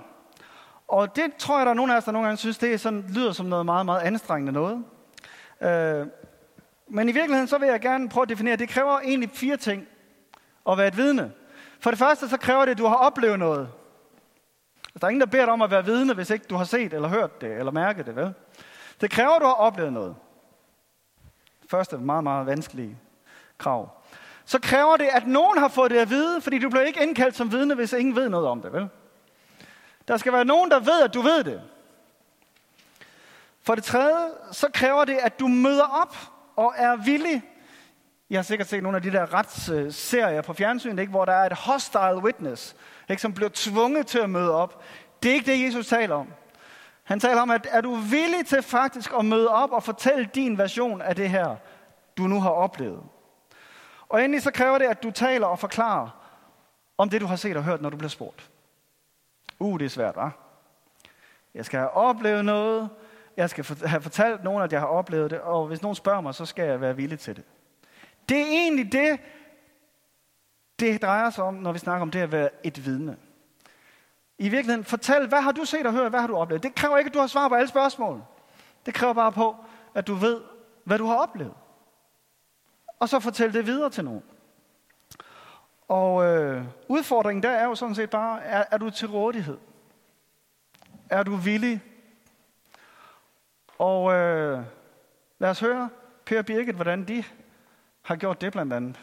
Og 0.89 1.17
det 1.17 1.37
tror 1.39 1.57
jeg, 1.59 1.67
der 1.67 1.71
er 1.71 1.75
nogen 1.75 1.91
af 1.91 1.97
os, 1.97 2.05
der 2.05 2.13
nogle 2.13 2.27
gange 2.27 2.39
synes, 2.39 2.59
det 2.59 2.73
er 2.73 2.77
sådan, 2.77 3.05
lyder 3.09 3.33
som 3.33 3.47
noget 3.47 3.67
meget, 3.67 3.87
meget 3.87 4.01
anstrengende 4.01 4.53
noget. 4.53 4.85
Øh, 5.61 6.07
men 6.89 7.09
i 7.09 7.13
virkeligheden, 7.13 7.49
så 7.49 7.59
vil 7.59 7.69
jeg 7.69 7.81
gerne 7.81 8.09
prøve 8.09 8.23
at 8.23 8.29
definere, 8.29 8.53
at 8.53 8.59
det 8.59 8.69
kræver 8.69 9.01
egentlig 9.01 9.31
fire 9.31 9.57
ting 9.57 9.87
at 10.71 10.79
være 10.79 10.89
et 10.89 10.97
vidne. 10.97 11.33
For 11.81 11.91
det 11.91 11.99
første, 11.99 12.29
så 12.29 12.37
kræver 12.37 12.65
det, 12.65 12.73
at 12.73 12.79
du 12.79 12.87
har 12.87 12.97
oplevet 12.97 13.39
noget. 13.39 13.69
Altså, 14.79 14.99
der 15.01 15.07
er 15.07 15.09
ingen, 15.09 15.21
der 15.21 15.27
beder 15.27 15.45
dig 15.45 15.53
om 15.53 15.63
at 15.63 15.71
være 15.71 15.85
vidne, 15.85 16.15
hvis 16.15 16.31
ikke 16.31 16.47
du 16.51 16.57
har 16.57 16.65
set 16.65 16.93
eller 16.93 17.09
hørt 17.09 17.41
det, 17.41 17.59
eller 17.59 17.73
mærket 17.73 18.07
det, 18.07 18.17
vel? 18.17 18.35
Det 19.01 19.11
kræver, 19.11 19.33
at 19.33 19.41
du 19.41 19.47
har 19.47 19.55
oplevet 19.55 19.93
noget. 19.93 20.17
Første 21.71 21.99
meget, 21.99 22.25
meget 22.25 22.47
vanskelige 22.47 22.99
krav. 23.59 23.96
Så 24.47 24.59
kræver 24.59 24.97
det, 24.97 25.09
at 25.13 25.27
nogen 25.27 25.59
har 25.59 25.69
fået 25.69 25.91
det 25.91 25.99
at 25.99 26.11
vide, 26.11 26.41
fordi 26.41 26.59
du 26.59 26.71
bliver 26.71 26.85
ikke 26.85 27.03
indkaldt 27.03 27.37
som 27.37 27.53
vidne, 27.53 27.75
hvis 27.75 27.93
ingen 27.93 28.17
ved 28.17 28.29
noget 28.29 28.49
om 28.49 28.63
det, 28.63 28.73
vel? 28.73 28.89
Der 30.09 30.17
skal 30.17 30.33
være 30.33 30.45
nogen, 30.45 30.71
der 30.71 30.81
ved, 30.81 31.03
at 31.03 31.15
du 31.15 31.21
ved 31.21 31.45
det. 31.45 31.63
For 33.63 33.75
det 33.75 33.85
tredje, 33.85 34.29
så 34.53 34.69
kræver 34.75 35.05
det, 35.05 35.19
at 35.23 35.41
du 35.41 35.49
møder 35.49 36.03
op 36.03 36.17
og 36.57 36.75
er 36.77 36.97
villig. 36.97 37.43
Jeg 38.31 38.39
har 38.39 38.43
sikkert 38.43 38.69
set 38.69 38.83
nogle 38.83 38.97
af 38.97 39.03
de 39.03 39.13
der 39.13 39.35
retsserier 39.35 40.43
på 40.43 40.53
fjernsynet, 40.53 40.99
ikke, 40.99 41.11
hvor 41.11 41.25
der 41.25 41.33
er 41.33 41.47
et 41.47 41.53
hostile 41.53 42.17
witness, 42.17 42.77
ikke, 43.09 43.23
som 43.23 43.33
bliver 43.33 43.51
tvunget 43.55 44.07
til 44.07 44.19
at 44.19 44.31
møde 44.31 44.55
op. 44.55 44.83
Det 45.23 45.31
er 45.31 45.35
ikke 45.35 45.53
det, 45.53 45.65
Jesus 45.65 45.87
taler 45.87 46.15
om. 46.15 46.33
Han 47.05 47.21
taler 47.21 47.41
om, 47.41 47.51
at 47.51 47.67
er 47.71 47.81
du 47.81 47.95
villig 47.95 48.47
til 48.47 48.63
faktisk 48.63 49.13
at 49.19 49.25
møde 49.25 49.49
op 49.49 49.73
og 49.73 49.83
fortælle 49.83 50.31
din 50.35 50.59
version 50.59 51.03
af 51.03 51.17
det 51.17 51.31
her, 51.31 51.57
du 52.17 52.23
nu 52.23 52.41
har 52.41 52.51
oplevet. 52.51 53.03
Og 54.09 54.25
endelig 54.25 54.43
så 54.43 54.51
kræver 54.51 54.79
det, 54.79 54.87
at 54.87 55.03
du 55.03 55.11
taler 55.11 55.47
og 55.47 55.59
forklarer 55.59 56.09
om 56.99 57.11
det, 57.11 57.21
du 57.21 57.27
har 57.27 57.37
set 57.37 57.57
og 57.57 57.65
hørt, 57.65 57.83
når 57.83 57.91
du 57.91 57.97
bliver 57.97 58.11
spurgt. 58.11 58.51
Uh, 59.59 59.79
det 59.79 59.85
er 59.85 59.89
svært, 59.89 60.15
hva'? 60.15 60.31
Jeg 61.55 61.65
skal 61.65 61.79
have 61.79 61.91
oplevet 61.91 62.45
noget. 62.45 62.91
Jeg 63.37 63.51
skal 63.51 63.65
have 63.87 64.03
fortalt 64.03 64.45
nogen, 64.45 64.63
at 64.63 64.73
jeg 64.73 64.81
har 64.81 64.87
oplevet 64.87 65.31
det. 65.31 65.41
Og 65.41 65.67
hvis 65.67 65.83
nogen 65.83 65.95
spørger 65.95 66.21
mig, 66.21 66.35
så 66.35 66.47
skal 66.47 66.69
jeg 66.69 66.81
være 66.81 66.97
villig 66.97 67.19
til 67.19 67.37
det. 67.37 67.45
Det 68.29 68.41
er 68.41 68.47
egentlig 68.47 68.93
det, 68.93 69.21
det 70.81 71.03
drejer 71.03 71.31
sig 71.31 71.45
om, 71.45 71.55
når 71.55 71.73
vi 71.73 71.79
snakker 71.79 72.03
om 72.03 72.11
det 72.11 72.21
at 72.21 72.33
være 72.33 72.49
et 72.65 72.85
vidne. 72.85 73.17
I 74.39 74.49
virkeligheden, 74.49 74.85
fortæl, 74.85 75.29
hvad 75.29 75.41
har 75.41 75.53
du 75.53 75.65
set 75.65 75.87
og 75.87 75.93
hørt, 75.93 76.13
hvad 76.13 76.21
har 76.21 76.27
du 76.27 76.37
oplevet? 76.37 76.63
Det 76.63 76.75
kræver 76.75 76.99
ikke, 76.99 77.09
at 77.09 77.15
du 77.15 77.19
har 77.19 77.27
svar 77.27 77.49
på 77.49 77.55
alle 77.55 77.69
spørgsmål. 77.69 78.23
Det 78.87 78.95
kræver 78.95 79.13
bare 79.13 79.33
på, 79.33 79.57
at 79.95 80.07
du 80.07 80.15
ved, 80.15 80.41
hvad 80.85 80.99
du 80.99 81.07
har 81.07 81.17
oplevet. 81.17 81.55
Og 82.99 83.09
så 83.09 83.21
fortæl 83.21 83.53
det 83.53 83.67
videre 83.67 83.91
til 83.91 84.05
nogen. 84.05 84.23
Og 85.89 86.25
øh, 86.25 86.65
udfordringen 86.89 87.43
der 87.43 87.51
er 87.51 87.65
jo 87.65 87.75
sådan 87.75 87.95
set 87.95 88.11
bare, 88.11 88.43
er, 88.43 88.65
er 88.71 88.79
du 88.79 88.91
til 88.91 89.09
rådighed? 89.09 89.59
Er 91.11 91.23
du 91.23 91.37
villig? 91.37 91.83
Og 93.79 94.13
øh, 94.13 94.65
lad 95.39 95.51
os 95.51 95.61
høre 95.61 95.89
Per 96.25 96.43
Birgit, 96.43 96.75
hvordan 96.75 97.09
de 97.09 97.25
har 98.03 98.17
gjort 98.17 98.41
det 98.41 98.53
blandt 98.53 98.73
andet. 98.73 99.01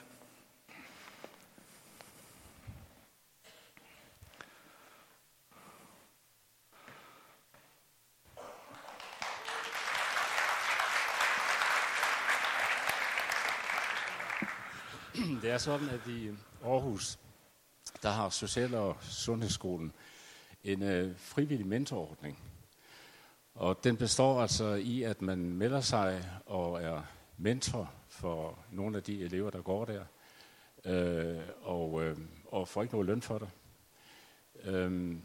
Er 15.53 15.57
sådan, 15.57 15.89
at 15.89 15.99
i 16.07 16.27
øh, 16.27 16.33
Aarhus, 16.65 17.19
der 18.03 18.09
har 18.09 18.29
Social- 18.29 18.75
og 18.75 18.97
Sundhedsskolen 19.01 19.91
en 20.63 20.83
øh, 20.83 21.17
frivillig 21.17 21.67
mentorordning. 21.67 22.39
Og 23.55 23.83
den 23.83 23.97
består 23.97 24.41
altså 24.41 24.73
i, 24.73 25.03
at 25.03 25.21
man 25.21 25.37
melder 25.37 25.81
sig 25.81 26.29
og 26.45 26.83
er 26.83 27.01
mentor 27.37 27.93
for 28.09 28.59
nogle 28.71 28.97
af 28.97 29.03
de 29.03 29.21
elever, 29.21 29.49
der 29.49 29.61
går 29.61 29.85
der, 29.85 30.03
øh, 30.85 31.41
og, 31.61 32.03
øh, 32.03 32.17
og 32.45 32.67
får 32.67 32.81
ikke 32.81 32.93
noget 32.93 33.07
løn 33.07 33.21
for 33.21 33.37
det. 33.37 33.49
Øh, 34.63 35.15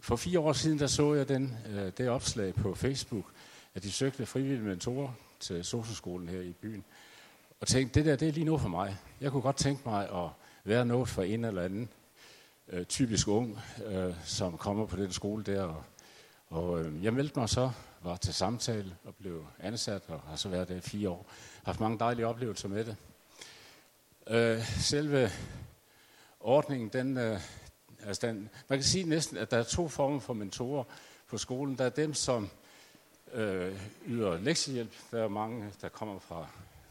for 0.00 0.16
fire 0.16 0.40
år 0.40 0.52
siden, 0.52 0.78
der 0.78 0.86
så 0.86 1.14
jeg 1.14 1.28
den, 1.28 1.56
øh, 1.66 1.92
det 1.98 2.08
opslag 2.08 2.54
på 2.54 2.74
Facebook, 2.74 3.32
at 3.74 3.82
de 3.82 3.92
søgte 3.92 4.26
frivillige 4.26 4.62
mentorer 4.62 5.12
til 5.40 5.64
socialskolen 5.64 6.28
her 6.28 6.40
i 6.40 6.52
byen 6.52 6.84
og 7.60 7.66
tænkte, 7.66 8.00
det 8.00 8.06
der, 8.06 8.16
det 8.16 8.28
er 8.28 8.32
lige 8.32 8.44
noget 8.44 8.60
for 8.60 8.68
mig. 8.68 8.96
Jeg 9.20 9.30
kunne 9.30 9.42
godt 9.42 9.56
tænke 9.56 9.82
mig 9.86 10.24
at 10.24 10.30
være 10.64 10.86
noget 10.86 11.08
for 11.08 11.22
en 11.22 11.44
eller 11.44 11.62
anden 11.62 11.88
øh, 12.68 12.84
typisk 12.86 13.28
ung, 13.28 13.58
øh, 13.86 14.14
som 14.24 14.58
kommer 14.58 14.86
på 14.86 14.96
den 14.96 15.12
skole 15.12 15.44
der. 15.44 15.62
Og, 15.62 15.84
og 16.48 16.80
øh, 16.80 17.04
jeg 17.04 17.14
meldte 17.14 17.38
mig 17.38 17.48
så, 17.48 17.70
var 18.02 18.16
til 18.16 18.34
samtale 18.34 18.96
og 19.04 19.14
blev 19.14 19.46
ansat, 19.58 20.02
og 20.08 20.20
har 20.20 20.36
så 20.36 20.48
været 20.48 20.68
der 20.68 20.76
i 20.76 20.80
fire 20.80 21.10
år. 21.10 21.26
Har 21.56 21.64
haft 21.64 21.80
mange 21.80 21.98
dejlige 21.98 22.26
oplevelser 22.26 22.68
med 22.68 22.84
det. 22.84 22.96
Øh, 24.28 24.64
selve 24.64 25.30
ordningen, 26.40 26.88
den, 26.88 27.16
øh, 27.16 27.40
altså 28.04 28.26
den, 28.26 28.50
man 28.68 28.78
kan 28.78 28.84
sige 28.84 29.04
næsten, 29.04 29.36
at 29.36 29.50
der 29.50 29.58
er 29.58 29.62
to 29.62 29.88
former 29.88 30.20
for 30.20 30.34
mentorer 30.34 30.84
på 31.28 31.38
skolen. 31.38 31.78
Der 31.78 31.84
er 31.84 31.90
dem, 31.90 32.14
som 32.14 32.50
øh, 33.32 33.80
yder 34.06 34.38
lektiehjælp. 34.38 34.92
Der 35.10 35.24
er 35.24 35.28
mange, 35.28 35.72
der 35.80 35.88
kommer 35.88 36.18
fra 36.18 36.46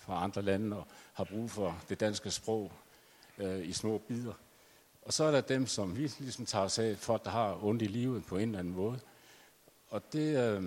fra 0.07 0.23
andre 0.23 0.41
lande 0.41 0.77
og 0.77 0.87
har 1.13 1.23
brug 1.23 1.51
for 1.51 1.81
det 1.89 1.99
danske 1.99 2.31
sprog 2.31 2.71
øh, 3.37 3.67
i 3.67 3.73
små 3.73 3.97
bidder. 3.97 4.33
Og 5.01 5.13
så 5.13 5.23
er 5.23 5.31
der 5.31 5.41
dem, 5.41 5.67
som 5.67 5.97
vi 5.97 6.11
ligesom 6.19 6.45
tager 6.45 6.65
os 6.65 6.79
af, 6.79 6.97
folk, 6.97 7.23
der 7.23 7.29
har 7.29 7.63
ondt 7.63 7.81
i 7.81 7.85
livet 7.85 8.25
på 8.25 8.37
en 8.37 8.49
eller 8.49 8.59
anden 8.59 8.75
måde. 8.75 8.99
Og 9.89 10.01
det, 10.13 10.37
øh, 10.37 10.63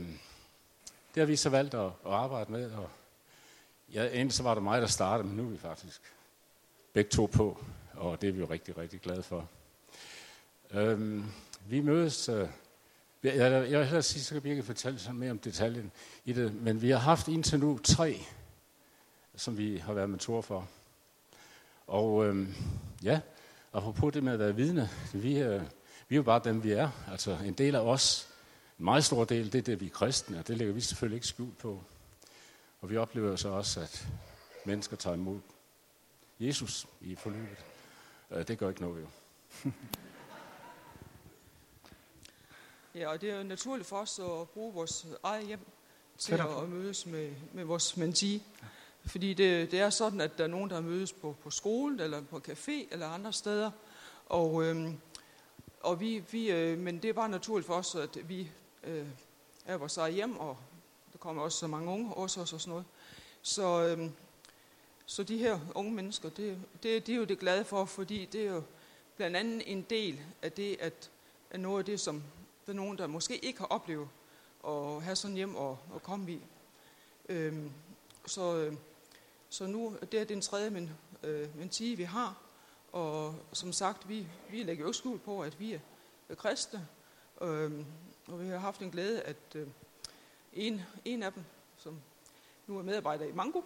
det 1.15 1.21
har 1.21 1.25
vi 1.25 1.37
så 1.37 1.49
valgt 1.49 1.75
at, 1.75 1.87
at 1.87 2.13
arbejde 2.13 2.53
med. 2.53 2.71
Og 2.71 2.91
ja, 3.93 4.07
endelig 4.07 4.33
så 4.33 4.43
var 4.43 4.55
det 4.55 4.63
mig, 4.63 4.81
der 4.81 4.87
startede, 4.87 5.29
men 5.29 5.37
nu 5.37 5.47
er 5.47 5.51
vi 5.51 5.59
faktisk 5.59 6.01
begge 6.93 7.11
to 7.11 7.27
på, 7.27 7.65
og 7.95 8.21
det 8.21 8.29
er 8.29 8.33
vi 8.33 8.41
jo 8.41 8.47
rigtig, 8.47 8.79
rigtig 8.79 9.01
glade 9.01 9.23
for. 9.23 9.49
Øhm, 10.71 11.25
vi 11.67 11.81
mødes... 11.81 12.29
Øh, 12.29 12.49
jeg, 13.23 13.37
jeg, 13.37 13.53
jeg 13.53 13.79
vil 13.79 13.87
hellere 13.87 14.03
sige, 14.03 14.23
så 14.23 14.35
kan 14.35 14.45
vi 14.45 14.51
ikke 14.51 14.63
fortælle 14.63 14.99
sådan 14.99 15.21
mere 15.21 15.31
om 15.31 15.39
detaljen 15.39 15.93
i 16.25 16.33
det, 16.33 16.55
men 16.55 16.83
vi 16.83 16.91
har 16.91 16.99
haft 16.99 17.29
indtil 17.29 17.61
nu 17.61 17.79
tre 17.79 18.21
som 19.41 19.59
vi 19.59 19.79
har 19.79 19.93
været 19.93 20.11
mentor 20.11 20.41
for. 20.41 20.69
Og 21.87 22.27
øh, 22.27 22.49
ja, 23.03 23.21
apropos 23.73 24.13
det 24.13 24.23
med 24.23 24.33
at 24.33 24.39
være 24.39 24.57
vidne, 24.57 24.89
vi, 25.13 25.39
øh, 25.39 25.63
vi 26.09 26.15
er 26.15 26.17
jo 26.17 26.23
bare 26.23 26.41
dem, 26.45 26.65
vi 26.65 26.73
er. 26.73 26.91
Altså 27.11 27.39
en 27.45 27.55
del 27.55 27.75
af 27.75 27.81
os, 27.81 28.29
en 28.79 28.85
meget 28.85 29.05
stor 29.05 29.25
del, 29.25 29.53
det 29.53 29.59
er 29.59 29.63
det, 29.63 29.81
vi 29.81 29.87
er 29.87 29.91
kristne, 29.91 30.39
og 30.39 30.49
det 30.49 30.57
lægger 30.57 30.75
vi 30.75 30.81
selvfølgelig 30.81 31.17
ikke 31.17 31.27
skjult 31.27 31.59
på. 31.59 31.83
Og 32.81 32.91
vi 32.91 32.97
oplever 32.97 33.37
så 33.37 33.49
også, 33.49 33.81
at 33.81 34.09
mennesker 34.65 34.97
tager 34.97 35.17
imod 35.17 35.41
Jesus 36.41 36.87
i 37.01 37.15
forløbet. 37.15 37.65
Øh, 38.31 38.49
det 38.49 38.59
gør 38.59 38.69
ikke 38.69 38.83
noget 38.83 39.03
jo. 39.03 39.09
Ja, 42.95 43.09
og 43.09 43.21
det 43.21 43.31
er 43.31 43.37
jo 43.37 43.43
naturligt 43.43 43.89
for 43.89 43.97
os 43.97 44.19
at 44.19 44.49
bruge 44.49 44.75
vores 44.75 45.07
eget 45.23 45.47
hjem 45.47 45.67
til 46.19 46.35
at 46.35 46.69
mødes 46.69 47.07
med, 47.07 47.35
med 47.53 47.65
vores 47.65 47.97
mentee. 47.97 48.41
Fordi 49.05 49.35
det, 49.35 49.71
det 49.71 49.81
er 49.81 49.91
sådan, 49.91 50.21
at 50.21 50.39
der 50.39 50.45
er 50.45 50.49
nogen, 50.49 50.71
der 50.71 50.81
mødes 50.81 51.13
på, 51.13 51.37
på 51.43 51.51
skole, 51.51 52.05
eller 52.05 52.23
på 52.23 52.41
café, 52.49 52.93
eller 52.93 53.09
andre 53.09 53.33
steder. 53.33 53.71
Og, 54.27 54.65
øhm, 54.65 55.01
og 55.81 56.01
vi, 56.01 56.25
vi, 56.31 56.51
øh, 56.51 56.79
men 56.79 56.99
det 56.99 57.09
er 57.09 57.13
bare 57.13 57.29
naturligt 57.29 57.67
for 57.67 57.75
os, 57.75 57.95
at 57.95 58.29
vi 58.29 58.51
øh, 58.85 59.07
er 59.67 59.77
vores 59.77 59.97
eget 59.97 60.15
hjem, 60.15 60.37
og 60.37 60.57
der 61.13 61.19
kommer 61.19 61.43
også 61.43 61.59
så 61.59 61.67
mange 61.67 61.91
unge 61.91 62.15
også 62.15 62.41
og 62.41 62.49
sådan 62.49 62.71
noget. 62.71 62.85
Så, 63.43 63.87
øhm, 63.87 64.13
så 65.07 65.23
de 65.23 65.39
her 65.39 65.59
unge 65.75 65.93
mennesker, 65.93 66.29
det, 66.29 66.59
det, 66.83 67.07
det 67.07 67.13
er 67.13 67.17
jo 67.17 67.25
det 67.25 67.39
glade 67.39 67.65
for, 67.65 67.85
fordi 67.85 68.25
det 68.25 68.41
er 68.47 68.53
jo 68.53 68.63
blandt 69.17 69.37
andet 69.37 69.63
en 69.67 69.87
del 69.91 70.21
af 70.43 70.53
det, 70.53 70.77
at, 70.81 71.11
at 71.51 71.61
noget 71.61 71.79
af 71.79 71.85
det, 71.85 72.01
som 72.01 72.23
der 72.67 72.73
er 72.73 72.77
nogen, 72.77 72.99
der 72.99 73.07
måske 73.07 73.45
ikke 73.45 73.59
har 73.59 73.67
oplevet 73.67 74.09
at 74.67 75.03
have 75.03 75.17
sådan 75.17 75.37
hjem 75.37 75.57
og, 75.57 75.79
og 75.95 76.03
komme 76.03 76.33
i. 76.33 76.41
Øhm, 77.29 77.71
så, 78.27 78.57
øh, 78.57 78.75
så 79.51 79.67
nu 79.67 79.97
det 80.13 80.21
er 80.21 80.25
den 80.25 80.41
tredje 80.41 80.71
men, 80.71 80.91
øh, 81.23 81.57
mentee, 81.59 81.97
vi 81.97 82.03
har. 82.03 82.37
Og 82.93 83.35
som 83.53 83.73
sagt, 83.73 84.09
vi, 84.09 84.27
vi 84.51 84.63
lægger 84.63 84.85
jo 84.85 84.89
ikke 84.89 84.99
skjul 84.99 85.19
på, 85.19 85.41
at 85.41 85.61
vi 85.61 85.81
er 86.29 86.35
kristne. 86.35 86.87
Øh, 87.43 87.73
og 88.27 88.41
vi 88.41 88.49
har 88.49 88.59
haft 88.59 88.81
en 88.81 88.91
glæde, 88.91 89.23
at 89.23 89.37
øh, 89.55 89.67
en, 90.53 90.83
en 91.05 91.23
af 91.23 91.33
dem, 91.33 91.45
som 91.77 92.01
nu 92.67 92.79
er 92.79 92.83
medarbejder 92.83 93.25
i 93.25 93.33
Mango, 93.33 93.61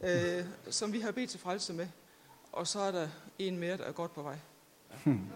øh, 0.00 0.44
som 0.70 0.92
vi 0.92 1.00
har 1.00 1.12
bedt 1.12 1.30
til 1.30 1.40
frelse 1.40 1.72
med. 1.72 1.88
Og 2.52 2.66
så 2.66 2.80
er 2.80 2.90
der 2.90 3.08
en 3.38 3.58
mere, 3.58 3.76
der 3.76 3.84
er 3.84 3.92
godt 3.92 4.14
på 4.14 4.22
vej. 4.22 4.38
Hmm. 5.04 5.28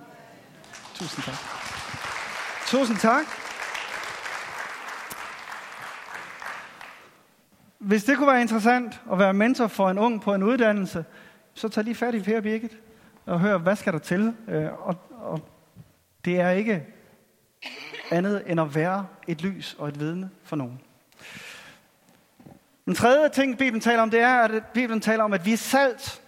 Tusind 0.94 1.24
tak. 1.24 1.36
Tusind 2.66 2.98
tak. 2.98 3.53
Hvis 7.84 8.04
det 8.04 8.16
kunne 8.16 8.26
være 8.26 8.40
interessant 8.40 9.00
at 9.12 9.18
være 9.18 9.34
mentor 9.34 9.66
for 9.66 9.90
en 9.90 9.98
ung 9.98 10.22
på 10.22 10.34
en 10.34 10.42
uddannelse, 10.42 11.04
så 11.54 11.68
tag 11.68 11.84
lige 11.84 11.94
fat 11.94 12.14
i 12.14 12.20
Per 12.20 12.40
Birgit 12.40 12.78
og 13.26 13.40
hør, 13.40 13.58
hvad 13.58 13.76
skal 13.76 13.92
der 13.92 13.98
til? 13.98 14.34
Øh, 14.48 14.86
og, 14.86 14.96
og 15.10 15.40
det 16.24 16.40
er 16.40 16.50
ikke 16.50 16.86
andet 18.10 18.42
end 18.46 18.60
at 18.60 18.74
være 18.74 19.06
et 19.26 19.42
lys 19.42 19.76
og 19.78 19.88
et 19.88 20.00
vidne 20.00 20.30
for 20.44 20.56
nogen. 20.56 20.80
Den 22.84 22.94
tredje 22.94 23.28
ting, 23.28 23.58
Bibelen 23.58 23.80
taler 23.80 24.02
om, 24.02 24.10
det 24.10 24.20
er, 24.20 24.34
at 24.34 24.64
Bibelen 24.74 25.00
taler 25.00 25.24
om, 25.24 25.32
at 25.32 25.46
vi 25.46 25.52
er 25.52 25.56
salt. 25.56 26.22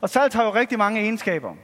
Og 0.00 0.10
salt 0.10 0.34
har 0.34 0.44
jo 0.44 0.54
rigtig 0.54 0.78
mange 0.78 1.00
egenskaber. 1.00 1.54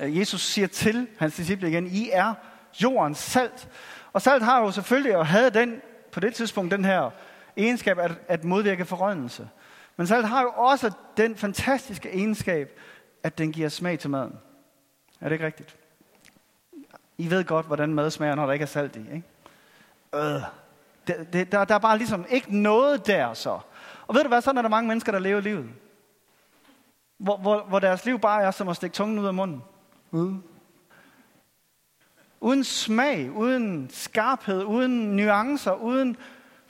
Øh, 0.00 0.18
Jesus 0.18 0.40
siger 0.40 0.66
til 0.66 1.06
hans 1.18 1.36
disciple 1.36 1.68
igen, 1.68 1.86
I 1.86 2.10
er 2.12 2.34
jordens 2.82 3.18
salt. 3.18 3.68
Og 4.12 4.22
salt 4.22 4.42
har 4.42 4.60
jo 4.60 4.70
selvfølgelig, 4.70 5.16
og 5.16 5.26
havde 5.26 5.50
den 5.50 5.80
på 6.12 6.20
det 6.20 6.34
tidspunkt, 6.34 6.72
den 6.72 6.84
her 6.84 7.10
egenskab 7.64 7.98
at, 7.98 8.12
at 8.28 8.44
modvirke 8.44 8.84
forrødelse. 8.84 9.48
Men 9.96 10.06
salt 10.06 10.28
har 10.28 10.42
jo 10.42 10.52
også 10.56 10.90
den 11.16 11.36
fantastiske 11.36 12.10
egenskab, 12.10 12.78
at 13.22 13.38
den 13.38 13.52
giver 13.52 13.68
smag 13.68 13.98
til 13.98 14.10
maden. 14.10 14.38
Er 15.20 15.24
det 15.28 15.32
ikke 15.32 15.46
rigtigt? 15.46 15.76
I 17.18 17.30
ved 17.30 17.44
godt, 17.44 17.66
hvordan 17.66 17.94
mad 17.94 18.10
smager, 18.10 18.34
når 18.34 18.46
der 18.46 18.52
ikke 18.52 18.62
er 18.62 18.66
salt 18.66 18.96
i, 18.96 19.00
ikke? 19.00 19.22
Øh. 20.14 20.42
Det, 21.06 21.32
det, 21.32 21.52
der, 21.52 21.64
der 21.64 21.74
er 21.74 21.78
bare 21.78 21.98
ligesom 21.98 22.24
ikke 22.28 22.56
noget 22.58 23.06
der 23.06 23.34
så. 23.34 23.58
Og 24.06 24.14
ved 24.14 24.22
du 24.22 24.28
hvad, 24.28 24.40
sådan 24.40 24.58
er 24.58 24.62
der 24.62 24.68
mange 24.68 24.88
mennesker, 24.88 25.12
der 25.12 25.18
lever 25.18 25.40
livet. 25.40 25.68
Hvor, 27.18 27.36
hvor, 27.36 27.62
hvor 27.62 27.78
deres 27.78 28.04
liv 28.04 28.18
bare 28.18 28.42
er 28.42 28.50
som 28.50 28.68
at 28.68 28.76
stikke 28.76 28.94
tungen 28.94 29.18
ud 29.18 29.26
af 29.26 29.34
munden. 29.34 29.62
Uh. 30.10 30.34
Uden 32.40 32.64
smag, 32.64 33.30
uden 33.30 33.90
skarphed, 33.90 34.64
uden 34.64 35.16
nuancer, 35.16 35.72
uden... 35.72 36.16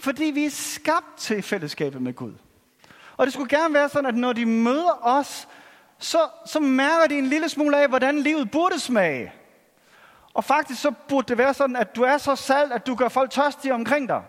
Fordi 0.00 0.24
vi 0.24 0.44
er 0.44 0.50
skabt 0.50 1.16
til 1.16 1.42
fællesskabet 1.42 2.02
med 2.02 2.14
Gud. 2.14 2.32
Og 3.16 3.26
det 3.26 3.32
skulle 3.32 3.58
gerne 3.58 3.74
være 3.74 3.88
sådan, 3.88 4.06
at 4.06 4.14
når 4.14 4.32
de 4.32 4.46
møder 4.46 4.98
os, 5.06 5.48
så, 5.98 6.18
så 6.46 6.60
mærker 6.60 7.06
de 7.06 7.18
en 7.18 7.26
lille 7.26 7.48
smule 7.48 7.78
af, 7.82 7.88
hvordan 7.88 8.18
livet 8.18 8.50
burde 8.50 8.78
smage. 8.78 9.32
Og 10.34 10.44
faktisk 10.44 10.80
så 10.80 10.92
burde 11.08 11.28
det 11.28 11.38
være 11.38 11.54
sådan, 11.54 11.76
at 11.76 11.96
du 11.96 12.02
er 12.02 12.18
så 12.18 12.36
salt, 12.36 12.72
at 12.72 12.86
du 12.86 12.94
gør 12.94 13.08
folk 13.08 13.30
tørstige 13.30 13.74
omkring 13.74 14.08
dig. 14.08 14.22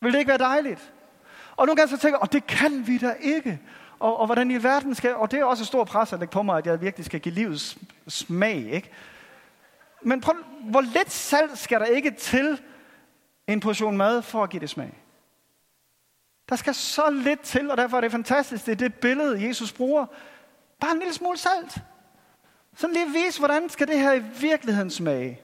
Vil 0.00 0.12
det 0.12 0.18
ikke 0.18 0.28
være 0.28 0.38
dejligt? 0.38 0.92
Og 1.56 1.66
nogle 1.66 1.76
gange 1.76 1.96
så 1.96 2.02
tænker 2.02 2.18
jeg, 2.22 2.32
det 2.32 2.46
kan 2.46 2.86
vi 2.86 2.98
da 2.98 3.14
ikke. 3.20 3.60
Og, 3.98 4.20
og 4.20 4.26
hvordan 4.26 4.50
i 4.50 4.62
verden 4.62 4.94
skal, 4.94 5.14
og 5.14 5.30
det 5.30 5.40
er 5.40 5.44
også 5.44 5.62
et 5.62 5.66
stort 5.66 5.86
pres 5.86 6.12
at 6.12 6.18
lægge 6.18 6.32
på 6.32 6.42
mig, 6.42 6.58
at 6.58 6.66
jeg 6.66 6.80
virkelig 6.80 7.06
skal 7.06 7.20
give 7.20 7.34
livets 7.34 7.78
smag, 8.08 8.56
ikke? 8.72 8.90
Men 10.02 10.20
prøv, 10.20 10.34
hvor 10.60 10.80
lidt 10.80 11.12
salt 11.12 11.58
skal 11.58 11.80
der 11.80 11.86
ikke 11.86 12.10
til 12.10 12.60
en 13.46 13.60
portion 13.60 13.96
mad 13.96 14.22
for 14.22 14.42
at 14.42 14.50
give 14.50 14.60
det 14.60 14.70
smag? 14.70 15.00
Der 16.48 16.56
skal 16.56 16.74
så 16.74 17.10
lidt 17.10 17.40
til, 17.40 17.70
og 17.70 17.76
derfor 17.76 17.96
er 17.96 18.00
det 18.00 18.10
fantastisk, 18.10 18.66
det 18.66 18.72
er 18.72 18.76
det 18.76 18.94
billede, 18.94 19.46
Jesus 19.46 19.72
bruger. 19.72 20.06
Bare 20.80 20.92
en 20.92 20.98
lille 20.98 21.14
smule 21.14 21.38
salt. 21.38 21.78
Sådan 22.76 22.94
lige 22.94 23.12
vise, 23.12 23.38
hvordan 23.38 23.68
skal 23.68 23.88
det 23.88 24.00
her 24.00 24.12
i 24.12 24.22
virkeligheden 24.40 24.90
smage. 24.90 25.40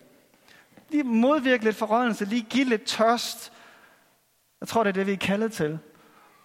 Lige 0.89 1.03
modvirke 1.03 1.65
lidt 1.65 1.77
forrådelse, 1.77 2.25
lige 2.25 2.43
give 2.43 2.65
lidt 2.65 2.85
tørst. 2.85 3.53
Jeg 4.61 4.69
tror, 4.69 4.83
det 4.83 4.91
er 4.91 4.95
det, 4.95 5.07
vi 5.07 5.13
er 5.13 5.17
kaldet 5.17 5.53
til. 5.53 5.79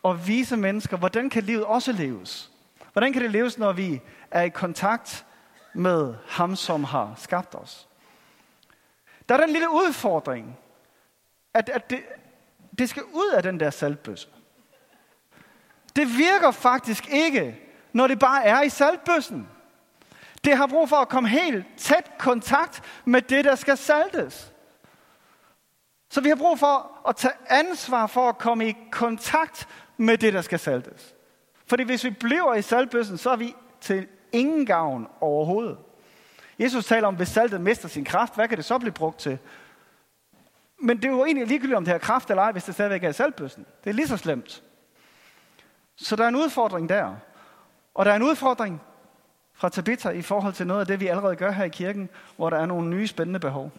At 0.06 0.28
vise 0.28 0.58
mennesker, 0.58 0.98
hvordan 0.98 1.30
kan 1.30 1.44
livet 1.44 1.64
også 1.64 1.92
leves. 1.92 2.52
Hvordan 2.94 3.14
kan 3.14 3.22
det 3.22 3.32
leves, 3.32 3.58
når 3.58 3.74
vi 3.74 4.02
er 4.32 4.42
i 4.42 4.50
kontakt 4.50 5.26
med 5.74 6.16
ham, 6.28 6.56
som 6.56 6.84
har 6.84 7.14
skabt 7.18 7.56
os. 7.56 7.88
Der 9.30 9.36
er 9.36 9.40
den 9.40 9.50
lille 9.50 9.70
udfordring, 9.70 10.58
at, 11.56 11.70
at 11.70 11.90
det, 11.90 12.00
det 12.80 12.90
skal 12.90 13.04
ud 13.04 13.34
af 13.38 13.44
den 13.44 13.60
der 13.60 13.70
saltbøsse. 13.70 14.28
Det 15.96 16.08
virker 16.18 16.52
faktisk 16.52 17.10
ikke, 17.10 17.60
når 17.94 18.08
det 18.08 18.20
bare 18.20 18.46
er 18.46 18.62
i 18.62 18.70
saltbøssen. 18.70 19.50
Det 20.44 20.58
har 20.58 20.68
brug 20.68 20.90
for 20.90 20.96
at 20.96 21.10
komme 21.10 21.30
helt 21.30 21.66
tæt 21.78 22.12
kontakt 22.20 22.84
med 23.06 23.22
det, 23.22 23.46
der 23.46 23.56
skal 23.56 23.78
saltes. 23.78 24.54
Så 26.10 26.22
vi 26.22 26.30
har 26.30 26.36
brug 26.36 26.60
for 26.60 27.02
at 27.08 27.16
tage 27.16 27.34
ansvar 27.50 28.08
for 28.08 28.30
at 28.30 28.38
komme 28.38 28.70
i 28.70 28.78
kontakt 28.92 29.68
med 29.98 30.18
det, 30.18 30.34
der 30.34 30.42
skal 30.42 30.60
saltes. 30.60 31.16
Fordi 31.68 31.84
hvis 31.84 32.04
vi 32.04 32.10
bliver 32.10 32.54
i 32.54 32.62
saltbøssen, 32.62 33.18
så 33.18 33.30
er 33.30 33.36
vi 33.36 33.56
til 33.82 34.08
ingen 34.32 34.66
gavn 34.66 35.08
overhovedet. 35.22 35.78
Jesus 36.60 36.86
taler 36.86 37.08
om, 37.08 37.16
hvis 37.16 37.28
saltet 37.28 37.62
mister 37.62 37.88
sin 37.88 38.06
kraft, 38.06 38.36
hvad 38.36 38.48
kan 38.48 38.58
det 38.58 38.66
så 38.66 38.78
blive 38.78 38.92
brugt 38.92 39.20
til? 39.20 39.40
Men 40.80 40.98
det 40.98 41.06
er 41.06 41.10
jo 41.10 41.26
egentlig 41.26 41.48
ligegyldigt, 41.48 41.78
om 41.78 41.84
det 41.86 41.92
har 41.92 41.98
kraft 41.98 42.30
eller 42.30 42.44
ej, 42.44 42.52
hvis 42.52 42.64
det 42.64 42.74
stadigvæk 42.74 43.04
er 43.04 43.10
i 43.10 43.14
saltbøssen. 43.14 43.66
Det 43.84 43.90
er 43.90 43.94
lige 43.94 44.08
så 44.08 44.18
slemt. 44.18 44.64
Så 45.96 46.16
der 46.16 46.24
er 46.24 46.28
en 46.28 46.36
udfordring 46.36 46.90
der. 46.90 47.16
Og 47.94 48.06
der 48.06 48.12
er 48.12 48.16
en 48.16 48.24
udfordring 48.24 48.82
fra 49.54 49.70
Tabitha 49.70 50.10
i 50.10 50.22
forhold 50.22 50.54
til 50.54 50.68
noget 50.68 50.80
af 50.82 50.88
det, 50.88 51.00
vi 51.00 51.08
allerede 51.08 51.36
gør 51.36 51.52
her 51.52 51.64
i 51.64 51.70
kirken, 51.70 52.10
hvor 52.36 52.50
der 52.50 52.58
er 52.58 52.66
nogle 52.66 52.90
nye 52.90 53.08
spændende 53.08 53.40
behov. 53.40 53.72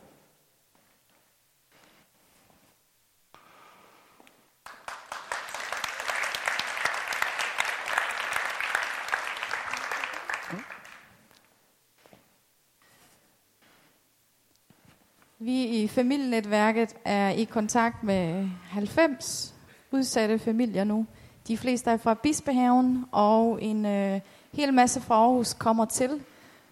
Vi 15.38 15.64
i 15.64 15.88
familienetværket 15.88 16.94
er 17.04 17.30
i 17.30 17.44
kontakt 17.44 18.02
med 18.02 18.48
90 18.70 19.54
udsatte 19.90 20.38
familier 20.38 20.84
nu. 20.84 21.06
De 21.48 21.58
fleste 21.58 21.90
er 21.90 21.96
fra 21.96 22.14
Bispehaven, 22.14 23.04
og 23.12 23.62
en 23.62 23.86
øh, 23.86 24.20
hel 24.52 24.74
masse 24.74 25.00
fra 25.00 25.14
Aarhus 25.14 25.54
kommer 25.54 25.84
til, 25.84 26.20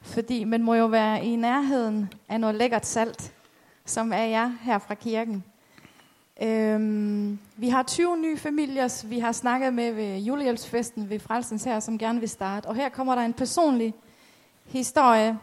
fordi 0.02 0.44
man 0.44 0.62
må 0.62 0.74
jo 0.74 0.86
være 0.86 1.24
i 1.24 1.36
nærheden 1.36 2.12
af 2.28 2.40
noget 2.40 2.54
lækkert 2.54 2.86
salt, 2.86 3.32
som 3.84 4.12
er 4.12 4.24
jeg 4.24 4.52
her 4.62 4.78
fra 4.78 4.94
kirken. 4.94 5.44
Øhm, 6.42 7.38
vi 7.56 7.68
har 7.68 7.82
20 7.82 8.16
nye 8.16 8.36
familier, 8.36 9.06
vi 9.08 9.18
har 9.18 9.32
snakket 9.32 9.74
med 9.74 9.92
ved 9.92 10.18
julehjælpsfesten 10.18 11.10
ved 11.10 11.18
Frelsens 11.20 11.64
her, 11.64 11.80
som 11.80 11.98
gerne 11.98 12.20
vil 12.20 12.28
starte. 12.28 12.66
Og 12.66 12.74
her 12.74 12.88
kommer 12.88 13.14
der 13.14 13.22
en 13.22 13.32
personlig 13.32 13.94
historie, 14.64 15.38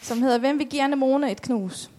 som 0.00 0.22
hedder, 0.22 0.38
Hvem 0.38 0.58
vil 0.58 0.68
give 0.68 0.82
Anne 0.82 0.96
Mone 0.96 1.32
et 1.32 1.42
knus? 1.42 1.90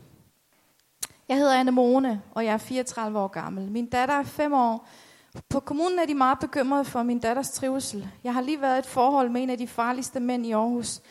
Jeg 1.30 1.38
hedder 1.38 1.54
Anne 1.54 1.72
Mone, 1.72 2.22
og 2.32 2.46
jeg 2.46 2.54
er 2.54 2.58
34 2.58 3.20
år 3.20 3.28
gammel. 3.28 3.72
Min 3.72 3.86
datter 3.86 4.16
er 4.16 4.24
5 4.24 4.54
år. 4.54 4.88
På 5.50 5.60
kommunen 5.60 6.00
er 6.00 6.06
de 6.06 6.14
meget 6.14 6.40
bekymrede 6.40 6.86
for 6.86 7.04
min 7.04 7.20
datters 7.20 7.52
trivsel. 7.52 8.08
Jeg 8.24 8.34
har 8.34 8.42
lige 8.42 8.62
været 8.62 8.76
i 8.76 8.80
et 8.80 8.86
forhold 8.86 9.30
med 9.30 9.44
en 9.44 9.50
af 9.50 9.58
de 9.58 9.68
farligste 9.68 10.20
mænd 10.20 10.46
i 10.46 10.52
Aarhus, 10.52 11.02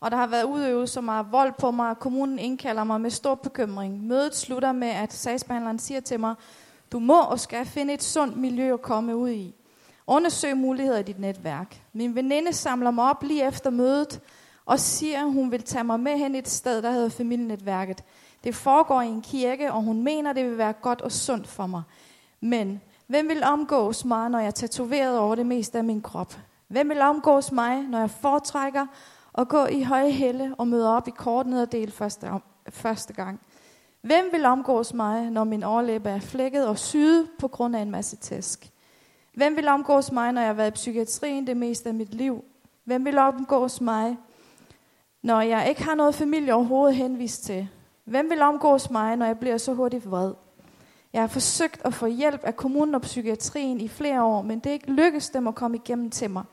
og 0.00 0.10
der 0.10 0.16
har 0.16 0.26
været 0.26 0.44
udøvet 0.44 0.88
så 0.88 1.00
meget 1.00 1.26
vold 1.30 1.52
på 1.58 1.70
mig, 1.70 1.90
at 1.90 1.98
kommunen 1.98 2.38
indkalder 2.38 2.84
mig 2.84 3.00
med 3.00 3.10
stor 3.10 3.34
bekymring. 3.34 4.06
Mødet 4.06 4.36
slutter 4.36 4.72
med, 4.72 4.88
at 4.88 5.12
sagsbehandleren 5.12 5.78
siger 5.78 6.00
til 6.00 6.20
mig, 6.20 6.34
du 6.92 6.98
må 6.98 7.20
og 7.20 7.40
skal 7.40 7.66
finde 7.66 7.94
et 7.94 8.02
sundt 8.02 8.36
miljø 8.36 8.74
at 8.74 8.82
komme 8.82 9.16
ud 9.16 9.30
i. 9.30 9.54
Undersøg 10.06 10.56
muligheder 10.56 10.98
i 10.98 11.02
dit 11.02 11.18
netværk. 11.18 11.82
Min 11.92 12.14
veninde 12.14 12.52
samler 12.52 12.90
mig 12.90 13.10
op 13.10 13.22
lige 13.22 13.46
efter 13.46 13.70
mødet 13.70 14.20
og 14.66 14.80
siger, 14.80 15.20
at 15.20 15.32
hun 15.32 15.50
vil 15.50 15.62
tage 15.62 15.84
mig 15.84 16.00
med 16.00 16.18
hen 16.18 16.34
et 16.34 16.48
sted, 16.48 16.82
der 16.82 16.90
hedder 16.90 17.08
familienetværket. 17.08 18.04
Det 18.44 18.54
foregår 18.54 19.00
i 19.00 19.06
en 19.06 19.22
kirke, 19.22 19.72
og 19.72 19.82
hun 19.82 20.02
mener, 20.02 20.32
det 20.32 20.44
vil 20.44 20.58
være 20.58 20.72
godt 20.72 21.00
og 21.00 21.12
sundt 21.12 21.46
for 21.48 21.66
mig. 21.66 21.82
Men 22.40 22.80
hvem 23.06 23.28
vil 23.28 23.44
omgås 23.44 24.04
mig, 24.04 24.30
når 24.30 24.38
jeg 24.38 24.46
er 24.46 24.50
tatoveret 24.50 25.18
over 25.18 25.34
det 25.34 25.46
meste 25.46 25.78
af 25.78 25.84
min 25.84 26.02
krop? 26.02 26.34
Hvem 26.68 26.88
vil 26.88 27.00
omgås 27.00 27.52
mig, 27.52 27.82
når 27.82 27.98
jeg 27.98 28.10
foretrækker 28.10 28.86
at 29.38 29.48
gå 29.48 29.66
i 29.66 29.82
høje 29.82 30.10
helle 30.10 30.54
og 30.58 30.68
møde 30.68 30.96
op 30.96 31.08
i 31.08 31.10
kort 31.10 31.46
nederdel 31.46 31.90
første, 31.90 32.30
første 32.68 33.12
gang? 33.12 33.40
Hvem 34.00 34.24
vil 34.32 34.44
omgås 34.44 34.94
mig, 34.94 35.30
når 35.30 35.44
min 35.44 35.62
overlæbe 35.62 36.10
er 36.10 36.20
flækket 36.20 36.66
og 36.66 36.78
syet 36.78 37.28
på 37.38 37.48
grund 37.48 37.76
af 37.76 37.80
en 37.80 37.90
masse 37.90 38.16
tæsk? 38.16 38.70
Hvem 39.34 39.56
vil 39.56 39.68
omgås 39.68 40.12
mig, 40.12 40.32
når 40.32 40.40
jeg 40.40 40.48
har 40.48 40.54
været 40.54 40.70
i 40.70 40.74
psykiatrien 40.74 41.46
det 41.46 41.56
meste 41.56 41.88
af 41.88 41.94
mit 41.94 42.14
liv? 42.14 42.44
Hvem 42.84 43.04
vil 43.04 43.18
omgås 43.18 43.80
mig, 43.80 44.16
når 45.22 45.40
jeg 45.40 45.68
ikke 45.68 45.82
har 45.82 45.94
noget 45.94 46.14
familie 46.14 46.54
overhovedet 46.54 46.96
henvist 46.96 47.44
til? 47.44 47.68
Hvem 48.04 48.30
vil 48.30 48.42
omgås 48.42 48.90
mig, 48.90 49.16
når 49.16 49.26
jeg 49.26 49.38
bliver 49.38 49.58
så 49.58 49.74
hurtigt 49.74 50.10
vred? 50.10 50.34
Jeg 51.12 51.22
har 51.22 51.28
forsøgt 51.28 51.80
at 51.84 51.94
få 51.94 52.06
hjælp 52.06 52.44
af 52.44 52.56
kommunen 52.56 52.94
og 52.94 53.00
psykiatrien 53.00 53.80
i 53.80 53.88
flere 53.88 54.24
år, 54.24 54.42
men 54.42 54.58
det 54.58 54.66
er 54.66 54.72
ikke 54.74 54.90
lykkedes 54.90 55.30
dem 55.30 55.46
at 55.46 55.54
komme 55.54 55.76
igennem 55.76 56.10
til 56.10 56.30
mig. 56.30 56.44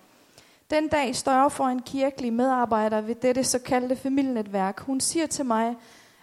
Den 0.70 0.88
dag 0.88 1.16
står 1.16 1.32
jeg 1.32 1.52
for 1.52 1.66
en 1.66 1.82
kirkelig 1.82 2.34
medarbejder 2.34 3.02
ved 3.02 3.16
dette 3.16 3.44
såkaldte 3.44 3.96
familienetværk. 3.96 4.80
Hun 4.80 5.00
siger 5.00 5.28
til 5.28 5.46
mig, 5.46 5.76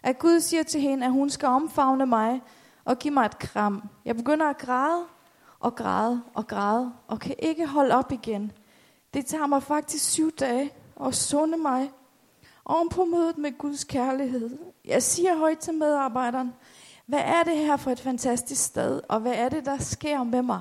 at 0.02 0.18
Gud 0.18 0.40
siger 0.40 0.62
til 0.62 0.80
hende, 0.80 1.06
at 1.06 1.12
hun 1.12 1.30
skal 1.30 1.48
omfavne 1.48 2.06
mig 2.06 2.42
og 2.84 2.98
give 2.98 3.14
mig 3.14 3.26
et 3.26 3.38
kram. 3.38 3.82
Jeg 4.04 4.16
begynder 4.16 4.46
at 4.46 4.58
græde 4.58 5.04
og 5.60 5.76
græde 5.76 6.22
og 6.34 6.46
græde 6.46 6.92
og 7.08 7.20
kan 7.20 7.34
ikke 7.38 7.66
holde 7.66 7.94
op 7.94 8.12
igen. 8.12 8.52
Det 9.14 9.26
tager 9.26 9.46
mig 9.46 9.62
faktisk 9.62 10.10
syv 10.10 10.30
dage 10.30 10.72
at 11.06 11.14
sunde 11.14 11.58
mig 11.58 11.90
oven 12.66 12.88
på 12.88 13.04
mødet 13.04 13.38
med 13.38 13.58
Guds 13.58 13.84
kærlighed. 13.84 14.58
Jeg 14.84 15.02
siger 15.02 15.36
højt 15.36 15.58
til 15.58 15.74
medarbejderen, 15.74 16.52
hvad 17.06 17.20
er 17.20 17.42
det 17.42 17.56
her 17.56 17.76
for 17.76 17.90
et 17.90 18.00
fantastisk 18.00 18.64
sted, 18.64 19.00
og 19.08 19.20
hvad 19.20 19.34
er 19.34 19.48
det, 19.48 19.64
der 19.64 19.78
sker 19.78 20.22
med 20.22 20.42
mig? 20.42 20.60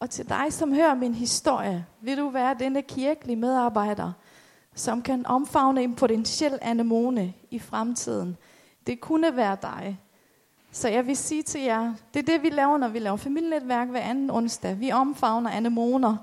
Og 0.00 0.10
til 0.10 0.28
dig, 0.28 0.52
som 0.52 0.74
hører 0.74 0.94
min 0.94 1.14
historie, 1.14 1.86
vil 2.00 2.18
du 2.18 2.28
være 2.28 2.56
denne 2.58 2.82
kirkelige 2.82 3.36
medarbejder, 3.36 4.12
som 4.74 5.02
kan 5.02 5.26
omfavne 5.26 5.82
en 5.82 5.94
potentiel 5.94 6.58
anemone 6.62 7.34
i 7.50 7.58
fremtiden. 7.58 8.36
Det 8.86 9.00
kunne 9.00 9.36
være 9.36 9.56
dig. 9.62 10.00
Så 10.72 10.88
jeg 10.88 11.06
vil 11.06 11.16
sige 11.16 11.42
til 11.42 11.60
jer, 11.60 11.94
det 12.14 12.20
er 12.20 12.32
det, 12.32 12.42
vi 12.42 12.50
laver, 12.50 12.78
når 12.78 12.88
vi 12.88 12.98
laver 12.98 13.16
familienetværk 13.16 13.88
hver 13.88 14.00
anden 14.00 14.30
onsdag. 14.30 14.80
Vi 14.80 14.92
omfavner 14.92 15.50
anemoner. 15.50 16.16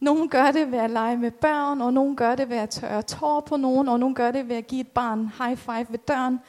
Nogle 0.00 0.28
gør 0.28 0.50
det 0.50 0.72
ved 0.72 0.78
at 0.78 0.90
lege 0.90 1.16
med 1.16 1.30
børn, 1.30 1.80
og 1.80 1.92
nogle 1.92 2.16
gør 2.16 2.34
det 2.34 2.50
ved 2.50 2.56
at 2.56 2.70
tørre 2.70 3.02
tår 3.02 3.40
på 3.40 3.56
nogen, 3.56 3.88
og 3.88 4.00
nogle 4.00 4.14
gør 4.14 4.30
det 4.30 4.48
ved 4.48 4.56
at 4.56 4.66
give 4.66 4.80
et 4.80 4.88
barn 4.88 5.32
high 5.38 5.56
five 5.56 5.86
ved 5.88 5.98
døren. 5.98 6.40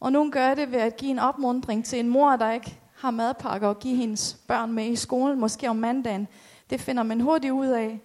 Og 0.00 0.12
nogle 0.12 0.30
gør 0.30 0.54
det 0.54 0.72
ved 0.72 0.78
at 0.78 0.96
give 0.96 1.10
en 1.10 1.18
opmundring 1.18 1.84
til 1.84 2.00
en 2.00 2.08
mor, 2.08 2.36
der 2.36 2.50
ikke 2.50 2.78
har 2.96 3.10
madpakker 3.10 3.68
og 3.68 3.78
give 3.78 3.96
hendes 3.96 4.34
børn 4.48 4.72
med 4.72 4.86
i 4.86 4.96
skolen, 4.96 5.40
måske 5.40 5.68
om 5.70 5.76
mandagen. 5.76 6.28
Det 6.70 6.80
finder 6.80 7.02
man 7.02 7.20
hurtigt 7.20 7.52
ud 7.52 7.66
af, 7.66 8.00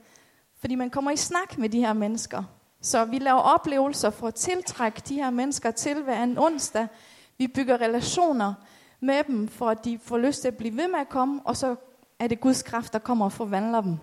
fordi 0.60 0.76
man 0.76 0.90
kommer 0.90 1.12
i 1.12 1.18
snak 1.18 1.58
med 1.58 1.70
de 1.70 1.80
her 1.80 1.94
mennesker. 1.94 2.44
Så 2.82 3.06
vi 3.06 3.20
laver 3.20 3.40
oplevelser 3.40 4.10
for 4.10 4.28
at 4.28 4.36
tiltrække 4.36 5.02
de 5.10 5.16
her 5.16 5.30
mennesker 5.30 5.72
til 5.72 6.04
hver 6.04 6.24
en 6.24 6.38
onsdag. 6.38 6.88
Vi 7.38 7.48
bygger 7.48 7.82
relationer 7.82 8.54
med 9.00 9.24
dem, 9.28 9.48
for 9.48 9.70
at 9.70 9.86
de 9.86 10.00
får 10.04 10.18
lyst 10.18 10.42
til 10.42 10.48
at 10.48 10.58
blive 10.58 10.78
ved 10.78 10.88
med 10.88 11.00
at 11.00 11.10
komme, 11.10 11.42
og 11.44 11.58
så 11.58 11.76
er 12.20 12.28
det 12.28 12.42
Guds 12.42 12.64
kraft, 12.64 12.94
der 12.94 13.00
kommer 13.00 13.26
og 13.26 13.32
forvandler 13.32 13.82
dem, 13.82 13.98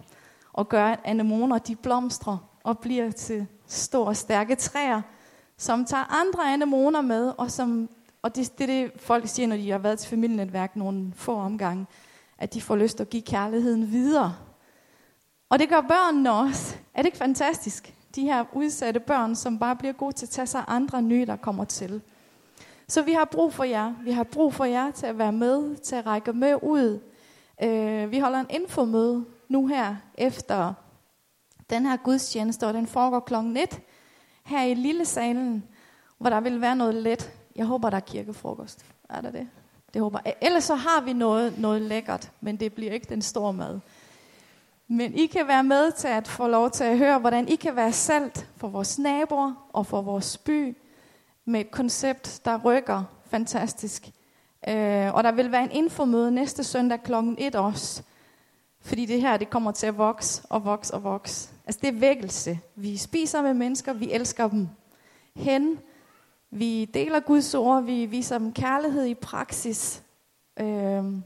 og 0.57 0.69
gør, 0.69 0.85
at 0.85 1.01
anemoner 1.05 1.59
de 1.59 1.77
blomstrer 1.77 2.39
og 2.65 2.79
bliver 2.79 3.11
til 3.11 3.47
store, 3.67 4.15
stærke 4.15 4.55
træer, 4.55 5.03
som 5.57 5.85
tager 5.85 6.23
andre 6.23 6.53
anemoner 6.53 7.01
med, 7.01 7.33
og, 7.39 7.51
som, 7.51 7.89
og 8.23 8.37
det, 8.37 8.59
det 8.59 8.71
er 8.71 8.83
det, 8.85 9.01
folk 9.01 9.29
siger, 9.29 9.47
når 9.47 9.57
de 9.57 9.71
har 9.71 9.79
været 9.79 9.99
til 9.99 10.11
familienetværk 10.11 10.77
nogle 10.77 11.13
få 11.15 11.37
omgange, 11.37 11.87
at 12.39 12.55
de 12.55 12.61
får 12.61 12.77
lyst 12.77 12.97
til 12.97 13.05
at 13.05 13.11
give 13.11 13.23
kærligheden 13.23 13.93
videre. 13.93 14.37
Og 15.49 15.59
det 15.59 15.69
gør 15.69 15.81
børnene 15.81 16.33
også. 16.33 16.77
Er 16.95 17.03
det 17.03 17.07
ikke 17.07 17.19
fantastisk? 17.19 17.95
De 18.15 18.23
her 18.23 18.45
udsatte 18.53 19.01
børn, 19.01 19.35
som 19.35 19.59
bare 19.59 19.77
bliver 19.77 19.93
gode 19.93 20.13
til 20.13 20.27
at 20.27 20.31
tage 20.31 20.47
sig 20.47 20.65
andre 20.69 21.03
nye, 21.03 21.27
der 21.27 21.37
kommer 21.37 21.65
til. 21.65 22.03
Så 22.89 23.03
vi 23.03 23.13
har 23.13 23.25
brug 23.25 23.53
for 23.53 23.65
jer. 23.65 23.95
Vi 24.05 24.11
har 24.11 24.25
brug 24.25 24.55
for 24.55 24.65
jer 24.65 24.91
til 24.91 25.07
at 25.07 25.19
være 25.19 25.33
med, 25.33 25.77
til 25.77 25.97
at 25.97 26.07
række 26.07 26.33
med 26.33 26.55
ud. 26.63 27.01
Øh, 27.63 28.11
vi 28.11 28.19
holder 28.19 28.41
en 28.41 28.47
infomøde 28.51 29.25
nu 29.49 29.67
her 29.67 29.97
efter 30.15 30.75
den 31.71 31.87
her 31.87 31.97
gudstjeneste, 31.97 32.67
og 32.67 32.75
den 32.75 32.87
foregår 32.87 33.21
klokken 33.21 33.57
1 33.57 33.81
her 34.45 34.63
i 34.63 34.75
lille 34.75 35.05
salen, 35.05 35.65
hvor 36.19 36.31
der 36.31 36.41
vil 36.41 36.61
være 36.61 36.77
noget 36.77 36.95
let. 36.95 37.33
Jeg 37.57 37.67
håber, 37.67 37.91
der 37.91 37.97
er 37.97 38.01
kirkefrokost. 38.01 38.85
Er 39.11 39.21
der 39.21 39.31
det? 39.31 39.49
Det 39.95 40.03
håber 40.03 40.19
jeg. 40.25 40.35
Ellers 40.41 40.65
så 40.65 40.75
har 40.75 41.01
vi 41.01 41.13
noget, 41.13 41.59
noget 41.59 41.83
lækkert, 41.83 42.33
men 42.41 42.57
det 42.57 42.73
bliver 42.73 42.93
ikke 42.93 43.07
den 43.09 43.23
store 43.23 43.53
mad. 43.53 43.81
Men 44.89 45.15
I 45.15 45.27
kan 45.27 45.49
være 45.49 45.65
med 45.65 45.93
til 45.93 46.09
at 46.09 46.29
få 46.29 46.49
lov 46.49 46.71
til 46.71 46.85
at 46.85 46.99
høre, 46.99 47.19
hvordan 47.19 47.49
I 47.49 47.57
kan 47.57 47.77
være 47.77 47.93
salt 47.93 48.49
for 48.57 48.69
vores 48.69 48.99
naboer 48.99 49.69
og 49.73 49.87
for 49.87 50.03
vores 50.03 50.39
by 50.39 50.77
med 51.45 51.61
et 51.61 51.71
koncept, 51.71 52.41
der 52.45 52.59
rykker 52.65 53.05
fantastisk. 53.31 54.11
Øh, 54.69 55.15
og 55.15 55.25
der 55.25 55.33
vil 55.33 55.53
være 55.53 55.63
en 55.63 55.71
infomøde 55.71 56.31
næste 56.31 56.65
søndag 56.65 57.03
kl. 57.03 57.13
1 57.39 57.55
også. 57.55 58.03
Fordi 58.87 59.07
det 59.07 59.21
her, 59.21 59.37
det 59.37 59.51
kommer 59.51 59.73
til 59.73 59.87
at 59.87 59.99
vokse 59.99 60.43
og 60.51 60.65
vokse 60.65 60.95
og 60.95 61.05
vokse. 61.05 61.51
Altså 61.67 61.81
det 61.83 61.89
er 61.89 61.99
vækkelse. 62.01 62.61
Vi 62.77 62.97
spiser 62.97 63.43
med 63.43 63.55
mennesker, 63.55 63.93
vi 63.93 64.13
elsker 64.13 64.49
dem. 64.49 64.69
Hen, 65.37 65.79
vi 66.51 66.85
deler 66.85 67.21
Guds 67.21 67.55
ord, 67.55 67.83
vi 67.83 68.07
viser 68.07 68.39
dem 68.39 68.53
kærlighed 68.53 69.05
i 69.05 69.15
praksis. 69.15 70.03
Øhm, 70.61 71.23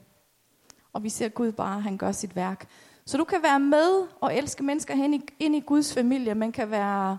og 0.93 1.03
vi 1.03 1.09
ser 1.09 1.29
Gud 1.29 1.53
bare, 1.53 1.81
han 1.81 1.97
gør 1.97 2.13
sit 2.13 2.37
værk. 2.37 2.69
Så 3.05 3.17
du 3.17 3.25
kan 3.25 3.43
være 3.43 3.61
med 3.61 4.07
og 4.21 4.37
elske 4.37 4.63
mennesker 4.63 4.95
hen 4.95 5.15
i, 5.15 5.21
ind 5.39 5.57
i 5.57 5.61
Guds 5.61 5.95
familie. 5.95 6.35
Man 6.35 6.53
kan 6.53 6.71
være 6.71 7.19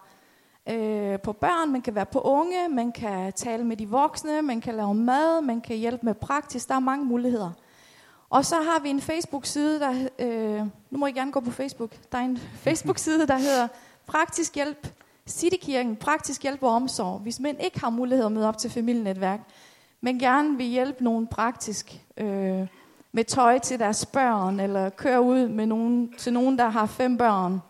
øh, 0.69 1.19
på 1.19 1.33
børn, 1.33 1.71
man 1.71 1.81
kan 1.81 1.95
være 1.95 2.05
på 2.05 2.19
unge, 2.19 2.69
man 2.69 2.91
kan 2.91 3.33
tale 3.33 3.63
med 3.63 3.77
de 3.77 3.89
voksne, 3.89 4.41
man 4.41 4.61
kan 4.61 4.75
lave 4.75 4.93
mad, 4.93 5.41
man 5.41 5.61
kan 5.61 5.77
hjælpe 5.77 6.05
med 6.05 6.13
praktisk. 6.13 6.67
Der 6.67 6.75
er 6.75 6.79
mange 6.79 7.05
muligheder. 7.05 7.51
Og 8.31 8.45
så 8.45 8.55
har 8.55 8.79
vi 8.79 8.89
en 8.89 9.01
Facebook-side, 9.01 9.79
der... 9.79 10.07
Øh, 10.19 10.65
nu 10.89 10.97
må 10.97 11.05
I 11.05 11.11
gerne 11.11 11.31
gå 11.31 11.39
på 11.39 11.51
Facebook. 11.51 11.91
Der 12.11 12.17
er 12.17 12.21
en 12.21 12.37
Facebook-side, 12.65 13.27
der 13.27 13.37
hedder 13.37 13.67
Praktisk 14.07 14.55
Hjælp 14.55 14.87
Citykirken, 15.27 15.95
Praktisk 15.95 16.43
Hjælp 16.43 16.63
og 16.63 16.69
Omsorg. 16.69 17.19
Hvis 17.19 17.39
mænd 17.39 17.57
ikke 17.61 17.79
har 17.79 17.89
mulighed 17.89 18.25
at 18.25 18.31
møde 18.31 18.47
op 18.47 18.57
til 18.57 18.69
familienetværk, 18.69 19.39
men 20.01 20.19
gerne 20.19 20.57
vil 20.57 20.65
hjælpe 20.65 21.03
nogen 21.03 21.27
praktisk 21.27 22.01
øh, 22.17 22.67
med 23.11 23.23
tøj 23.23 23.59
til 23.59 23.79
deres 23.79 24.05
børn, 24.05 24.59
eller 24.59 24.89
køre 24.89 25.21
ud 25.21 25.47
med 25.47 25.65
nogen, 25.65 26.13
til 26.17 26.33
nogen, 26.33 26.57
der 26.57 26.69
har 26.69 26.85
fem 26.85 27.17
børn, 27.17 27.61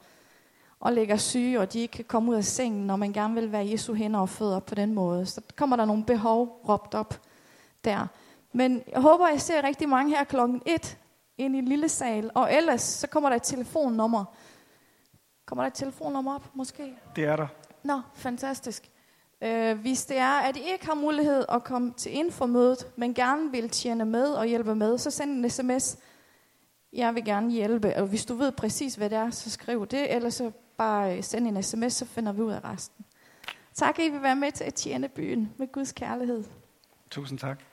og 0.79 0.93
ligger 0.93 1.17
syge, 1.17 1.59
og 1.59 1.73
de 1.73 1.79
ikke 1.79 1.91
kan 1.91 2.05
komme 2.05 2.31
ud 2.31 2.35
af 2.35 2.45
sengen, 2.45 2.87
når 2.87 2.95
man 2.95 3.13
gerne 3.13 3.33
vil 3.33 3.51
være 3.51 3.69
Jesu 3.69 3.93
hænder 3.93 4.19
og 4.19 4.29
fødder 4.29 4.59
på 4.59 4.75
den 4.75 4.93
måde. 4.93 5.25
Så 5.25 5.41
kommer 5.55 5.75
der 5.75 5.85
nogle 5.85 6.03
behov 6.03 6.61
råbt 6.69 6.95
op 6.95 7.21
der. 7.85 8.07
Men 8.53 8.83
jeg 8.91 9.01
håber, 9.01 9.27
jeg 9.27 9.41
ser 9.41 9.63
rigtig 9.63 9.89
mange 9.89 10.15
her 10.17 10.23
klokken 10.23 10.61
1 10.65 10.97
ind 11.37 11.55
i 11.55 11.59
en 11.59 11.65
lille 11.65 11.89
sal, 11.89 12.31
og 12.35 12.53
ellers 12.53 12.81
så 12.81 13.07
kommer 13.07 13.29
der 13.29 13.35
et 13.35 13.43
telefonnummer. 13.43 14.25
Kommer 15.45 15.63
der 15.63 15.67
et 15.67 15.73
telefonnummer 15.73 16.35
op, 16.35 16.55
måske? 16.55 16.95
Det 17.15 17.23
er 17.23 17.35
der. 17.35 17.47
Nå, 17.83 18.01
fantastisk. 18.15 18.89
Øh, 19.43 19.79
hvis 19.79 20.05
det 20.05 20.17
er, 20.17 20.39
at 20.39 20.57
I 20.57 20.71
ikke 20.71 20.85
har 20.85 20.95
mulighed 20.95 21.45
at 21.49 21.63
komme 21.63 21.93
til 21.97 22.13
informødet, 22.13 22.87
men 22.95 23.13
gerne 23.13 23.51
vil 23.51 23.69
tjene 23.69 24.05
med 24.05 24.33
og 24.33 24.45
hjælpe 24.45 24.75
med, 24.75 24.97
så 24.97 25.11
send 25.11 25.31
en 25.31 25.49
sms. 25.49 25.97
Jeg 26.93 27.15
vil 27.15 27.25
gerne 27.25 27.51
hjælpe. 27.51 27.95
Og 27.95 28.07
hvis 28.07 28.25
du 28.25 28.33
ved 28.33 28.51
præcis, 28.51 28.95
hvad 28.95 29.09
det 29.09 29.17
er, 29.17 29.29
så 29.29 29.49
skriv 29.49 29.87
det, 29.87 30.15
eller 30.15 30.29
så 30.29 30.51
bare 30.77 31.21
send 31.21 31.47
en 31.47 31.63
sms, 31.63 31.93
så 31.93 32.05
finder 32.05 32.31
vi 32.31 32.41
ud 32.41 32.51
af 32.51 32.63
resten. 32.63 33.05
Tak, 33.73 33.99
at 33.99 34.05
I 34.05 34.09
vil 34.09 34.23
være 34.23 34.35
med 34.35 34.51
til 34.51 34.63
at 34.63 34.73
tjene 34.73 35.09
byen 35.09 35.53
med 35.57 35.71
Guds 35.71 35.91
kærlighed. 35.91 36.43
Tusind 37.11 37.39
tak. 37.39 37.70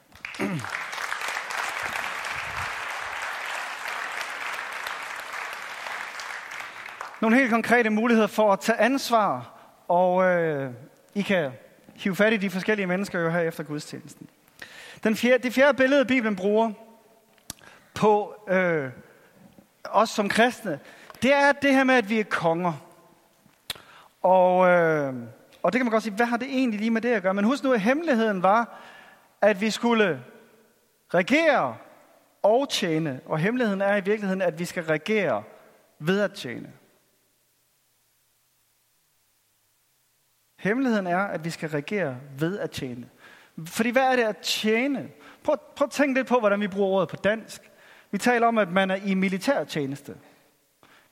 Nogle 7.20 7.36
helt 7.36 7.50
konkrete 7.50 7.90
muligheder 7.90 8.26
for 8.26 8.52
at 8.52 8.60
tage 8.60 8.78
ansvar, 8.78 9.58
og 9.88 10.24
øh, 10.24 10.70
I 11.14 11.22
kan 11.22 11.52
hive 11.94 12.16
fat 12.16 12.32
i 12.32 12.36
de 12.36 12.50
forskellige 12.50 12.86
mennesker 12.86 13.20
jo 13.20 13.30
her 13.30 13.40
efter 13.40 13.64
gudstjenesten. 13.64 14.28
Den 15.04 15.16
fjerde, 15.16 15.42
det 15.42 15.52
fjerde 15.52 15.76
billede, 15.76 16.04
Bibelen 16.04 16.36
bruger 16.36 16.72
på 17.94 18.34
øh, 18.48 18.90
os 19.84 20.10
som 20.10 20.28
kristne, 20.28 20.78
det 21.22 21.32
er 21.32 21.52
det 21.52 21.74
her 21.74 21.84
med, 21.84 21.94
at 21.94 22.08
vi 22.08 22.20
er 22.20 22.24
konger. 22.24 22.72
Og, 24.22 24.68
øh, 24.68 25.14
og 25.62 25.72
det 25.72 25.78
kan 25.78 25.86
man 25.86 25.92
godt 25.92 26.02
sige, 26.02 26.14
hvad 26.14 26.26
har 26.26 26.36
det 26.36 26.48
egentlig 26.48 26.80
lige 26.80 26.90
med 26.90 27.00
det 27.00 27.12
at 27.12 27.22
gøre? 27.22 27.34
Men 27.34 27.44
husk 27.44 27.64
nu, 27.64 27.72
at 27.72 27.80
hemmeligheden 27.80 28.42
var, 28.42 28.78
at 29.42 29.60
vi 29.60 29.70
skulle 29.70 30.24
regere 31.14 31.76
og 32.42 32.68
tjene. 32.68 33.20
Og 33.26 33.38
hemmeligheden 33.38 33.80
er 33.80 33.96
i 33.96 34.04
virkeligheden, 34.04 34.42
at 34.42 34.58
vi 34.58 34.64
skal 34.64 34.84
regere 34.84 35.42
ved 35.98 36.20
at 36.20 36.32
tjene. 36.32 36.72
Hemmeligheden 40.58 41.06
er, 41.06 41.18
at 41.18 41.44
vi 41.44 41.50
skal 41.50 41.68
regere 41.68 42.16
ved 42.38 42.58
at 42.58 42.70
tjene. 42.70 43.08
Fordi 43.66 43.90
hvad 43.90 44.02
er 44.02 44.16
det 44.16 44.22
at 44.22 44.36
tjene? 44.36 45.08
Prøv, 45.42 45.56
prøv 45.76 45.84
at 45.84 45.90
tænke 45.90 46.14
lidt 46.14 46.26
på, 46.26 46.38
hvordan 46.38 46.60
vi 46.60 46.68
bruger 46.68 46.88
ordet 46.88 47.08
på 47.08 47.16
dansk. 47.16 47.70
Vi 48.10 48.18
taler 48.18 48.46
om, 48.46 48.58
at 48.58 48.72
man 48.72 48.90
er 48.90 48.96
i 48.96 49.14
militærtjeneste. 49.14 50.16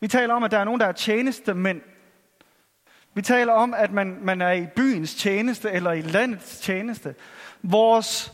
Vi 0.01 0.09
taler 0.09 0.35
om, 0.35 0.43
at 0.43 0.51
der 0.51 0.59
er 0.59 0.65
nogen, 0.65 0.81
der 0.81 0.87
er 0.87 0.93
tjenestemænd. 0.93 1.81
Vi 3.15 3.23
taler 3.23 3.53
om, 3.53 3.75
at 3.75 3.93
man, 3.93 4.19
man 4.23 4.41
er 4.41 4.53
i 4.53 4.67
byens 4.77 5.15
tjeneste 5.15 5.71
eller 5.71 5.93
i 5.93 6.01
landets 6.01 6.59
tjeneste. 6.59 7.15
Vores 7.63 8.33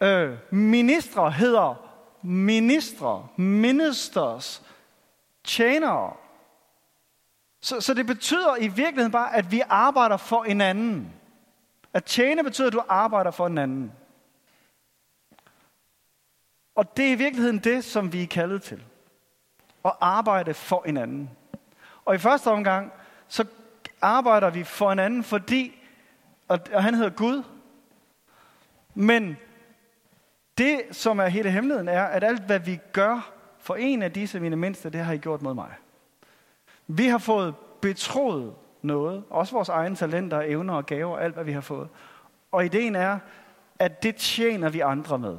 øh, 0.00 0.36
ministre 0.50 1.30
hedder 1.30 1.74
ministre, 2.22 3.28
ministers, 3.36 4.62
tjenere. 5.44 6.12
Så, 7.60 7.80
så 7.80 7.94
det 7.94 8.06
betyder 8.06 8.56
i 8.56 8.68
virkeligheden 8.68 9.12
bare, 9.12 9.36
at 9.36 9.52
vi 9.52 9.62
arbejder 9.68 10.16
for 10.16 10.44
en 10.44 10.60
anden. 10.60 11.12
At 11.94 12.04
tjene 12.04 12.44
betyder, 12.44 12.66
at 12.66 12.72
du 12.72 12.82
arbejder 12.88 13.30
for 13.30 13.46
en 13.46 13.58
anden. 13.58 13.92
Og 16.74 16.96
det 16.96 17.06
er 17.06 17.10
i 17.10 17.14
virkeligheden 17.14 17.58
det, 17.58 17.84
som 17.84 18.12
vi 18.12 18.22
er 18.22 18.26
kaldet 18.26 18.62
til. 18.62 18.84
At 19.84 19.92
arbejde 20.00 20.54
for 20.54 20.82
en 20.86 20.96
anden. 20.96 21.30
Og 22.04 22.14
i 22.14 22.18
første 22.18 22.50
omgang, 22.50 22.92
så 23.28 23.44
arbejder 24.00 24.50
vi 24.50 24.64
for 24.64 24.92
en 24.92 24.98
anden, 24.98 25.24
fordi, 25.24 25.82
og 26.48 26.82
han 26.82 26.94
hedder 26.94 27.10
Gud. 27.10 27.42
Men 28.98 29.36
det, 30.58 30.80
som 30.92 31.18
er 31.18 31.26
hele 31.26 31.50
hemmeligheden, 31.50 31.88
er, 31.88 32.02
at 32.02 32.24
alt, 32.24 32.42
hvad 32.42 32.58
vi 32.58 32.80
gør 32.92 33.32
for 33.58 33.74
en 33.74 34.02
af 34.02 34.12
disse 34.12 34.40
mine 34.40 34.56
mindste, 34.56 34.90
det 34.90 35.00
har 35.00 35.12
I 35.12 35.18
gjort 35.18 35.42
mod 35.42 35.54
mig. 35.54 35.70
Vi 36.86 37.06
har 37.06 37.18
fået 37.18 37.54
betroet 37.80 38.54
noget, 38.82 39.24
også 39.30 39.52
vores 39.52 39.68
egne 39.68 39.96
talenter, 39.96 40.40
evner 40.40 40.74
og 40.74 40.86
gaver, 40.86 41.18
alt 41.18 41.34
hvad 41.34 41.44
vi 41.44 41.52
har 41.52 41.60
fået. 41.60 41.88
Og 42.52 42.64
ideen 42.64 42.94
er, 42.94 43.18
at 43.78 44.02
det 44.02 44.16
tjener 44.16 44.68
vi 44.68 44.80
andre 44.80 45.18
med. 45.18 45.38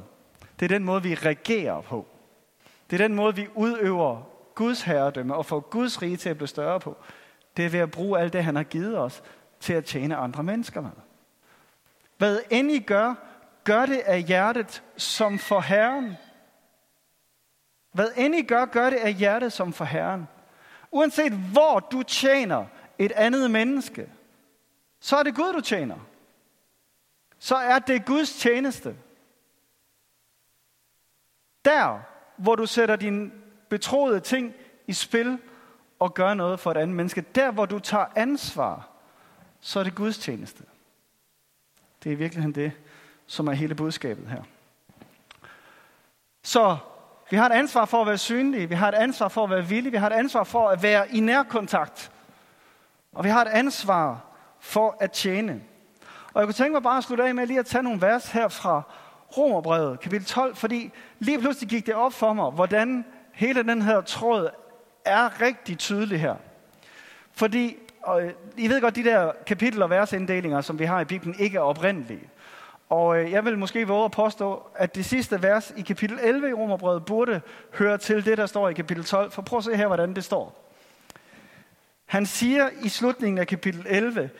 Det 0.60 0.64
er 0.64 0.68
den 0.78 0.84
måde, 0.84 1.02
vi 1.02 1.14
regerer 1.14 1.80
på. 1.80 2.06
Det 2.90 3.00
er 3.00 3.08
den 3.08 3.16
måde, 3.16 3.36
vi 3.36 3.48
udøver 3.54 4.22
Guds 4.54 4.82
herredømme 4.82 5.34
og 5.34 5.46
får 5.46 5.60
Guds 5.60 6.02
rige 6.02 6.16
til 6.16 6.28
at 6.28 6.36
blive 6.36 6.48
større 6.48 6.80
på. 6.80 6.96
Det 7.56 7.64
er 7.64 7.68
ved 7.68 7.80
at 7.80 7.90
bruge 7.90 8.18
alt 8.18 8.32
det, 8.32 8.44
han 8.44 8.56
har 8.56 8.62
givet 8.62 8.98
os, 8.98 9.22
til 9.60 9.72
at 9.72 9.84
tjene 9.84 10.16
andre 10.16 10.42
mennesker 10.42 10.80
med. 10.80 10.90
Hvad 12.18 12.38
end 12.50 12.70
I 12.70 12.78
gør, 12.78 13.14
gør 13.68 13.86
det 13.86 13.98
af 13.98 14.22
hjertet 14.22 14.82
som 14.96 15.38
for 15.38 15.60
Herren. 15.60 16.16
Hvad 17.92 18.08
end 18.16 18.34
I 18.34 18.42
gør, 18.42 18.64
gør 18.64 18.90
det 18.90 18.96
af 18.96 19.14
hjertet 19.14 19.52
som 19.52 19.72
for 19.72 19.84
Herren. 19.84 20.28
Uanset 20.90 21.32
hvor 21.32 21.80
du 21.80 22.02
tjener 22.02 22.66
et 22.98 23.12
andet 23.12 23.50
menneske, 23.50 24.12
så 25.00 25.16
er 25.16 25.22
det 25.22 25.34
Gud, 25.34 25.52
du 25.52 25.60
tjener. 25.60 25.98
Så 27.38 27.56
er 27.56 27.78
det 27.78 28.06
Guds 28.06 28.32
tjeneste. 28.32 28.96
Der, 31.64 32.00
hvor 32.36 32.54
du 32.54 32.66
sætter 32.66 32.96
dine 32.96 33.30
betroede 33.68 34.20
ting 34.20 34.54
i 34.86 34.92
spil 34.92 35.38
og 35.98 36.14
gør 36.14 36.34
noget 36.34 36.60
for 36.60 36.70
et 36.70 36.76
andet 36.76 36.96
menneske, 36.96 37.20
der 37.20 37.50
hvor 37.50 37.66
du 37.66 37.78
tager 37.78 38.06
ansvar, 38.16 38.88
så 39.60 39.80
er 39.80 39.84
det 39.84 39.94
Guds 39.94 40.18
tjeneste. 40.18 40.64
Det 42.02 42.10
er 42.10 42.14
i 42.14 42.18
virkeligheden 42.18 42.54
det, 42.54 42.72
som 43.28 43.48
er 43.48 43.52
hele 43.52 43.74
budskabet 43.74 44.28
her. 44.28 44.42
Så 46.42 46.76
vi 47.30 47.36
har 47.36 47.46
et 47.46 47.52
ansvar 47.52 47.84
for 47.84 48.00
at 48.00 48.06
være 48.06 48.18
synlige, 48.18 48.68
vi 48.68 48.74
har 48.74 48.88
et 48.88 48.94
ansvar 48.94 49.28
for 49.28 49.44
at 49.44 49.50
være 49.50 49.66
villige, 49.66 49.90
vi 49.90 49.96
har 49.96 50.06
et 50.06 50.12
ansvar 50.12 50.44
for 50.44 50.68
at 50.68 50.82
være 50.82 51.14
i 51.14 51.20
nærkontakt. 51.20 52.10
Og 53.12 53.24
vi 53.24 53.28
har 53.28 53.42
et 53.42 53.48
ansvar 53.48 54.20
for 54.60 54.96
at 55.00 55.12
tjene. 55.12 55.62
Og 56.34 56.40
jeg 56.40 56.46
kunne 56.46 56.54
tænke 56.54 56.72
mig 56.72 56.82
bare 56.82 56.98
at 56.98 57.04
slutte 57.04 57.24
af 57.24 57.34
med 57.34 57.46
lige 57.46 57.58
at 57.58 57.66
tage 57.66 57.82
nogle 57.82 58.00
vers 58.00 58.30
her 58.30 58.48
fra 58.48 58.82
Romerbrevet, 59.36 60.00
kapitel 60.00 60.26
12, 60.26 60.56
fordi 60.56 60.92
lige 61.18 61.40
pludselig 61.40 61.68
gik 61.68 61.86
det 61.86 61.94
op 61.94 62.12
for 62.12 62.32
mig, 62.32 62.50
hvordan 62.50 63.04
hele 63.32 63.62
den 63.62 63.82
her 63.82 64.00
tråd 64.00 64.48
er 65.04 65.40
rigtig 65.40 65.78
tydelig 65.78 66.20
her. 66.20 66.34
Fordi, 67.32 67.76
og 68.02 68.22
I 68.56 68.68
ved 68.68 68.80
godt, 68.80 68.96
de 68.96 69.04
der 69.04 69.32
kapitel- 69.46 69.82
og 69.82 69.90
versinddelinger, 69.90 70.60
som 70.60 70.78
vi 70.78 70.84
har 70.84 71.00
i 71.00 71.04
Bibelen, 71.04 71.34
ikke 71.38 71.56
er 71.56 71.62
oprindelige. 71.62 72.28
Og 72.88 73.18
øh, 73.18 73.32
jeg 73.32 73.44
vil 73.44 73.58
måske 73.58 73.86
våge 73.86 74.04
at 74.04 74.10
påstå, 74.10 74.66
at 74.74 74.94
det 74.94 75.04
sidste 75.04 75.42
vers 75.42 75.72
i 75.76 75.82
kapitel 75.82 76.18
11 76.22 76.48
i 76.48 76.52
Romerbrevet 76.52 77.04
burde 77.04 77.40
høre 77.74 77.98
til 77.98 78.24
det, 78.24 78.38
der 78.38 78.46
står 78.46 78.68
i 78.68 78.72
kapitel 78.72 79.04
12. 79.04 79.30
For 79.30 79.42
prøv 79.42 79.58
at 79.58 79.64
se 79.64 79.76
her, 79.76 79.86
hvordan 79.86 80.14
det 80.14 80.24
står. 80.24 80.72
Han 82.06 82.26
siger 82.26 82.70
i 82.82 82.88
slutningen 82.88 83.38
af 83.38 83.46
kapitel 83.46 83.86
11, 83.88 84.30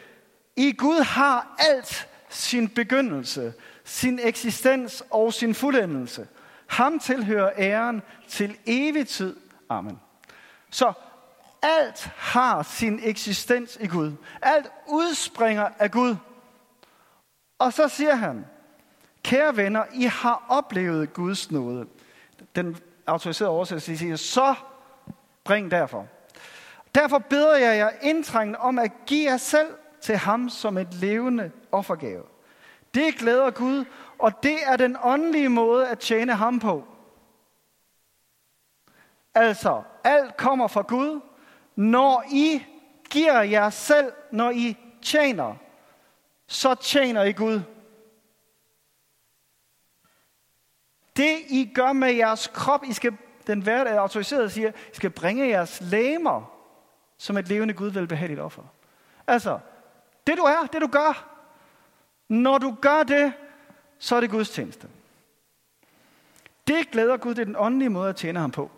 i 0.56 0.72
Gud 0.72 1.00
har 1.00 1.56
alt 1.58 2.08
sin 2.28 2.68
begyndelse, 2.68 3.52
sin 3.84 4.20
eksistens 4.22 5.04
og 5.10 5.34
sin 5.34 5.54
fuldendelse. 5.54 6.26
Ham 6.66 6.98
tilhører 6.98 7.50
æren 7.58 8.02
til 8.28 8.56
evig 8.66 9.08
tid. 9.08 9.36
Amen. 9.68 10.00
Så 10.70 10.92
alt 11.62 12.10
har 12.16 12.62
sin 12.62 13.00
eksistens 13.02 13.78
i 13.80 13.86
Gud. 13.86 14.12
Alt 14.42 14.66
udspringer 14.86 15.68
af 15.78 15.90
Gud. 15.90 16.16
Og 17.58 17.72
så 17.72 17.88
siger 17.88 18.14
han, 18.14 18.46
kære 19.22 19.56
venner, 19.56 19.84
I 19.94 20.04
har 20.04 20.44
oplevet 20.48 21.12
Guds 21.12 21.50
nåde. 21.50 21.86
Den 22.56 22.76
autoriserede 23.06 23.52
oversættelse 23.52 23.98
siger, 23.98 24.16
så 24.16 24.54
bring 25.44 25.70
derfor. 25.70 26.06
Derfor 26.94 27.18
beder 27.18 27.56
jeg 27.56 27.78
jer 27.78 27.90
indtrængende 28.02 28.58
om 28.58 28.78
at 28.78 28.92
give 29.06 29.30
jer 29.30 29.36
selv 29.36 29.68
til 30.00 30.16
ham 30.16 30.48
som 30.48 30.78
et 30.78 30.94
levende 30.94 31.50
offergave. 31.72 32.22
Det 32.94 33.14
glæder 33.14 33.50
Gud, 33.50 33.84
og 34.18 34.42
det 34.42 34.56
er 34.66 34.76
den 34.76 34.96
åndelige 35.02 35.48
måde 35.48 35.88
at 35.88 35.98
tjene 35.98 36.34
ham 36.34 36.58
på. 36.60 36.84
Altså, 39.34 39.82
alt 40.04 40.36
kommer 40.36 40.68
fra 40.68 40.82
Gud, 40.82 41.20
når 41.76 42.24
I 42.32 42.66
giver 43.10 43.42
jer 43.42 43.70
selv, 43.70 44.12
når 44.30 44.50
I 44.50 44.76
tjener, 45.02 45.54
så 46.48 46.74
tjener 46.74 47.22
I 47.22 47.32
Gud. 47.32 47.60
Det 51.16 51.38
I 51.48 51.70
gør 51.74 51.92
med 51.92 52.12
jeres 52.12 52.46
krop, 52.46 52.84
I 52.84 52.92
skal, 52.92 53.16
den 53.46 53.60
hverdag 53.60 53.98
autoriseret 53.98 54.52
siger, 54.52 54.68
I 54.68 54.94
skal 54.94 55.10
bringe 55.10 55.48
jeres 55.48 55.80
læmer 55.80 56.54
som 57.18 57.36
et 57.36 57.48
levende 57.48 57.74
Gud 57.74 57.90
velbehageligt 57.90 58.40
offer. 58.40 58.62
Altså, 59.26 59.58
det 60.26 60.36
du 60.36 60.42
er, 60.42 60.66
det 60.66 60.82
du 60.82 60.86
gør, 60.86 61.38
når 62.28 62.58
du 62.58 62.76
gør 62.80 63.02
det, 63.02 63.32
så 63.98 64.16
er 64.16 64.20
det 64.20 64.30
Guds 64.30 64.50
tjeneste. 64.50 64.88
Det 66.66 66.90
glæder 66.90 67.16
Gud, 67.16 67.34
det 67.34 67.40
er 67.40 67.46
den 67.46 67.56
åndelige 67.58 67.90
måde 67.90 68.08
at 68.08 68.16
tjene 68.16 68.40
ham 68.40 68.50
på. 68.50 68.70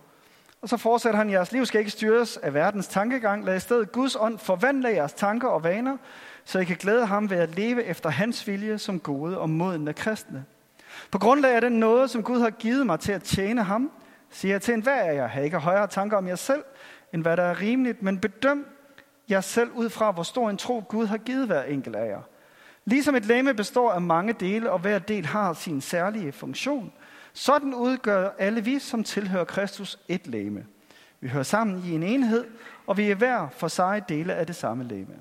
Og 0.62 0.68
så 0.68 0.76
fortsætter 0.76 1.18
han, 1.18 1.30
jeres 1.30 1.52
liv 1.52 1.66
skal 1.66 1.78
ikke 1.78 1.90
styres 1.90 2.36
af 2.36 2.54
verdens 2.54 2.88
tankegang. 2.88 3.44
Lad 3.44 3.56
i 3.56 3.60
stedet 3.60 3.92
Guds 3.92 4.16
ånd 4.16 4.38
forvandle 4.38 4.88
jeres 4.88 5.12
tanker 5.12 5.48
og 5.48 5.64
vaner, 5.64 5.96
så 6.44 6.58
I 6.58 6.64
kan 6.64 6.76
glæde 6.76 7.06
ham 7.06 7.30
ved 7.30 7.36
at 7.36 7.54
leve 7.54 7.84
efter 7.84 8.10
hans 8.10 8.46
vilje 8.46 8.78
som 8.78 9.00
gode 9.00 9.38
og 9.38 9.50
modne 9.50 9.92
kristne. 9.92 10.44
På 11.10 11.18
grundlag 11.18 11.54
af 11.54 11.60
den 11.60 11.72
nåde, 11.72 12.08
som 12.08 12.22
Gud 12.22 12.40
har 12.40 12.50
givet 12.50 12.86
mig 12.86 13.00
til 13.00 13.12
at 13.12 13.22
tjene 13.22 13.62
ham, 13.62 13.90
siger 14.30 14.54
jeg 14.54 14.62
til 14.62 14.74
enhver 14.74 15.02
af 15.02 15.14
jer, 15.14 15.26
har 15.26 15.40
ikke 15.40 15.58
højere 15.58 15.86
tanker 15.86 16.16
om 16.16 16.28
jer 16.28 16.36
selv, 16.36 16.64
end 17.12 17.22
hvad 17.22 17.36
der 17.36 17.42
er 17.42 17.60
rimeligt, 17.60 18.02
men 18.02 18.18
bedøm 18.18 18.66
jer 19.30 19.40
selv 19.40 19.70
ud 19.70 19.90
fra, 19.90 20.10
hvor 20.10 20.22
stor 20.22 20.50
en 20.50 20.56
tro 20.56 20.84
Gud 20.88 21.06
har 21.06 21.18
givet 21.18 21.46
hver 21.46 21.62
enkelt 21.62 21.96
af 21.96 22.08
jer. 22.08 22.20
Ligesom 22.84 23.14
et 23.14 23.26
læme 23.26 23.54
består 23.54 23.92
af 23.92 24.00
mange 24.00 24.32
dele, 24.32 24.70
og 24.70 24.78
hver 24.78 24.98
del 24.98 25.26
har 25.26 25.52
sin 25.52 25.80
særlige 25.80 26.32
funktion, 26.32 26.92
sådan 27.32 27.74
udgør 27.74 28.30
alle 28.38 28.64
vi, 28.64 28.78
som 28.78 29.04
tilhører 29.04 29.44
Kristus, 29.44 29.98
et 30.08 30.26
læme. 30.26 30.66
Vi 31.20 31.28
hører 31.28 31.42
sammen 31.42 31.82
i 31.84 31.90
en 31.90 32.02
enhed, 32.02 32.44
og 32.86 32.96
vi 32.96 33.10
er 33.10 33.14
hver 33.14 33.48
for 33.48 33.68
sig 33.68 34.08
dele 34.08 34.34
af 34.34 34.46
det 34.46 34.56
samme 34.56 34.84
læme. 34.84 35.14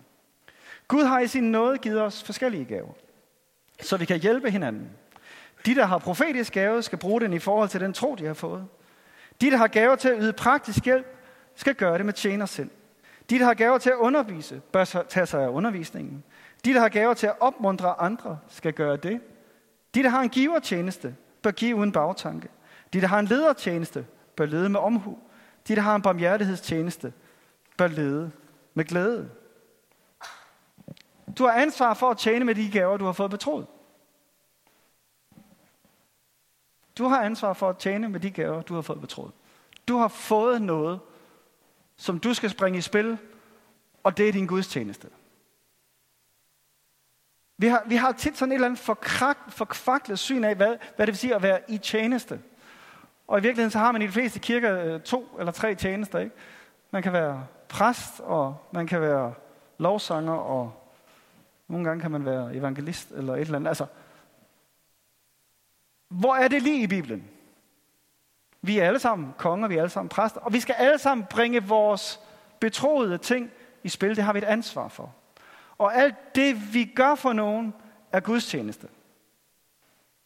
Gud 0.87 1.03
har 1.03 1.19
i 1.19 1.27
sin 1.27 1.51
nåde 1.51 1.77
givet 1.77 2.01
os 2.01 2.23
forskellige 2.23 2.65
gaver, 2.65 2.93
så 3.81 3.97
vi 3.97 4.05
kan 4.05 4.19
hjælpe 4.19 4.51
hinanden. 4.51 4.89
De, 5.65 5.75
der 5.75 5.85
har 5.85 5.97
profetisk 5.97 6.53
gave, 6.53 6.83
skal 6.83 6.99
bruge 6.99 7.21
den 7.21 7.33
i 7.33 7.39
forhold 7.39 7.69
til 7.69 7.81
den 7.81 7.93
tro, 7.93 8.15
de 8.15 8.25
har 8.25 8.33
fået. 8.33 8.67
De, 9.41 9.51
der 9.51 9.57
har 9.57 9.67
gaver 9.67 9.95
til 9.95 10.09
at 10.09 10.17
yde 10.19 10.33
praktisk 10.33 10.85
hjælp, 10.85 11.05
skal 11.55 11.75
gøre 11.75 11.97
det 11.97 12.05
med 12.05 12.13
tjenersind. 12.13 12.69
De, 13.29 13.39
der 13.39 13.45
har 13.45 13.53
gaver 13.53 13.77
til 13.77 13.89
at 13.89 13.95
undervise, 13.95 14.61
bør 14.71 14.83
tage 14.83 15.25
sig 15.25 15.43
af 15.43 15.47
undervisningen. 15.47 16.23
De, 16.65 16.73
der 16.73 16.79
har 16.79 16.89
gaver 16.89 17.13
til 17.13 17.27
at 17.27 17.35
opmuntre 17.39 18.01
andre, 18.01 18.39
skal 18.49 18.73
gøre 18.73 18.97
det. 18.97 19.21
De, 19.95 20.03
der 20.03 20.09
har 20.09 20.21
en 20.21 20.29
givertjeneste, 20.29 21.15
bør 21.41 21.51
give 21.51 21.75
uden 21.75 21.91
bagtanke. 21.91 22.49
De, 22.93 23.01
der 23.01 23.07
har 23.07 23.19
en 23.19 23.25
ledertjeneste, 23.25 24.05
bør 24.35 24.45
lede 24.45 24.69
med 24.69 24.79
omhu. 24.79 25.17
De, 25.67 25.75
der 25.75 25.81
har 25.81 25.95
en 25.95 26.01
barmhjertighedstjeneste, 26.01 27.13
bør 27.77 27.87
lede 27.87 28.31
med 28.73 28.85
glæde. 28.85 29.29
Du 31.37 31.45
har 31.45 31.51
ansvar 31.51 31.93
for 31.93 32.09
at 32.09 32.17
tjene 32.17 32.45
med 32.45 32.55
de 32.55 32.71
gaver, 32.71 32.97
du 32.97 33.05
har 33.05 33.11
fået 33.11 33.31
betroet. 33.31 33.67
Du 36.97 37.03
har 37.03 37.21
ansvar 37.21 37.53
for 37.53 37.69
at 37.69 37.77
tjene 37.77 38.09
med 38.09 38.19
de 38.19 38.31
gaver, 38.31 38.61
du 38.61 38.75
har 38.75 38.81
fået 38.81 39.01
betroet. 39.01 39.31
Du 39.87 39.97
har 39.97 40.07
fået 40.07 40.61
noget, 40.61 40.99
som 41.97 42.19
du 42.19 42.33
skal 42.33 42.49
springe 42.49 42.77
i 42.77 42.81
spil, 42.81 43.17
og 44.03 44.17
det 44.17 44.27
er 44.27 44.31
din 44.31 44.47
gudstjeneste. 44.47 45.07
Vi 47.59 47.67
har, 47.67 47.83
vi 47.85 47.95
har 47.95 48.11
tit 48.11 48.37
sådan 48.37 48.51
et 48.51 48.55
eller 48.55 48.67
andet 48.67 48.79
forkvaklet 49.49 50.19
syn 50.19 50.43
af, 50.43 50.55
hvad, 50.55 50.77
hvad 50.95 51.07
det 51.07 51.13
vil 51.13 51.17
sige 51.17 51.35
at 51.35 51.43
være 51.43 51.59
i 51.67 51.77
tjeneste. 51.77 52.39
Og 53.27 53.39
i 53.39 53.41
virkeligheden 53.41 53.71
så 53.71 53.79
har 53.79 53.91
man 53.91 54.01
i 54.01 54.07
de 54.07 54.11
fleste 54.11 54.39
kirker 54.39 54.83
øh, 54.83 55.01
to 55.01 55.35
eller 55.39 55.51
tre 55.51 55.75
tjenester. 55.75 56.19
Ikke? 56.19 56.35
Man 56.91 57.03
kan 57.03 57.13
være 57.13 57.45
præst, 57.69 58.19
og 58.19 58.57
man 58.71 58.87
kan 58.87 59.01
være 59.01 59.33
lovsanger, 59.77 60.33
og 60.33 60.91
nogle 61.67 61.85
gange 61.85 62.01
kan 62.01 62.11
man 62.11 62.25
være 62.25 62.55
evangelist 62.55 63.11
eller 63.11 63.33
et 63.33 63.41
eller 63.41 63.55
andet. 63.55 63.69
Altså, 63.69 63.85
hvor 66.07 66.35
er 66.35 66.47
det 66.47 66.61
lige 66.61 66.83
i 66.83 66.87
Bibelen? 66.87 67.23
Vi 68.61 68.79
er 68.79 68.87
alle 68.87 68.99
sammen 68.99 69.33
konger, 69.37 69.67
vi 69.67 69.75
er 69.75 69.81
alle 69.81 69.89
sammen 69.89 70.09
præster, 70.09 70.41
og 70.41 70.53
vi 70.53 70.59
skal 70.59 70.75
alle 70.77 70.99
sammen 70.99 71.27
bringe 71.29 71.63
vores 71.63 72.19
betroede 72.59 73.17
ting 73.17 73.51
i 73.83 73.89
spil. 73.89 74.15
Det 74.15 74.23
har 74.23 74.33
vi 74.33 74.39
et 74.39 74.43
ansvar 74.43 74.87
for. 74.87 75.15
Og 75.79 75.95
alt 75.95 76.35
det, 76.35 76.73
vi 76.73 76.85
gør 76.85 77.15
for 77.15 77.33
nogen, 77.33 77.73
er 78.11 78.19
Guds 78.19 78.45
tjeneste. 78.45 78.87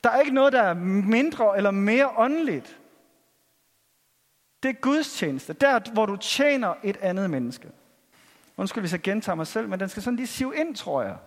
Der 0.04 0.10
er 0.10 0.20
ikke 0.20 0.34
noget, 0.34 0.54
der 0.54 0.62
er 0.62 0.74
mindre 0.74 1.58
eller 1.58 1.72
mere 1.72 2.10
åndeligt. 2.18 2.80
Det 4.64 4.70
er 4.70 4.74
Guds 4.74 5.14
tjeneste. 5.14 5.54
Der, 5.54 5.80
hvor 5.94 6.06
du 6.06 6.16
tjener 6.16 6.74
et 6.84 6.98
andet 6.98 7.30
menneske. 7.30 7.72
Undskyld, 8.58 8.82
hvis 8.82 8.92
jeg 8.92 9.02
gentager 9.02 9.36
mig 9.36 9.48
selv, 9.48 9.70
men 9.70 9.80
den 9.80 9.90
skal 9.90 10.04
sådan 10.04 10.16
lige 10.16 10.28
sive 10.28 10.56
ind, 10.56 10.76
tror 10.76 11.04
jeg. 11.04 11.18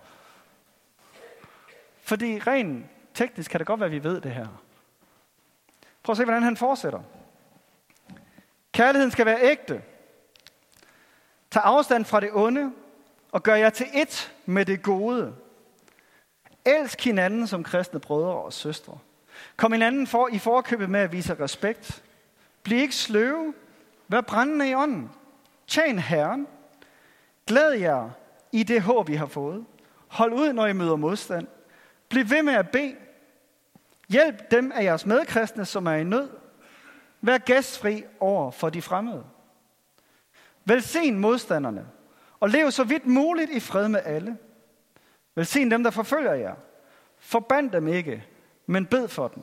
Fordi 2.01 2.39
rent 2.39 2.87
teknisk 3.15 3.51
kan 3.51 3.59
det 3.59 3.67
godt 3.67 3.81
være, 3.81 3.87
at 3.87 3.93
vi 3.93 4.05
ved 4.05 4.21
det 4.21 4.35
her. 4.35 4.47
Prøv 6.03 6.13
at 6.13 6.17
se, 6.17 6.25
hvordan 6.25 6.43
han 6.43 6.57
fortsætter. 6.57 7.03
Kærligheden 8.73 9.11
skal 9.11 9.27
være 9.27 9.43
ægte. 9.43 9.83
Tag 11.51 11.63
afstand 11.65 12.05
fra 12.05 12.21
det 12.21 12.31
onde, 12.33 12.73
og 13.33 13.43
gør 13.43 13.55
jer 13.55 13.71
til 13.71 13.85
ét 13.85 14.29
med 14.47 14.65
det 14.65 14.83
gode. 14.83 15.35
Elsk 16.65 17.05
hinanden 17.05 17.47
som 17.47 17.65
kristne 17.65 18.01
brødre 18.01 18.43
og 18.43 18.53
søstre. 18.53 18.99
Kom 19.57 19.73
hinanden 19.73 20.07
for, 20.07 20.29
i 20.33 20.39
forkøbet 20.39 20.91
med 20.91 21.01
at 21.01 21.13
vise 21.13 21.35
respekt. 21.35 22.03
Bliv 22.63 22.79
ikke 22.79 22.95
sløve. 22.95 23.55
Vær 24.09 24.21
brændende 24.21 24.69
i 24.69 24.75
ånden. 24.75 25.11
Tjen 25.67 25.99
Herren. 25.99 26.47
Glæd 27.47 27.73
jer 27.73 28.11
i 28.53 28.63
det 28.63 28.83
håb, 28.83 29.09
I 29.09 29.15
har 29.15 29.27
fået. 29.27 29.65
Hold 30.09 30.33
ud, 30.33 30.53
når 30.53 30.67
I 30.67 30.73
møder 30.73 30.97
modstand. 30.97 31.47
Bliv 32.09 32.31
ved 32.31 32.43
med 32.43 32.55
at 32.55 32.71
bede. 32.71 32.97
Hjælp 34.09 34.51
dem 34.51 34.73
af 34.73 34.85
jeres 34.85 35.07
medkristne, 35.07 35.65
som 35.65 35.87
er 35.87 35.95
i 35.95 36.05
nød. 36.05 36.31
Vær 37.21 37.39
gæstfri 37.39 38.05
over 38.21 38.51
for 38.51 38.71
de 38.71 38.83
fremmede. 38.83 39.25
Velsign 40.65 41.19
modstanderne, 41.19 41.87
og 42.41 42.51
lev 42.51 42.71
så 42.71 42.85
vidt 42.85 43.07
muligt 43.07 43.51
i 43.51 43.61
fred 43.61 43.89
med 43.89 44.01
alle. 44.05 44.37
Velsign 45.35 45.71
dem, 45.71 45.83
der 45.83 45.91
forfølger 45.91 46.33
jer. 46.33 46.55
Forband 47.19 47.71
dem 47.71 47.89
ikke, 47.89 48.25
men 48.67 48.87
bed 48.87 49.09
for 49.09 49.29
dem. 49.29 49.43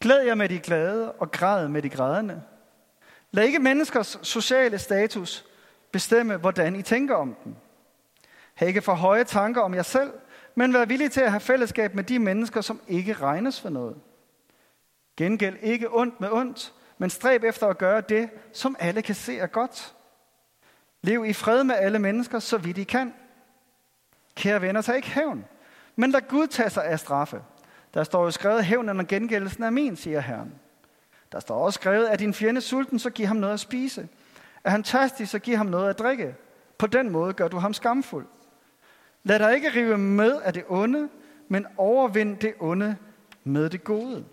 Glæd 0.00 0.20
jer 0.20 0.34
med 0.34 0.48
de 0.48 0.58
glade 0.58 1.12
og 1.12 1.30
græd 1.30 1.68
med 1.68 1.82
de 1.82 1.88
grædende. 1.88 2.42
Lad 3.30 3.44
ikke 3.44 3.58
menneskers 3.58 4.18
sociale 4.22 4.78
status 4.78 5.44
bestemme, 5.92 6.36
hvordan 6.36 6.76
I 6.76 6.82
tænker 6.82 7.14
om 7.14 7.36
dem. 7.44 7.54
Hav 8.54 8.68
ikke 8.68 8.82
for 8.82 8.94
høje 8.94 9.24
tanker 9.24 9.60
om 9.60 9.74
jer 9.74 9.82
selv, 9.82 10.12
men 10.54 10.74
vær 10.74 10.84
villig 10.84 11.12
til 11.12 11.20
at 11.20 11.30
have 11.30 11.40
fællesskab 11.40 11.94
med 11.94 12.04
de 12.04 12.18
mennesker, 12.18 12.60
som 12.60 12.80
ikke 12.88 13.12
regnes 13.12 13.60
for 13.60 13.68
noget. 13.68 13.96
Gengæld 15.16 15.56
ikke 15.62 15.94
ondt 15.94 16.20
med 16.20 16.28
ondt, 16.32 16.72
men 16.98 17.10
stræb 17.10 17.44
efter 17.44 17.66
at 17.66 17.78
gøre 17.78 18.00
det, 18.00 18.30
som 18.52 18.76
alle 18.78 19.02
kan 19.02 19.14
se 19.14 19.38
er 19.38 19.46
godt. 19.46 19.94
Lev 21.04 21.24
i 21.26 21.32
fred 21.32 21.64
med 21.64 21.74
alle 21.74 21.98
mennesker, 21.98 22.38
så 22.38 22.58
vidt 22.58 22.78
I 22.78 22.84
kan. 22.84 23.14
Kære 24.34 24.62
venner, 24.62 24.82
tag 24.82 24.96
ikke 24.96 25.10
hævn, 25.10 25.44
men 25.96 26.10
lad 26.10 26.20
Gud 26.28 26.46
tage 26.46 26.70
sig 26.70 26.84
af 26.84 27.00
straffe. 27.00 27.42
Der 27.94 28.04
står 28.04 28.24
jo 28.24 28.30
skrevet, 28.30 28.64
hævn 28.64 28.88
og 28.88 29.06
gengældelsen 29.06 29.62
er 29.62 29.70
min, 29.70 29.96
siger 29.96 30.20
Herren. 30.20 30.54
Der 31.32 31.40
står 31.40 31.64
også 31.64 31.76
skrevet, 31.76 32.06
at 32.06 32.18
din 32.18 32.34
fjende 32.34 32.60
sulten, 32.60 32.98
så 32.98 33.10
giv 33.10 33.26
ham 33.26 33.36
noget 33.36 33.54
at 33.54 33.60
spise. 33.60 34.08
Er 34.64 34.70
han 34.70 34.82
tørstig, 34.82 35.28
så 35.28 35.38
giv 35.38 35.56
ham 35.56 35.66
noget 35.66 35.90
at 35.90 35.98
drikke. 35.98 36.34
På 36.78 36.86
den 36.86 37.10
måde 37.10 37.32
gør 37.32 37.48
du 37.48 37.58
ham 37.58 37.74
skamfuld. 37.74 38.26
Lad 39.22 39.38
dig 39.38 39.54
ikke 39.54 39.70
rive 39.74 39.98
med 39.98 40.40
af 40.42 40.52
det 40.52 40.64
onde, 40.68 41.08
men 41.48 41.66
overvind 41.76 42.36
det 42.36 42.54
onde 42.60 42.96
med 43.44 43.70
det 43.70 43.84
gode. 43.84 44.24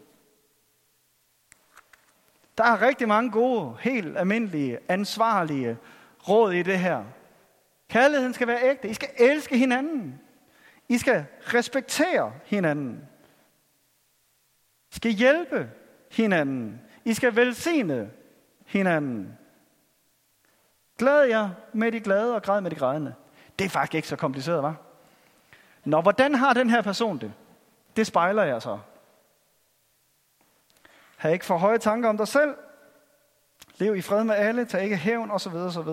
Der 2.57 2.63
er 2.63 2.81
rigtig 2.81 3.07
mange 3.07 3.31
gode, 3.31 3.75
helt 3.79 4.17
almindelige, 4.17 4.79
ansvarlige 4.89 5.77
råd 6.29 6.53
i 6.53 6.63
det 6.63 6.79
her. 6.79 7.03
Kærligheden 7.89 8.33
skal 8.33 8.47
være 8.47 8.69
ægte. 8.69 8.89
I 8.89 8.93
skal 8.93 9.09
elske 9.17 9.57
hinanden. 9.57 10.21
I 10.89 10.97
skal 10.97 11.25
respektere 11.41 12.33
hinanden. 12.45 13.09
I 14.91 14.95
skal 14.95 15.11
hjælpe 15.11 15.71
hinanden. 16.11 16.81
I 17.05 17.13
skal 17.13 17.35
velsigne 17.35 18.11
hinanden. 18.65 19.37
Glæd 20.97 21.23
jer 21.23 21.49
med 21.73 21.91
de 21.91 21.99
glade 21.99 22.35
og 22.35 22.43
græd 22.43 22.61
med 22.61 22.71
de 22.71 22.75
grædende. 22.75 23.15
Det 23.59 23.65
er 23.65 23.69
faktisk 23.69 23.95
ikke 23.95 24.07
så 24.07 24.15
kompliceret, 24.15 24.63
var? 24.63 24.75
Nå, 25.85 26.01
hvordan 26.01 26.35
har 26.35 26.53
den 26.53 26.69
her 26.69 26.81
person 26.81 27.19
det? 27.19 27.33
Det 27.95 28.07
spejler 28.07 28.43
jeg 28.43 28.61
så. 28.61 28.79
Har 31.17 31.29
ikke 31.29 31.45
for 31.45 31.57
høje 31.57 31.77
tanker 31.77 32.09
om 32.09 32.17
dig 32.17 32.27
selv. 32.27 32.55
Lev 33.81 33.95
i 33.95 34.01
fred 34.01 34.23
med 34.23 34.35
alle. 34.35 34.65
Tag 34.65 34.83
ikke 34.83 34.97
hævn 34.97 35.31
osv. 35.31 35.55
osv. 35.55 35.89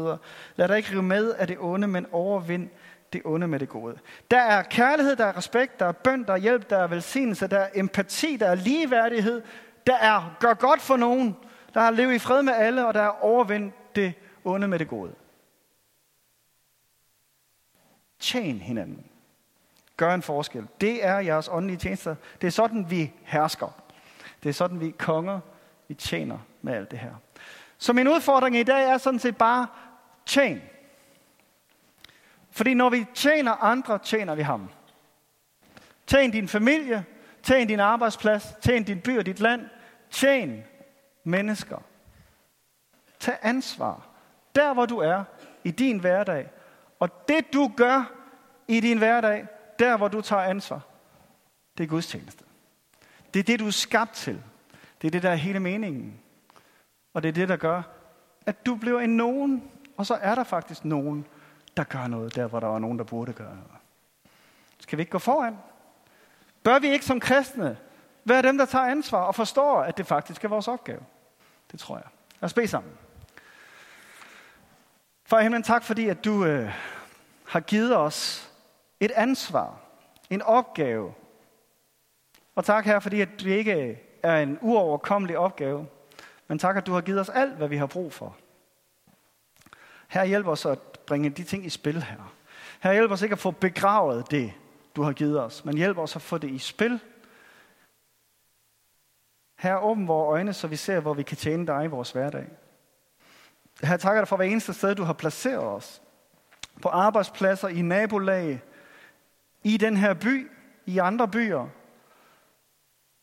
Lad 0.57 0.69
dig 0.69 0.77
ikke 0.77 0.91
rive 0.91 1.03
med 1.03 1.35
af 1.35 1.47
det 1.47 1.57
onde, 1.61 1.89
men 1.89 2.07
overvind 2.13 2.69
det 3.13 3.23
onde 3.25 3.49
med 3.49 3.59
det 3.59 3.69
gode. 3.69 3.99
Der 4.31 4.41
er 4.41 4.63
kærlighed, 4.63 5.17
der 5.17 5.25
er 5.25 5.37
respekt, 5.37 5.81
der 5.81 5.87
er 5.87 5.93
bøn, 5.93 6.25
der 6.25 6.33
er 6.33 6.37
hjælp, 6.37 6.71
der 6.71 6.79
er 6.79 6.87
velsignelse, 6.87 7.47
der 7.47 7.59
er 7.59 7.69
empati, 7.75 8.37
der 8.37 8.47
er 8.47 8.55
ligeværdighed, 8.55 9.43
der 9.87 9.97
er 9.97 10.37
gør 10.41 10.55
godt 10.55 10.81
for 10.81 10.97
nogen, 10.97 11.37
der 11.75 11.81
er 11.81 11.91
lev 11.91 12.13
i 12.13 12.19
fred 12.19 12.43
med 12.43 12.53
alle, 12.53 12.87
og 12.87 12.95
der 12.95 13.03
er 13.03 13.25
overvind 13.25 13.73
det 13.95 14.15
onde 14.45 14.69
med 14.69 14.79
det 14.79 14.89
gode. 14.89 15.15
Tjen 18.19 18.61
hinanden. 18.61 19.05
Gør 19.97 20.15
en 20.15 20.23
forskel. 20.23 20.67
Det 20.81 21.05
er 21.05 21.19
jeres 21.19 21.49
åndelige 21.53 21.79
tjenester. 21.79 22.15
Det 22.41 22.47
er 22.47 22.51
sådan, 22.51 22.91
vi 22.91 23.13
hersker. 23.23 23.83
Det 24.43 24.49
er 24.49 24.53
sådan, 24.53 24.81
vi 24.81 24.91
konger. 24.91 25.41
Vi 25.89 25.95
tjener 25.95 26.39
med 26.63 26.75
alt 26.75 26.91
det 26.91 26.99
her. 26.99 27.15
Så 27.79 27.93
min 27.93 28.09
udfordring 28.09 28.57
i 28.57 28.63
dag 28.63 28.91
er 28.91 28.99
sådan 28.99 29.21
set 29.21 29.37
bare, 29.37 29.67
tjen. 30.27 30.63
Fordi 32.51 32.75
når 32.75 32.91
vi 32.91 33.07
tjener 33.15 33.53
andre, 33.53 33.99
tjener 33.99 34.35
vi 34.35 34.43
ham. 34.43 34.71
Tjen 36.07 36.31
din 36.31 36.49
familie, 36.49 37.05
tjen 37.43 37.69
din 37.69 37.81
arbejdsplads, 37.81 38.55
tjen 38.63 38.85
din 38.85 39.01
by 39.01 39.19
og 39.19 39.27
dit 39.27 39.41
land. 39.41 39.69
Tjen 40.11 40.65
mennesker. 41.25 41.79
Tag 43.21 43.37
ansvar. 43.43 44.09
Der 44.55 44.75
hvor 44.75 44.87
du 44.87 44.99
er 44.99 45.25
i 45.65 45.71
din 45.71 45.99
hverdag. 45.99 46.51
Og 46.99 47.29
det 47.29 47.53
du 47.53 47.73
gør 47.77 48.13
i 48.69 48.81
din 48.81 48.99
hverdag, 48.99 49.47
der 49.79 49.97
hvor 49.97 50.09
du 50.09 50.21
tager 50.21 50.43
ansvar, 50.43 50.81
det 51.79 51.85
er 51.85 51.89
Guds 51.89 52.07
tjeneste. 52.07 52.45
Det 53.35 53.41
er 53.41 53.45
det, 53.45 53.61
du 53.61 53.67
er 53.67 53.71
skabt 53.71 54.13
til. 54.13 54.43
Det 55.03 55.07
er 55.07 55.11
det, 55.11 55.23
der 55.23 55.31
er 55.31 55.35
hele 55.35 55.61
meningen. 55.61 56.21
Og 57.15 57.23
det 57.23 57.29
er 57.29 57.33
det, 57.33 57.49
der 57.49 57.57
gør, 57.57 57.83
at 58.47 58.67
du 58.67 58.75
bliver 58.75 59.01
en 59.01 59.17
nogen, 59.17 59.71
og 59.97 60.07
så 60.07 60.15
er 60.15 60.35
der 60.35 60.45
faktisk 60.45 60.85
nogen, 60.85 61.27
der 61.77 61.85
gør 61.85 62.07
noget 62.07 62.35
der, 62.35 62.47
hvor 62.47 62.61
der 62.61 62.67
var 62.67 62.79
nogen, 62.79 62.99
der 62.99 63.05
burde 63.05 63.33
gøre 63.33 63.55
noget. 63.55 63.79
Skal 64.79 64.99
vi 64.99 65.03
ikke 65.03 65.11
gå 65.11 65.19
foran? 65.19 65.59
Bør 66.63 66.79
vi 66.79 66.89
ikke 66.89 67.05
som 67.05 67.21
kristne 67.21 67.79
være 68.25 68.43
dem, 68.43 68.59
der 68.59 68.65
tager 68.65 68.85
ansvar 68.85 69.23
og 69.23 69.35
forstår, 69.35 69.81
at 69.81 69.99
det 69.99 70.07
faktisk 70.07 70.45
er 70.45 70.49
vores 70.49 70.69
opgave? 70.69 71.01
Det 71.73 71.81
tror 71.81 71.97
jeg. 71.97 72.07
Lad 72.41 72.45
os 72.45 72.55
bede 72.55 72.69
sammen. 72.69 72.93
Far 75.25 75.41
himlen, 75.41 75.63
tak 75.63 75.85
fordi, 75.85 76.09
at 76.09 76.25
du 76.25 76.45
øh, 76.45 76.73
har 77.47 77.61
givet 77.61 77.97
os 77.97 78.51
et 79.01 79.11
ansvar, 79.11 79.81
en 80.31 80.43
opgave. 80.43 81.15
Og 82.55 82.65
tak 82.65 82.85
her, 82.85 83.01
fordi 83.01 83.21
at 83.21 83.29
det 83.39 83.47
ikke 83.47 84.01
er 84.23 84.43
en 84.43 84.59
uoverkommelig 84.61 85.39
opgave, 85.39 85.87
men 86.49 86.59
tak, 86.59 86.77
at 86.77 86.87
du 86.87 86.93
har 86.93 87.01
givet 87.01 87.21
os 87.21 87.29
alt, 87.29 87.55
hvad 87.55 87.69
vi 87.69 87.77
har 87.77 87.87
brug 87.87 88.13
for. 88.13 88.37
Her 90.09 90.25
hjælp 90.25 90.47
os 90.47 90.67
at 90.67 90.79
bringe 91.07 91.31
de 91.31 91.45
ting 91.45 91.67
i 91.67 91.71
spil 91.71 92.03
her. 92.03 92.35
Her 92.81 92.93
hjælp 92.93 93.11
os 93.11 93.23
ikke 93.23 93.33
at 93.33 93.39
få 93.39 93.51
begravet 93.51 94.31
det, 94.31 94.53
du 94.97 95.03
har 95.03 95.13
givet 95.13 95.41
os, 95.41 95.65
men 95.65 95.77
hjælp 95.77 95.99
os 95.99 96.17
at 96.17 96.23
få 96.23 96.39
det 96.39 96.51
i 96.51 96.59
spil. 96.59 97.01
Her 99.59 99.77
åbn 99.77 100.09
vores 100.09 100.29
øjne, 100.29 100.53
så 100.53 100.67
vi 100.67 100.77
ser, 100.77 101.01
hvor 101.01 101.15
vi 101.15 101.23
kan 101.23 101.37
tjene 101.37 101.67
dig 101.67 101.85
i 101.85 101.89
vores 101.89 102.11
hverdag. 102.11 102.47
Her 103.83 103.97
takker 103.97 104.21
dig 104.21 104.29
for 104.29 104.37
hver 104.37 104.47
eneste 104.47 104.75
sted, 104.75 104.95
du 104.95 105.03
har 105.03 105.13
placeret 105.13 105.65
os. 105.65 106.03
På 106.83 106.89
arbejdspladser, 106.89 107.69
i 107.69 107.83
nabolag, 107.83 108.63
i 109.63 109.77
den 109.77 109.97
her 109.97 110.15
by, 110.15 110.51
i 110.87 110.99
andre 110.99 111.29
byer. 111.29 111.67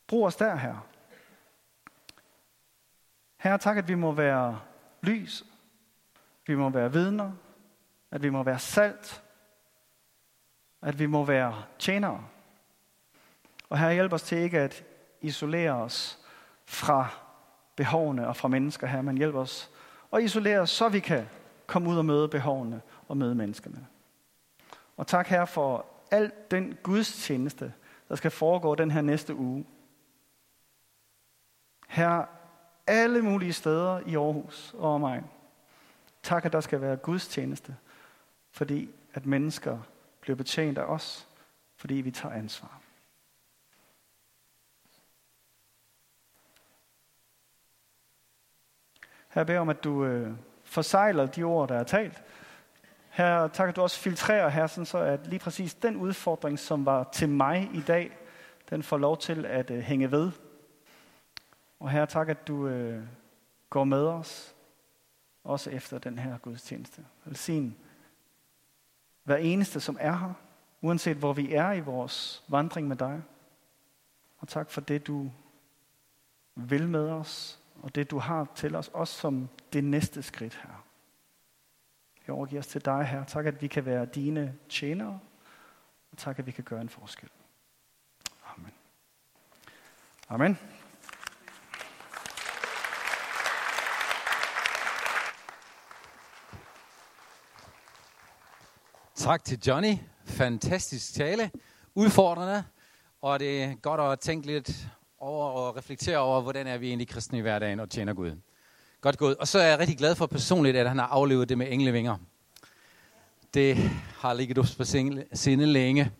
Brug 0.07 0.25
os 0.25 0.35
der 0.35 0.55
her. 0.55 0.87
Herre, 3.45 3.57
tak, 3.57 3.77
at 3.77 3.87
vi 3.87 3.95
må 3.95 4.11
være 4.11 4.59
lys. 5.01 5.45
Vi 6.47 6.55
må 6.55 6.69
være 6.69 6.91
vidner. 6.91 7.31
At 8.11 8.23
vi 8.23 8.29
må 8.29 8.43
være 8.43 8.59
salt. 8.59 9.23
At 10.81 10.99
vi 10.99 11.05
må 11.05 11.25
være 11.25 11.63
tjenere. 11.79 12.25
Og 13.69 13.79
her 13.79 13.91
hjælp 13.91 14.13
os 14.13 14.23
til 14.23 14.37
ikke 14.37 14.59
at 14.59 14.83
isolere 15.21 15.71
os 15.71 16.19
fra 16.65 17.07
behovene 17.75 18.27
og 18.27 18.35
fra 18.35 18.47
mennesker 18.47 18.87
her, 18.87 19.01
men 19.01 19.17
hjælp 19.17 19.35
os 19.35 19.71
at 20.13 20.23
isolere 20.23 20.59
os, 20.59 20.69
så 20.69 20.89
vi 20.89 20.99
kan 20.99 21.25
komme 21.67 21.89
ud 21.89 21.97
og 21.97 22.05
møde 22.05 22.27
behovene 22.27 22.81
og 23.07 23.17
møde 23.17 23.35
menneskene. 23.35 23.87
Og 24.97 25.07
tak 25.07 25.27
her 25.27 25.45
for 25.45 25.85
al 26.11 26.31
den 26.51 26.77
gudstjeneste, 26.83 27.73
der 28.09 28.15
skal 28.15 28.31
foregå 28.31 28.75
den 28.75 28.91
her 28.91 29.01
næste 29.01 29.35
uge. 29.35 29.65
Her 31.87 32.34
alle 32.87 33.21
mulige 33.21 33.53
steder 33.53 33.99
i 34.05 34.15
Aarhus 34.15 34.75
og 34.77 34.93
omegn. 34.93 35.25
Tak, 36.23 36.45
at 36.45 36.53
der 36.53 36.61
skal 36.61 36.81
være 36.81 36.97
gudstjeneste, 36.97 37.75
fordi 38.51 38.89
at 39.13 39.25
mennesker 39.25 39.79
bliver 40.21 40.35
betjent 40.35 40.77
af 40.77 40.83
os, 40.83 41.27
fordi 41.75 41.93
vi 41.93 42.11
tager 42.11 42.35
ansvar. 42.35 42.81
Her 49.29 49.43
beder 49.43 49.59
om, 49.59 49.69
at 49.69 49.83
du 49.83 50.05
øh, 50.05 50.33
forsejler 50.63 51.25
de 51.25 51.43
ord, 51.43 51.69
der 51.69 51.75
er 51.75 51.83
talt. 51.83 52.23
Her 53.09 53.47
tak, 53.47 53.69
at 53.69 53.75
du 53.75 53.81
også 53.81 53.99
filtrerer 53.99 54.49
her, 54.49 54.67
sådan 54.67 54.85
så 54.85 54.97
at 54.97 55.27
lige 55.27 55.39
præcis 55.39 55.73
den 55.73 55.95
udfordring, 55.95 56.59
som 56.59 56.85
var 56.85 57.09
til 57.13 57.29
mig 57.29 57.69
i 57.73 57.81
dag, 57.81 58.17
den 58.69 58.83
får 58.83 58.97
lov 58.97 59.17
til 59.17 59.45
at 59.45 59.71
øh, 59.71 59.79
hænge 59.79 60.11
ved. 60.11 60.31
Og 61.85 61.91
her 61.91 62.05
tak, 62.05 62.29
at 62.29 62.47
du 62.47 62.67
øh, 62.67 63.03
går 63.69 63.83
med 63.83 64.07
os, 64.07 64.55
også 65.43 65.69
efter 65.69 65.97
den 65.97 66.19
her 66.19 66.37
gudstjeneste. 66.37 67.05
Velsign 67.25 67.77
hver 69.23 69.35
eneste, 69.37 69.79
som 69.79 69.97
er 69.99 70.17
her, 70.17 70.33
uanset 70.81 71.17
hvor 71.17 71.33
vi 71.33 71.53
er 71.53 71.71
i 71.71 71.79
vores 71.79 72.43
vandring 72.47 72.87
med 72.87 72.95
dig. 72.95 73.23
Og 74.37 74.47
tak 74.47 74.69
for 74.69 74.81
det, 74.81 75.07
du 75.07 75.31
vil 76.55 76.89
med 76.89 77.09
os, 77.09 77.59
og 77.81 77.95
det, 77.95 78.11
du 78.11 78.19
har 78.19 78.47
til 78.55 78.75
os, 78.75 78.87
også 78.87 79.19
som 79.19 79.49
det 79.73 79.83
næste 79.83 80.23
skridt 80.23 80.55
her. 80.63 80.85
Vi 82.25 82.31
overgiver 82.31 82.59
os 82.59 82.67
til 82.67 82.85
dig 82.85 83.05
her. 83.05 83.23
Tak, 83.23 83.45
at 83.45 83.61
vi 83.61 83.67
kan 83.67 83.85
være 83.85 84.05
dine 84.05 84.55
tjenere, 84.69 85.19
og 86.11 86.17
tak, 86.17 86.39
at 86.39 86.45
vi 86.45 86.51
kan 86.51 86.63
gøre 86.63 86.81
en 86.81 86.89
forskel. 86.89 87.29
Amen. 88.45 88.73
Amen. 90.29 90.57
Tak 99.25 99.43
til 99.43 99.59
Johnny. 99.67 99.93
Fantastisk 100.25 101.13
tale. 101.13 101.51
Udfordrende. 101.95 102.63
Og 103.21 103.39
det 103.39 103.63
er 103.63 103.75
godt 103.75 104.01
at 104.01 104.19
tænke 104.19 104.47
lidt 104.47 104.87
over 105.19 105.47
og 105.47 105.77
reflektere 105.77 106.17
over, 106.17 106.41
hvordan 106.41 106.67
er 106.67 106.77
vi 106.77 106.87
egentlig 106.87 107.07
kristne 107.07 107.37
i 107.37 107.41
hverdagen 107.41 107.79
og 107.79 107.89
tjener 107.89 108.13
Gud. 108.13 108.31
Godt 109.01 109.17
gået. 109.17 109.37
Og 109.37 109.47
så 109.47 109.59
er 109.59 109.67
jeg 109.67 109.79
rigtig 109.79 109.97
glad 109.97 110.15
for 110.15 110.25
personligt, 110.25 110.77
at 110.77 110.87
han 110.87 110.99
har 110.99 111.05
aflevet 111.07 111.49
det 111.49 111.57
med 111.57 111.67
englevinger. 111.71 112.17
Det 113.53 113.77
har 114.17 114.33
ligget 114.33 114.57
op 114.57 114.65
på 114.77 114.83
sinde 115.33 115.65
længe. 115.65 116.11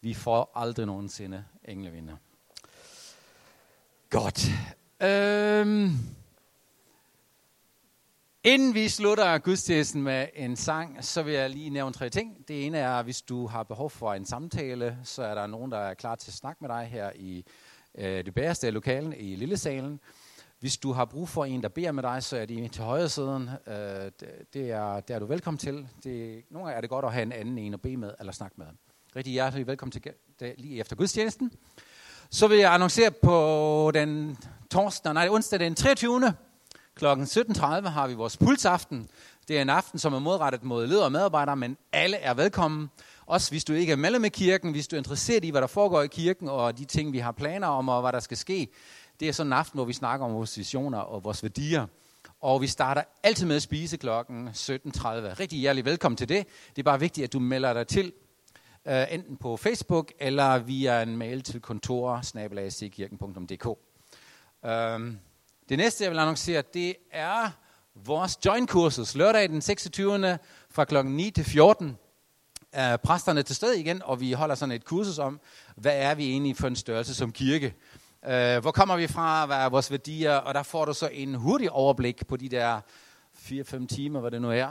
Vi 0.00 0.14
får 0.14 0.52
aldrig 0.54 0.86
nogensinde 0.86 1.44
englevinger. 1.64 2.16
Godt. 4.10 4.48
Øhm. 5.00 5.98
Inden 8.44 8.74
vi 8.74 8.88
slutter 8.88 9.38
gudstjenesten 9.38 10.02
med 10.02 10.26
en 10.34 10.56
sang, 10.56 11.04
så 11.04 11.22
vil 11.22 11.34
jeg 11.34 11.50
lige 11.50 11.70
nævne 11.70 11.92
tre 11.92 12.10
ting. 12.10 12.48
Det 12.48 12.66
ene 12.66 12.78
er, 12.78 13.02
hvis 13.02 13.22
du 13.22 13.46
har 13.46 13.62
behov 13.62 13.90
for 13.90 14.14
en 14.14 14.24
samtale, 14.24 14.98
så 15.04 15.22
er 15.22 15.34
der 15.34 15.46
nogen, 15.46 15.72
der 15.72 15.78
er 15.78 15.94
klar 15.94 16.14
til 16.14 16.30
at 16.30 16.34
snakke 16.34 16.64
med 16.64 16.68
dig 16.68 16.88
her 16.92 17.10
i 17.16 17.44
øh, 17.94 18.24
det 18.24 18.34
bagerste 18.34 18.66
af 18.66 18.74
lokalen 18.74 19.14
i 19.16 19.36
Lillesalen. 19.36 20.00
Hvis 20.60 20.76
du 20.76 20.92
har 20.92 21.04
brug 21.04 21.28
for 21.28 21.44
en, 21.44 21.62
der 21.62 21.68
beder 21.68 21.92
med 21.92 22.02
dig, 22.02 22.22
så 22.22 22.36
er 22.36 22.46
de 22.46 22.68
til 22.68 22.82
højre 22.82 23.08
siden. 23.08 23.50
Øh, 23.66 23.74
det, 24.52 24.70
er, 24.70 25.00
det 25.00 25.14
er 25.14 25.18
du 25.18 25.26
velkommen 25.26 25.58
til. 25.58 25.88
Det, 26.04 26.44
nogle 26.50 26.66
gange 26.66 26.76
er 26.76 26.80
det 26.80 26.90
godt 26.90 27.04
at 27.04 27.12
have 27.12 27.22
en 27.22 27.32
anden 27.32 27.58
en 27.58 27.74
at 27.74 27.80
bede 27.80 27.96
med 27.96 28.14
eller 28.18 28.32
snakke 28.32 28.54
med. 28.58 28.66
Rigtig 29.16 29.32
hjertelig 29.32 29.66
velkommen 29.66 29.92
til 29.92 30.02
det, 30.40 30.54
lige 30.58 30.80
efter 30.80 30.96
gudstjenesten. 30.96 31.52
Så 32.30 32.48
vil 32.48 32.58
jeg 32.58 32.74
annoncere 32.74 33.10
på 33.10 33.90
den 33.94 34.38
torsdag, 34.70 35.14
nej, 35.14 35.28
onsdag 35.28 35.60
den 35.60 35.74
23. 35.74 36.34
Kl. 37.00 37.06
17.30 37.06 37.88
har 37.88 38.06
vi 38.06 38.14
vores 38.14 38.36
pulsaften. 38.36 39.08
Det 39.48 39.58
er 39.58 39.62
en 39.62 39.70
aften, 39.70 39.98
som 39.98 40.14
er 40.14 40.18
modrettet 40.18 40.64
mod 40.64 40.86
ledere 40.86 41.04
og 41.04 41.12
medarbejdere, 41.12 41.56
men 41.56 41.76
alle 41.92 42.16
er 42.16 42.34
velkommen. 42.34 42.90
Også 43.26 43.50
hvis 43.50 43.64
du 43.64 43.72
ikke 43.72 43.92
er 43.92 43.96
medlem 43.96 44.24
af 44.24 44.32
kirken, 44.32 44.70
hvis 44.70 44.88
du 44.88 44.96
er 44.96 44.98
interesseret 44.98 45.44
i, 45.44 45.50
hvad 45.50 45.60
der 45.60 45.66
foregår 45.66 46.02
i 46.02 46.06
kirken, 46.06 46.48
og 46.48 46.78
de 46.78 46.84
ting, 46.84 47.12
vi 47.12 47.18
har 47.18 47.32
planer 47.32 47.66
om, 47.66 47.88
og 47.88 48.00
hvad 48.00 48.12
der 48.12 48.20
skal 48.20 48.36
ske. 48.36 48.68
Det 49.20 49.28
er 49.28 49.32
sådan 49.32 49.48
en 49.48 49.52
aften, 49.52 49.76
hvor 49.76 49.84
vi 49.84 49.92
snakker 49.92 50.26
om 50.26 50.34
vores 50.34 50.58
visioner 50.58 50.98
og 50.98 51.24
vores 51.24 51.42
værdier. 51.42 51.86
Og 52.40 52.60
vi 52.60 52.66
starter 52.66 53.02
altid 53.22 53.46
med 53.46 53.56
at 53.56 53.62
spise 53.62 53.96
klokken 53.96 54.48
17.30. 54.48 55.06
Rigtig 55.06 55.58
hjertelig 55.58 55.84
velkommen 55.84 56.16
til 56.16 56.28
det. 56.28 56.46
Det 56.70 56.78
er 56.78 56.84
bare 56.84 57.00
vigtigt, 57.00 57.24
at 57.24 57.32
du 57.32 57.38
melder 57.38 57.72
dig 57.72 57.86
til, 57.86 58.12
uh, 58.84 59.14
enten 59.14 59.36
på 59.36 59.56
Facebook 59.56 60.12
eller 60.18 60.58
via 60.58 61.02
en 61.02 61.16
mail 61.16 61.42
til 61.42 61.60
kontor 61.60 62.22
Uh, 64.64 65.29
det 65.70 65.78
næste, 65.78 66.04
jeg 66.04 66.10
vil 66.10 66.18
annoncere, 66.18 66.62
det 66.74 66.96
er 67.12 67.50
vores 67.94 68.38
join-kursus. 68.46 69.14
Lørdag 69.14 69.48
den 69.48 69.60
26. 69.60 70.38
fra 70.70 70.84
kl. 70.84 71.04
9 71.04 71.30
til 71.30 71.44
14 71.44 71.98
er 72.72 72.96
præsterne 72.96 73.42
til 73.42 73.56
stede 73.56 73.80
igen, 73.80 74.02
og 74.02 74.20
vi 74.20 74.32
holder 74.32 74.54
sådan 74.54 74.74
et 74.74 74.84
kursus 74.84 75.18
om, 75.18 75.40
hvad 75.76 75.92
er 75.94 76.14
vi 76.14 76.30
egentlig 76.30 76.56
for 76.56 76.66
en 76.66 76.76
størrelse 76.76 77.14
som 77.14 77.32
kirke. 77.32 77.74
Øh, 78.28 78.58
hvor 78.58 78.70
kommer 78.70 78.96
vi 78.96 79.06
fra? 79.06 79.46
Hvad 79.46 79.56
er 79.56 79.68
vores 79.68 79.90
værdier? 79.90 80.34
Og 80.34 80.54
der 80.54 80.62
får 80.62 80.84
du 80.84 80.94
så 80.94 81.08
en 81.12 81.34
hurtig 81.34 81.70
overblik 81.70 82.26
på 82.26 82.36
de 82.36 82.48
der 82.48 82.80
4-5 83.34 83.86
timer, 83.86 84.20
hvad 84.20 84.30
det 84.30 84.42
nu 84.42 84.50
er, 84.50 84.68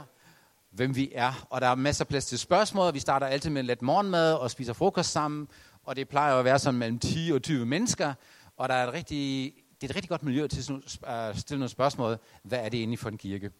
hvem 0.70 0.96
vi 0.96 1.12
er. 1.14 1.46
Og 1.50 1.60
der 1.60 1.66
er 1.66 1.74
masser 1.74 2.04
af 2.04 2.08
plads 2.08 2.26
til 2.26 2.38
spørgsmål. 2.38 2.94
Vi 2.94 3.00
starter 3.00 3.26
altid 3.26 3.50
med 3.50 3.62
lidt 3.62 3.82
morgenmad 3.82 4.34
og 4.34 4.50
spiser 4.50 4.72
frokost 4.72 5.12
sammen. 5.12 5.48
Og 5.84 5.96
det 5.96 6.08
plejer 6.08 6.34
at 6.34 6.44
være 6.44 6.58
sådan 6.58 6.78
mellem 6.78 6.98
10 6.98 7.30
og 7.34 7.42
20 7.42 7.66
mennesker. 7.66 8.14
Og 8.56 8.68
der 8.68 8.74
er 8.74 8.86
et 8.86 8.94
rigtig 8.94 9.52
det 9.80 9.86
er 9.86 9.90
et 9.90 9.96
rigtig 9.96 10.08
godt 10.08 10.22
miljø 10.22 10.46
til 10.46 10.82
at 11.02 11.28
øh, 11.28 11.36
stille 11.36 11.58
nogle 11.58 11.68
spørgsmål. 11.68 12.18
Hvad 12.42 12.58
er 12.58 12.68
det 12.68 12.78
egentlig 12.78 12.98
for 12.98 13.08
en 13.08 13.18
kirke? 13.18 13.50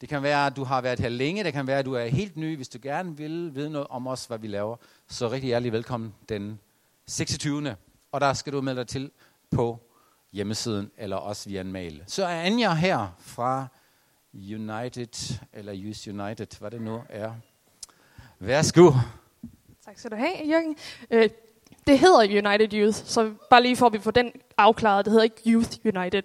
Det 0.00 0.08
kan 0.08 0.22
være, 0.22 0.46
at 0.46 0.56
du 0.56 0.64
har 0.64 0.80
været 0.80 1.00
her 1.00 1.08
længe. 1.08 1.44
Det 1.44 1.52
kan 1.52 1.66
være, 1.66 1.78
at 1.78 1.84
du 1.84 1.94
er 1.94 2.06
helt 2.06 2.36
ny. 2.36 2.56
Hvis 2.56 2.68
du 2.68 2.78
gerne 2.82 3.16
vil 3.16 3.54
vide 3.54 3.70
noget 3.70 3.86
om 3.90 4.06
os, 4.06 4.24
hvad 4.24 4.38
vi 4.38 4.46
laver, 4.46 4.76
så 5.08 5.30
rigtig 5.30 5.46
hjertelig 5.46 5.72
velkommen 5.72 6.14
den 6.28 6.60
26. 7.06 7.76
Og 8.12 8.20
der 8.20 8.32
skal 8.32 8.52
du 8.52 8.60
melde 8.60 8.78
dig 8.78 8.88
til 8.88 9.10
på 9.50 9.78
hjemmesiden, 10.32 10.90
eller 10.96 11.16
også 11.16 11.48
via 11.48 11.60
en 11.60 11.72
mail. 11.72 12.02
Så 12.06 12.24
er 12.24 12.42
Anja 12.42 12.74
her 12.74 13.16
fra 13.18 13.66
United, 14.34 15.40
eller 15.52 15.88
Use 15.90 16.10
United, 16.10 16.58
hvad 16.58 16.70
det 16.70 16.82
nu 16.82 17.02
er. 17.08 17.32
Værsgo. 18.38 18.92
Tak 19.84 19.98
skal 19.98 20.10
du 20.10 20.16
have, 20.16 20.48
Jørgen. 20.48 20.76
Øh, 21.10 21.30
det 21.86 21.98
hedder 21.98 22.48
United 22.48 22.72
Youth, 22.72 22.96
så 23.04 23.30
bare 23.50 23.62
lige 23.62 23.76
for 23.76 23.86
at 23.86 23.92
vi 23.92 23.98
får 23.98 24.10
den 24.10 24.32
afklaret. 24.58 25.04
Det 25.04 25.10
hedder 25.10 25.24
ikke 25.24 25.42
Youth 25.46 25.70
United, 25.84 26.22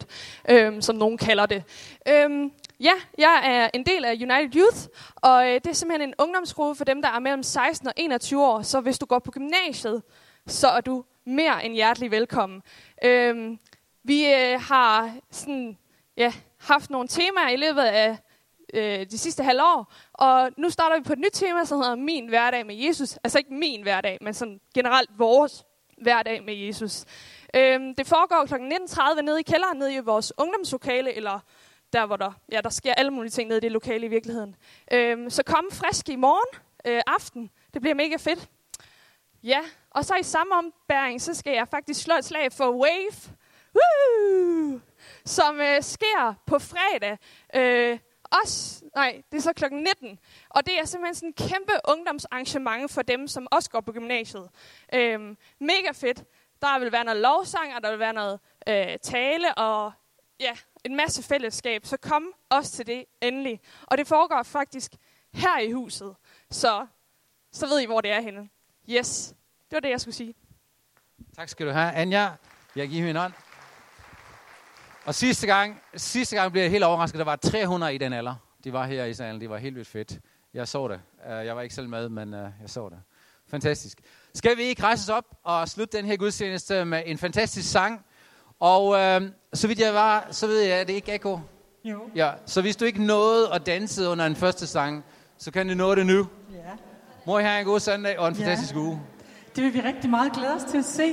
øhm, 0.49 0.81
som 0.81 0.95
nogen 0.95 1.17
kalder 1.17 1.45
det. 1.45 1.63
Øhm, 2.07 2.51
ja, 2.79 2.93
jeg 3.17 3.41
er 3.45 3.69
en 3.73 3.85
del 3.85 4.05
af 4.05 4.13
United 4.13 4.55
Youth, 4.55 4.77
og 5.15 5.47
øh, 5.47 5.53
det 5.53 5.67
er 5.67 5.73
simpelthen 5.73 6.09
en 6.09 6.15
ungdomsgruppe 6.17 6.77
for 6.77 6.85
dem, 6.85 7.01
der 7.01 7.09
er 7.09 7.19
mellem 7.19 7.43
16 7.43 7.87
og 7.87 7.93
21 7.97 8.45
år. 8.45 8.61
Så 8.61 8.81
hvis 8.81 8.99
du 8.99 9.05
går 9.05 9.19
på 9.19 9.31
gymnasiet, 9.31 10.01
så 10.47 10.67
er 10.67 10.81
du 10.81 11.03
mere 11.25 11.65
end 11.65 11.73
hjertelig 11.73 12.11
velkommen. 12.11 12.61
Øhm, 13.03 13.59
vi 14.03 14.25
øh, 14.25 14.61
har 14.61 15.15
sådan, 15.31 15.77
ja, 16.17 16.33
haft 16.57 16.89
nogle 16.89 17.07
temaer 17.07 17.49
i 17.49 17.55
løbet 17.55 17.81
af 17.81 18.17
øh, 18.75 19.05
de 19.11 19.17
sidste 19.17 19.43
halve 19.43 19.61
år. 19.61 19.93
Og 20.13 20.51
nu 20.57 20.69
starter 20.69 20.97
vi 20.97 21.03
på 21.03 21.13
et 21.13 21.19
nyt 21.19 21.31
tema, 21.33 21.65
som 21.65 21.77
hedder 21.77 21.95
Min 21.95 22.27
hverdag 22.29 22.65
med 22.65 22.75
Jesus. 22.75 23.17
Altså 23.23 23.37
ikke 23.37 23.53
min 23.53 23.81
hverdag, 23.81 24.17
men 24.21 24.33
sådan 24.33 24.61
generelt 24.73 25.09
vores 25.17 25.65
hverdag 25.97 26.43
med 26.43 26.55
Jesus. 26.55 27.05
Øhm, 27.55 27.95
det 27.95 28.07
foregår 28.07 28.45
kl. 28.45 28.53
19.30 28.53 29.21
nede 29.21 29.39
i 29.39 29.43
kælderen, 29.43 29.77
nede 29.77 29.93
i 29.93 29.99
vores 29.99 30.33
ungdomslokale, 30.37 31.13
eller 31.13 31.39
der, 31.93 32.05
hvor 32.05 32.15
der, 32.15 32.31
ja, 32.51 32.61
der 32.61 32.69
sker 32.69 32.93
alle 32.93 33.11
mulige 33.11 33.31
ting 33.31 33.47
nede 33.47 33.57
i 33.57 33.61
det 33.61 33.71
lokale 33.71 34.05
i 34.05 34.09
virkeligheden. 34.09 34.55
Øhm, 34.91 35.29
så 35.29 35.43
kom 35.43 35.65
frisk 35.71 36.09
i 36.09 36.15
morgen 36.15 36.61
øh, 36.85 37.01
aften. 37.07 37.51
Det 37.73 37.81
bliver 37.81 37.95
mega 37.95 38.15
fedt. 38.15 38.49
Ja, 39.43 39.59
og 39.91 40.05
så 40.05 40.15
i 40.15 40.23
samme 40.23 40.55
ombæring, 40.55 41.21
så 41.21 41.33
skal 41.33 41.53
jeg 41.53 41.67
faktisk 41.67 42.01
slå 42.01 42.15
et 42.15 42.25
slag 42.25 42.51
for 42.51 42.71
Wave. 42.71 43.35
Woo! 43.75 44.79
Som 45.25 45.59
øh, 45.59 45.81
sker 45.81 46.33
på 46.45 46.59
fredag. 46.59 47.17
Øh, 47.55 47.99
os. 48.43 48.83
nej, 48.95 49.21
det 49.31 49.37
er 49.37 49.41
så 49.41 49.53
klokken 49.53 49.79
19. 49.79 50.19
Og 50.49 50.65
det 50.65 50.79
er 50.79 50.85
simpelthen 50.85 51.15
sådan 51.15 51.29
en 51.29 51.49
kæmpe 51.49 51.73
ungdomsarrangement 51.87 52.91
for 52.91 53.01
dem, 53.01 53.27
som 53.27 53.47
også 53.51 53.69
går 53.69 53.81
på 53.81 53.91
gymnasiet. 53.91 54.49
Øhm, 54.93 55.37
mega 55.59 55.91
fedt. 55.93 56.23
Der 56.61 56.79
vil 56.79 56.91
være 56.91 57.03
noget 57.03 57.21
lovsang, 57.21 57.75
og 57.75 57.83
der 57.83 57.89
vil 57.89 57.99
være 57.99 58.13
noget 58.13 58.39
øh, 58.69 58.97
tale, 59.01 59.53
og 59.57 59.91
ja, 60.39 60.51
en 60.83 60.95
masse 60.95 61.23
fællesskab. 61.23 61.85
Så 61.85 61.97
kom 61.97 62.33
også 62.49 62.71
til 62.71 62.87
det 62.87 63.05
endelig. 63.21 63.61
Og 63.85 63.97
det 63.97 64.07
foregår 64.07 64.43
faktisk 64.43 64.91
her 65.33 65.59
i 65.59 65.71
huset. 65.71 66.15
Så, 66.51 66.87
så 67.51 67.67
ved 67.67 67.79
I, 67.79 67.85
hvor 67.85 68.01
det 68.01 68.11
er 68.11 68.21
henne. 68.21 68.49
Yes, 68.89 69.33
det 69.69 69.75
var 69.75 69.79
det, 69.79 69.89
jeg 69.89 70.01
skulle 70.01 70.15
sige. 70.15 70.35
Tak 71.35 71.49
skal 71.49 71.67
du 71.67 71.71
have, 71.71 71.93
Anja. 71.93 72.31
Jeg 72.75 72.87
giver 72.87 73.05
hende 73.05 73.09
en 73.09 73.15
hånd. 73.15 73.33
Og 75.05 75.15
sidste 75.15 75.47
gang, 75.47 75.81
sidste 75.95 76.35
gang 76.35 76.51
blev 76.51 76.61
jeg 76.61 76.71
helt 76.71 76.83
overrasket. 76.83 77.19
Der 77.19 77.25
var 77.25 77.35
300 77.35 77.95
i 77.95 77.97
den 77.97 78.13
alder. 78.13 78.35
De 78.63 78.73
var 78.73 78.85
her 78.85 79.05
i 79.05 79.13
salen. 79.13 79.41
Det 79.41 79.49
var 79.49 79.57
helt 79.57 79.75
vildt 79.75 79.87
fedt. 79.87 80.19
Jeg 80.53 80.67
så 80.67 80.87
det. 80.87 80.99
Uh, 81.25 81.45
jeg 81.45 81.55
var 81.55 81.61
ikke 81.61 81.75
selv 81.75 81.89
med, 81.89 82.09
men 82.09 82.33
uh, 82.33 82.39
jeg 82.39 82.49
så 82.65 82.89
det. 82.89 82.97
Fantastisk. 83.47 83.99
Skal 84.33 84.57
vi 84.57 84.63
ikke 84.63 84.83
rejse 84.83 85.01
os 85.01 85.09
op 85.09 85.25
og 85.43 85.69
slutte 85.69 85.97
den 85.97 86.05
her 86.05 86.15
gudstjeneste 86.15 86.85
med 86.85 87.03
en 87.05 87.17
fantastisk 87.17 87.71
sang? 87.71 88.05
Og 88.59 88.87
uh, 88.87 89.27
så 89.53 89.67
vidt 89.67 89.79
jeg 89.79 89.93
var, 89.93 90.27
så 90.31 90.47
ved 90.47 90.61
jeg, 90.61 90.77
at 90.77 90.87
det 90.87 90.93
ikke 90.93 91.11
er 91.11 91.15
Eko. 91.15 91.39
Jo. 91.83 92.01
Ja, 92.15 92.31
så 92.45 92.61
hvis 92.61 92.75
du 92.75 92.85
ikke 92.85 93.03
nåede 93.03 93.53
at 93.53 93.65
danse 93.65 94.07
under 94.07 94.27
den 94.27 94.35
første 94.35 94.67
sang, 94.67 95.05
så 95.37 95.51
kan 95.51 95.67
du 95.67 95.73
nå 95.73 95.95
det 95.95 96.05
nu. 96.05 96.27
Ja. 96.53 96.57
Må 97.25 97.39
I 97.39 97.43
have 97.43 97.59
en 97.59 97.65
god 97.65 97.79
søndag 97.79 98.19
og 98.19 98.27
en 98.27 98.35
fantastisk 98.35 98.73
ja. 98.73 98.79
uge. 98.79 99.01
Det 99.55 99.63
vil 99.63 99.73
vi 99.73 99.81
rigtig 99.81 100.09
meget 100.09 100.33
glæde 100.33 100.53
os 100.53 100.63
til 100.63 100.77
at 100.77 100.85
se. 100.85 101.03